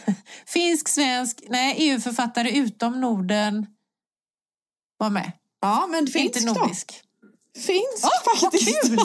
finsk, 0.47 0.87
svensk, 0.87 1.43
nej, 1.49 1.75
EU-författare 1.77 2.51
utom 2.51 3.01
Norden 3.01 3.65
var 4.97 5.09
med. 5.09 5.31
Ja, 5.61 5.87
men 5.89 6.07
finsk 6.07 6.35
inte 6.37 6.39
då. 6.39 6.53
nordisk. 6.53 7.01
Finsk 7.55 8.03
Åh, 8.03 8.09
vad 8.25 8.39
faktiskt. 8.39 8.81
kul! 8.81 8.95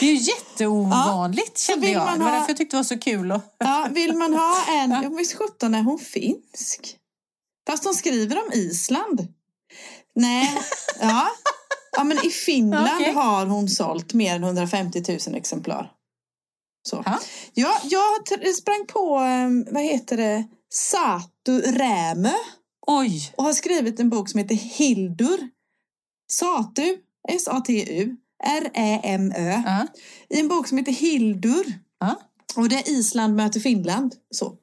Det 0.00 0.06
är 0.06 0.12
ju 0.12 0.14
jätteovanligt 0.14 1.58
Så 1.58 1.72
kände 1.72 1.88
jag. 1.90 2.04
man 2.04 2.18
Det 2.18 2.24
var 2.24 2.30
ha- 2.30 2.36
därför 2.38 2.50
jag 2.50 2.56
tyckte 2.56 2.76
det 2.76 2.78
var 2.78 2.84
så 2.84 2.98
kul. 2.98 3.32
Och... 3.32 3.40
Ja, 3.58 3.88
vill 3.90 4.16
man 4.16 4.34
ha 4.34 4.64
en... 4.68 4.90
Ja. 4.90 5.00
Ja. 5.02 5.08
Visst 5.08 5.34
sjutton 5.34 5.74
är 5.74 5.82
hon 5.82 5.98
finsk? 5.98 6.96
Fast 7.66 7.84
hon 7.84 7.94
skriver 7.94 8.46
om 8.46 8.52
Island. 8.52 9.28
Nej, 10.14 10.58
ja. 11.00 11.28
Ja, 11.96 12.04
men 12.04 12.26
i 12.26 12.30
Finland 12.30 12.90
Okej. 13.00 13.12
har 13.12 13.46
hon 13.46 13.68
sålt 13.68 14.14
mer 14.14 14.36
än 14.36 14.44
150 14.44 15.04
000 15.26 15.34
exemplar. 15.36 15.90
Så. 16.88 17.02
Ja. 17.06 17.18
Ja, 17.54 17.74
jag 17.82 18.54
sprang 18.54 18.86
på, 18.88 19.16
eh, 19.16 19.72
vad 19.74 19.82
heter 19.82 20.16
det, 20.16 20.44
Satu 20.72 21.60
Rämö 21.60 22.32
Oj! 22.92 23.32
och 23.36 23.44
har 23.44 23.52
skrivit 23.52 24.00
en 24.00 24.10
bok 24.10 24.28
som 24.28 24.38
heter 24.38 24.54
Hildur. 24.54 25.48
Satu, 26.30 26.96
S-A-T-U, 27.28 28.16
R-Ä-M-Ö. 28.44 29.62
Ja. 29.66 29.86
I 30.28 30.40
en 30.40 30.48
bok 30.48 30.68
som 30.68 30.78
heter 30.78 30.92
Hildur. 30.92 31.78
Ja. 32.00 32.20
Och 32.56 32.68
det 32.68 32.76
är 32.76 32.90
Island 32.90 33.36
möter 33.36 33.60
Finland. 33.60 34.14
Så. 34.30 34.56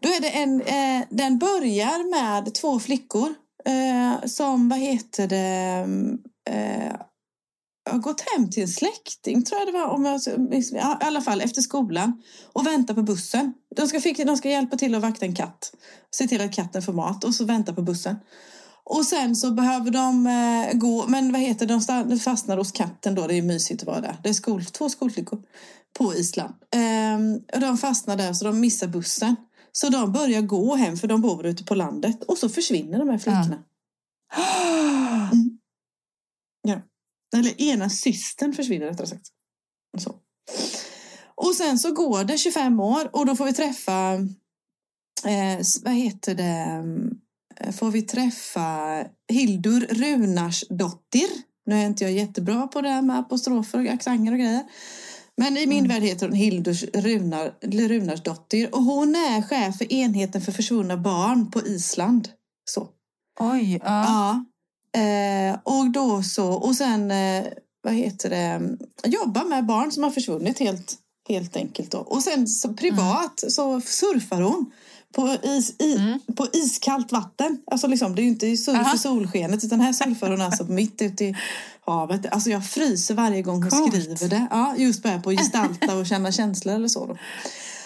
Då 0.00 0.08
är 0.08 0.20
det 0.20 0.30
en, 0.30 0.60
eh, 0.60 1.06
den 1.10 1.38
börjar 1.38 2.10
med 2.10 2.54
två 2.54 2.80
flickor 2.80 3.34
eh, 3.64 4.26
som, 4.26 4.68
vad 4.68 4.78
heter 4.78 5.26
det, 5.26 5.86
eh, 6.50 6.94
har 7.90 7.98
gått 7.98 8.20
hem 8.20 8.50
till 8.50 8.62
en 8.62 8.68
släkting 8.68 9.44
tror 9.44 9.60
jag 9.60 9.68
det 9.68 9.72
var. 9.72 9.86
Om 9.86 10.04
jag, 10.04 10.20
ja, 10.72 10.98
I 11.02 11.04
alla 11.04 11.20
fall 11.20 11.40
efter 11.40 11.62
skolan. 11.62 12.22
Och 12.52 12.66
väntar 12.66 12.94
på 12.94 13.02
bussen. 13.02 13.52
De 13.76 13.88
ska, 13.88 14.00
fick, 14.00 14.26
de 14.26 14.36
ska 14.36 14.50
hjälpa 14.50 14.76
till 14.76 14.94
att 14.94 15.02
vakta 15.02 15.26
en 15.26 15.34
katt. 15.34 15.72
Se 16.10 16.28
till 16.28 16.40
att 16.40 16.52
katten 16.52 16.82
får 16.82 16.92
mat 16.92 17.24
och 17.24 17.34
så 17.34 17.44
vänta 17.44 17.72
på 17.72 17.82
bussen. 17.82 18.16
Och 18.84 19.04
sen 19.04 19.36
så 19.36 19.50
behöver 19.50 19.90
de 19.90 20.26
eh, 20.26 20.78
gå, 20.78 21.04
men 21.08 21.32
vad 21.32 21.40
heter 21.40 21.66
det, 21.66 22.04
de 22.08 22.18
fastnar 22.18 22.56
hos 22.56 22.72
katten 22.72 23.14
då. 23.14 23.26
Det 23.26 23.34
är 23.34 23.42
mysigt 23.42 23.82
att 23.82 23.86
vara 23.86 24.00
där. 24.00 24.16
Det 24.22 24.28
är 24.28 24.32
skol, 24.32 24.64
två 24.64 24.88
skolflickor 24.88 25.42
på 25.98 26.14
Island. 26.14 26.54
Och 27.54 27.60
de 27.60 27.78
fastnar 27.78 28.16
där 28.16 28.32
så 28.32 28.44
de 28.44 28.60
missar 28.60 28.86
bussen. 28.86 29.36
Så 29.72 29.88
de 29.88 30.12
börjar 30.12 30.40
gå 30.40 30.74
hem 30.74 30.96
för 30.96 31.08
de 31.08 31.20
bor 31.20 31.46
ute 31.46 31.64
på 31.64 31.74
landet. 31.74 32.24
Och 32.24 32.38
så 32.38 32.48
försvinner 32.48 32.98
de 32.98 33.08
här 33.08 33.18
flickorna. 33.18 33.58
Ja. 34.36 35.30
Eller 37.36 37.60
ena 37.62 37.90
systern 37.90 38.52
försvinner 38.52 38.86
rättare 38.86 39.06
sagt. 39.06 39.26
Så. 39.98 40.14
Och 41.34 41.54
sen 41.54 41.78
så 41.78 41.92
går 41.92 42.24
det 42.24 42.38
25 42.38 42.80
år 42.80 43.10
och 43.12 43.26
då 43.26 43.36
får 43.36 43.44
vi 43.44 43.52
träffa, 43.52 44.12
eh, 45.24 45.60
vad 45.84 45.94
heter 45.94 46.34
det, 46.34 46.82
Eh, 47.60 47.72
får 47.72 47.90
vi 47.90 48.02
träffa 48.02 49.04
Hildur 49.32 49.80
Runarsdottir. 49.80 51.28
Nu 51.66 51.74
är 51.74 51.86
inte 51.86 52.04
jag 52.04 52.12
jättebra 52.12 52.66
på 52.66 52.80
det 52.80 52.88
här 52.88 53.02
med 53.02 53.18
apostrofer 53.18 53.78
och 53.78 53.86
accenter 53.86 54.32
och 54.32 54.38
grejer. 54.38 54.62
Men 55.36 55.56
i 55.56 55.66
min 55.66 55.84
Mm. 55.84 55.88
värld 55.88 56.02
heter 56.02 56.26
hon 56.26 56.36
Hildur 56.36 57.00
Runar, 57.00 57.54
Runarsdottir 57.88 58.74
och 58.74 58.82
hon 58.82 59.14
är 59.14 59.42
chef 59.42 59.78
för 59.78 59.92
enheten 59.92 60.40
för 60.40 60.52
försvunna 60.52 60.96
barn 60.96 61.50
på 61.50 61.66
Island. 61.66 62.28
Så. 62.64 62.88
Oj! 63.40 63.72
Ja. 63.72 63.78
Ja. 63.84 64.44
Eh, 64.96 65.58
och 65.62 65.90
då 65.90 66.22
så, 66.22 66.46
och 66.52 66.76
sen, 66.76 67.10
eh, 67.10 67.44
vad 67.82 67.94
heter 67.94 68.30
det, 68.30 68.76
jobba 69.08 69.44
med 69.44 69.66
barn 69.66 69.92
som 69.92 70.02
har 70.02 70.10
försvunnit 70.10 70.58
helt, 70.58 70.94
helt 71.28 71.56
enkelt. 71.56 71.90
Då. 71.90 71.98
Och 71.98 72.22
sen 72.22 72.48
så 72.48 72.74
privat 72.74 73.44
så 73.48 73.80
surfar 73.80 74.40
hon 74.40 74.70
på, 75.14 75.36
is, 75.42 75.74
i, 75.78 75.96
Mm. 75.96 76.20
på 76.36 76.46
iskallt 76.52 77.12
vatten. 77.12 77.58
Alltså 77.70 77.86
liksom, 77.86 78.14
det 78.14 78.20
är 78.20 78.24
ju 78.24 78.28
inte 78.28 78.56
surf 78.56 78.94
i 78.94 78.98
solskenet 78.98 79.64
utan 79.64 79.80
här 79.80 79.92
surfar 79.92 80.30
hon 80.30 80.40
alltså 80.40 80.64
mitt 80.64 81.02
ute 81.02 81.24
i 81.24 81.36
havet. 81.86 82.26
Alltså 82.32 82.50
jag 82.50 82.66
fryser 82.66 83.14
varje 83.14 83.42
gång 83.42 83.62
hon 83.62 83.70
Coolt. 83.70 83.94
skriver 83.94 84.28
det. 84.28 84.46
Ja, 84.50 84.74
just 84.76 85.02
bara 85.02 85.20
på 85.20 85.30
gestalta 85.30 85.96
och 85.96 86.06
känna 86.06 86.32
känslor 86.32 86.74
eller 86.74 86.88
så. 86.88 87.06
Då. 87.06 87.16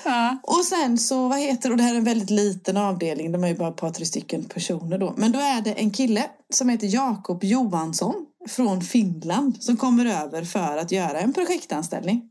Ja. 0.05 0.39
Och 0.43 0.65
sen 0.65 0.99
så, 0.99 1.29
vad 1.29 1.39
heter 1.39 1.71
och 1.71 1.77
det 1.77 1.83
här 1.83 1.95
är 1.95 1.99
en 1.99 2.05
väldigt 2.05 2.31
liten 2.31 2.77
avdelning, 2.77 3.33
de 3.33 3.45
är 3.45 3.49
ju 3.49 3.55
bara 3.55 3.69
ett 3.69 3.77
par, 3.77 3.91
tre 3.91 4.05
stycken 4.05 4.45
personer 4.45 4.99
då. 4.99 5.15
Men 5.17 5.33
då 5.33 5.39
är 5.39 5.61
det 5.61 5.73
en 5.73 5.91
kille 5.91 6.27
som 6.53 6.69
heter 6.69 6.87
Jakob 6.87 7.45
Johansson 7.45 8.15
från 8.49 8.81
Finland 8.83 9.63
som 9.63 9.77
kommer 9.77 10.07
över 10.07 10.45
för 10.45 10.77
att 10.77 10.93
göra 10.93 11.21
en 11.21 11.33
projektanställning. 11.33 12.23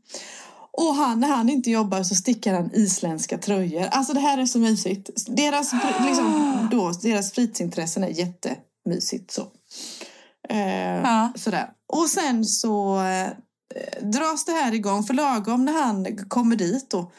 Och 0.72 0.94
han, 0.94 1.20
när 1.20 1.28
han 1.28 1.48
inte 1.48 1.70
jobbar 1.70 2.02
så 2.02 2.14
stickar 2.14 2.54
han 2.54 2.70
isländska 2.74 3.38
tröjor. 3.38 3.86
Alltså 3.90 4.12
det 4.12 4.20
här 4.20 4.38
är 4.38 4.46
så 4.46 4.58
mysigt. 4.58 5.10
Deras, 5.26 5.72
liksom, 6.06 6.68
då, 6.72 6.92
deras 7.02 7.32
fritidsintressen 7.32 8.04
är 8.04 8.08
jättemysigt 8.08 9.30
så. 9.30 9.42
Eh, 10.48 11.00
Ja. 11.02 11.32
Sådär. 11.36 11.70
Och 11.92 12.08
sen 12.08 12.44
så 12.44 13.00
eh, 13.02 13.28
dras 14.02 14.44
det 14.44 14.52
här 14.52 14.74
igång. 14.74 15.04
För 15.04 15.14
lagom 15.14 15.64
när 15.64 15.72
han 15.82 16.18
kommer 16.28 16.56
dit 16.56 16.90
då, 16.90 17.12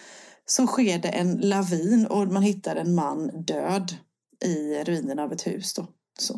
så 0.52 0.68
sker 0.68 1.00
det 1.00 1.10
en 1.10 1.38
lavin 1.38 2.06
och 2.06 2.28
man 2.28 2.44
hittar 2.44 2.76
en 2.76 2.96
man 2.96 3.44
död 3.44 3.96
i 4.46 4.84
ruinerna 4.84 5.24
av 5.24 5.34
ett 5.34 5.48
hus. 5.48 5.74
Då. 5.74 5.88
Så. 6.20 6.34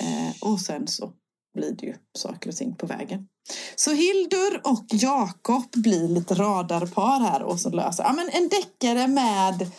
Eh, 0.00 0.50
och 0.50 0.60
sen 0.60 0.88
så 0.88 1.12
blir 1.54 1.72
det 1.72 1.86
ju 1.86 1.94
saker 2.18 2.50
och 2.50 2.56
ting 2.56 2.74
på 2.74 2.86
vägen. 2.86 3.28
Så 3.76 3.90
Hildur 3.92 4.60
och 4.64 4.84
Jakob 4.90 5.70
blir 5.72 6.08
lite 6.08 6.34
radarpar 6.34 7.20
här 7.20 7.42
och 7.42 7.60
så 7.60 7.70
löser 7.70 8.04
ja, 8.04 8.12
men 8.12 8.30
en 8.32 8.48
deckare 8.48 9.08
med 9.08 9.70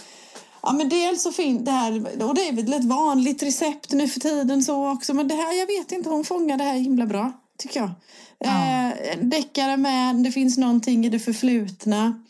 Ja 0.64 0.74
men 0.74 0.90
dels 0.90 1.24
så 1.24 1.32
finns 1.32 1.66
det 1.66 1.72
här, 1.72 2.24
och 2.24 2.36
det 2.36 2.48
är 2.48 2.54
väl 2.54 2.74
ett 2.74 2.86
vanligt 2.86 3.44
recept 3.44 3.92
nu 3.92 4.08
för 4.08 4.20
tiden 4.20 4.64
så 4.64 4.92
också, 4.92 5.14
men 5.14 5.28
det 5.28 5.36
här, 5.36 5.60
jag 5.60 5.68
vet 5.68 5.92
inte, 5.92 6.10
hon 6.10 6.24
fångar 6.24 6.58
det 6.58 6.64
här 6.64 6.76
himla 6.76 7.06
bra, 7.06 7.32
tycker 7.58 7.80
jag. 7.80 7.92
Ja. 8.40 8.50
Eh, 8.50 9.14
en 9.14 9.30
deckare 9.30 9.78
med, 9.78 10.16
det 10.16 10.32
finns 10.32 10.58
någonting 10.58 11.06
i 11.06 11.10
det 11.10 11.20
förflutna. 11.20 12.24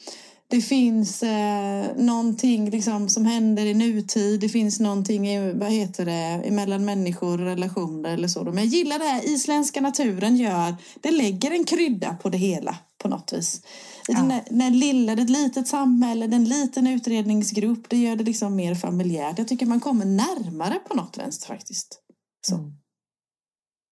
Det 0.52 0.62
finns 0.62 1.24
eh, 1.24 1.96
någonting 1.96 2.70
liksom 2.70 3.10
som 3.10 3.26
händer 3.26 3.66
i 3.66 3.74
nutid. 3.74 4.40
Det 4.40 4.50
finns 4.50 4.80
någonting 4.80 5.28
i, 5.28 5.54
vad 5.54 5.72
heter 5.72 6.06
det, 6.06 6.52
mellan 6.52 6.86
människor 6.86 7.42
och 7.42 7.46
relationer 7.46 8.10
eller 8.10 8.28
så. 8.28 8.44
Men 8.44 8.58
jag 8.58 8.66
gillar 8.66 9.00
det 9.00 9.06
här 9.06 9.30
isländska 9.30 9.82
naturen 9.82 10.38
gör, 10.38 10.76
det 11.02 11.12
lägger 11.12 11.52
en 11.52 11.64
krydda 11.64 12.18
på 12.22 12.30
det 12.30 12.38
hela 12.38 12.78
på 12.98 13.08
något 13.08 13.34
vis. 13.34 13.62
I 14.10 14.14
den, 14.14 14.30
där, 14.30 14.44
den 14.50 14.60
där 14.60 14.70
lilla, 14.70 15.16
det 15.16 15.22
är 15.22 15.24
ett 15.24 15.30
litet 15.30 15.68
samhälle, 15.68 16.28
det 16.28 16.36
är 16.36 16.40
en 16.40 16.50
liten 16.50 16.88
utredningsgrupp, 16.88 17.90
det 17.90 17.98
gör 17.98 18.16
det 18.16 18.24
liksom 18.24 18.56
mer 18.56 18.76
familjärt. 18.76 19.38
Jag 19.38 19.48
tycker 19.48 19.66
man 19.66 19.80
kommer 19.80 20.06
närmare 20.06 20.80
på 20.88 20.96
något 20.96 21.18
vänster 21.18 21.48
faktiskt. 21.48 22.02
Så. 22.48 22.56
Mm. 22.56 22.72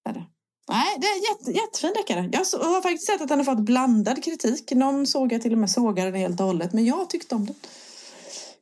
Är 0.09 0.13
det. 0.13 0.25
Nej, 0.69 0.97
det 0.99 1.07
är 1.07 1.29
jätte, 1.29 1.51
jättefin 1.51 1.93
deckare. 1.95 2.29
Jag 2.31 2.39
har 2.59 2.81
faktiskt 2.81 3.05
sett 3.07 3.21
att 3.21 3.27
den 3.27 3.37
har 3.39 3.45
fått 3.45 3.59
blandad 3.59 4.23
kritik. 4.23 4.71
Någon 4.71 5.07
såg 5.07 5.33
jag 5.33 5.41
till 5.41 5.51
och 5.51 5.57
med 5.57 5.71
sågade 5.71 6.11
den 6.11 6.19
helt 6.19 6.39
och 6.39 6.45
hållet, 6.45 6.73
men 6.73 6.85
jag 6.85 7.09
tyckte 7.09 7.35
om 7.35 7.45
den. 7.45 7.55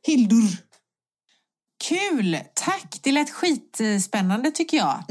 Hildur. 0.06 0.56
Kul! 1.84 2.38
Tack! 2.54 3.00
Det 3.02 3.12
lät 3.12 3.30
skitspännande 3.30 4.50
tycker 4.50 4.76
jag. 4.76 5.04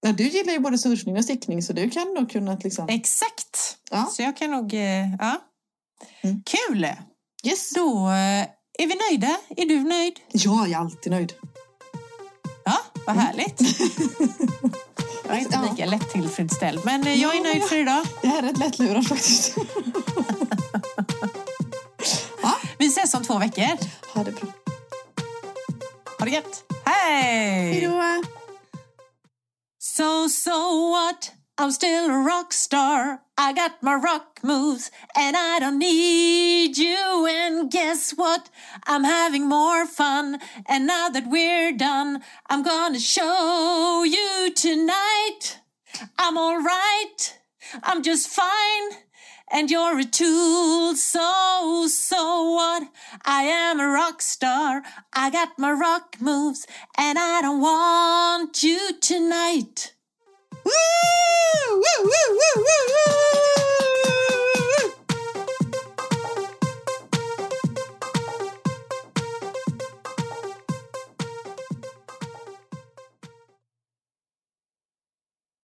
Ja, 0.00 0.12
du 0.12 0.28
gillar 0.28 0.52
ju 0.52 0.58
både 0.58 0.78
surfning 0.78 1.16
och 1.16 1.24
stickning 1.24 1.62
så 1.62 1.72
du 1.72 1.90
kan 1.90 2.14
nog 2.14 2.30
kunna 2.30 2.58
liksom... 2.64 2.88
Exakt! 2.88 3.76
Ja. 3.90 4.08
Så 4.12 4.22
jag 4.22 4.36
kan 4.36 4.50
nog... 4.50 4.74
eh, 4.74 5.14
Ja. 5.18 5.40
Mm. 6.22 6.42
Kul! 6.46 6.86
Yes! 7.44 7.70
Då 7.74 8.08
eh, 8.08 8.42
är 8.78 8.86
vi 8.86 8.94
nöjda. 9.10 9.36
Är 9.56 9.66
du 9.66 9.80
nöjd? 9.80 10.20
Jag 10.32 10.70
är 10.70 10.76
alltid 10.76 11.12
nöjd. 11.12 11.32
Ja, 12.64 12.78
vad 13.06 13.16
härligt. 13.16 13.60
Jag 15.30 15.38
är 15.38 15.42
inte 15.42 15.58
Ja. 15.62 15.70
lika 15.70 15.86
lätt 15.86 16.10
tillfredsställd, 16.10 16.80
men 16.84 17.06
eh, 17.06 17.22
jag 17.22 17.36
är 17.36 17.40
nöjd 17.42 17.62
för 17.64 17.76
idag. 17.76 18.06
Det 18.22 18.28
här 18.28 18.38
är 18.42 18.46
rätt 18.46 18.58
lättlurat 18.58 19.08
faktiskt. 19.08 19.54
Vi 22.78 22.86
ses 22.86 23.14
om 23.14 23.22
två 23.24 23.38
veckor. 23.38 23.66
Ha 24.14 24.24
det 24.24 24.32
bra. 24.32 24.48
Ha 26.18 26.24
det 26.24 26.30
gött! 26.30 26.64
Hej! 26.84 27.72
Hej 27.72 27.80
då! 27.80 28.22
So, 29.82 30.28
so 30.28 30.90
what? 30.90 31.32
I'm 31.60 31.70
still 31.72 32.10
a 32.10 32.14
rock 32.14 32.52
star. 32.52 33.18
I 33.42 33.54
got 33.54 33.82
my 33.82 33.94
rock 33.94 34.40
moves 34.42 34.90
and 35.16 35.34
I 35.34 35.60
don't 35.60 35.78
need 35.78 36.76
you. 36.76 37.26
And 37.26 37.70
guess 37.70 38.10
what? 38.10 38.50
I'm 38.86 39.02
having 39.02 39.48
more 39.48 39.86
fun. 39.86 40.40
And 40.66 40.86
now 40.86 41.08
that 41.08 41.26
we're 41.26 41.72
done, 41.72 42.22
I'm 42.50 42.62
gonna 42.62 43.00
show 43.00 44.04
you 44.04 44.52
tonight. 44.54 45.56
I'm 46.18 46.36
alright. 46.36 47.38
I'm 47.82 48.02
just 48.02 48.28
fine. 48.28 48.98
And 49.50 49.70
you're 49.70 49.98
a 49.98 50.04
tool, 50.04 50.94
so, 50.96 51.86
so 51.88 52.50
what? 52.50 52.88
I 53.24 53.44
am 53.44 53.80
a 53.80 53.88
rock 53.88 54.20
star. 54.20 54.82
I 55.14 55.30
got 55.30 55.58
my 55.58 55.72
rock 55.72 56.16
moves, 56.20 56.66
and 56.96 57.18
I 57.18 57.40
don't 57.40 57.60
want 57.62 58.62
you 58.62 58.92
tonight. 59.00 59.94
Woo! 60.64 60.72
Woo! 61.72 61.80
Woo! 62.04 62.28
Woo! 62.36 62.56
Woo! 62.56 62.84
woo. 64.04 64.09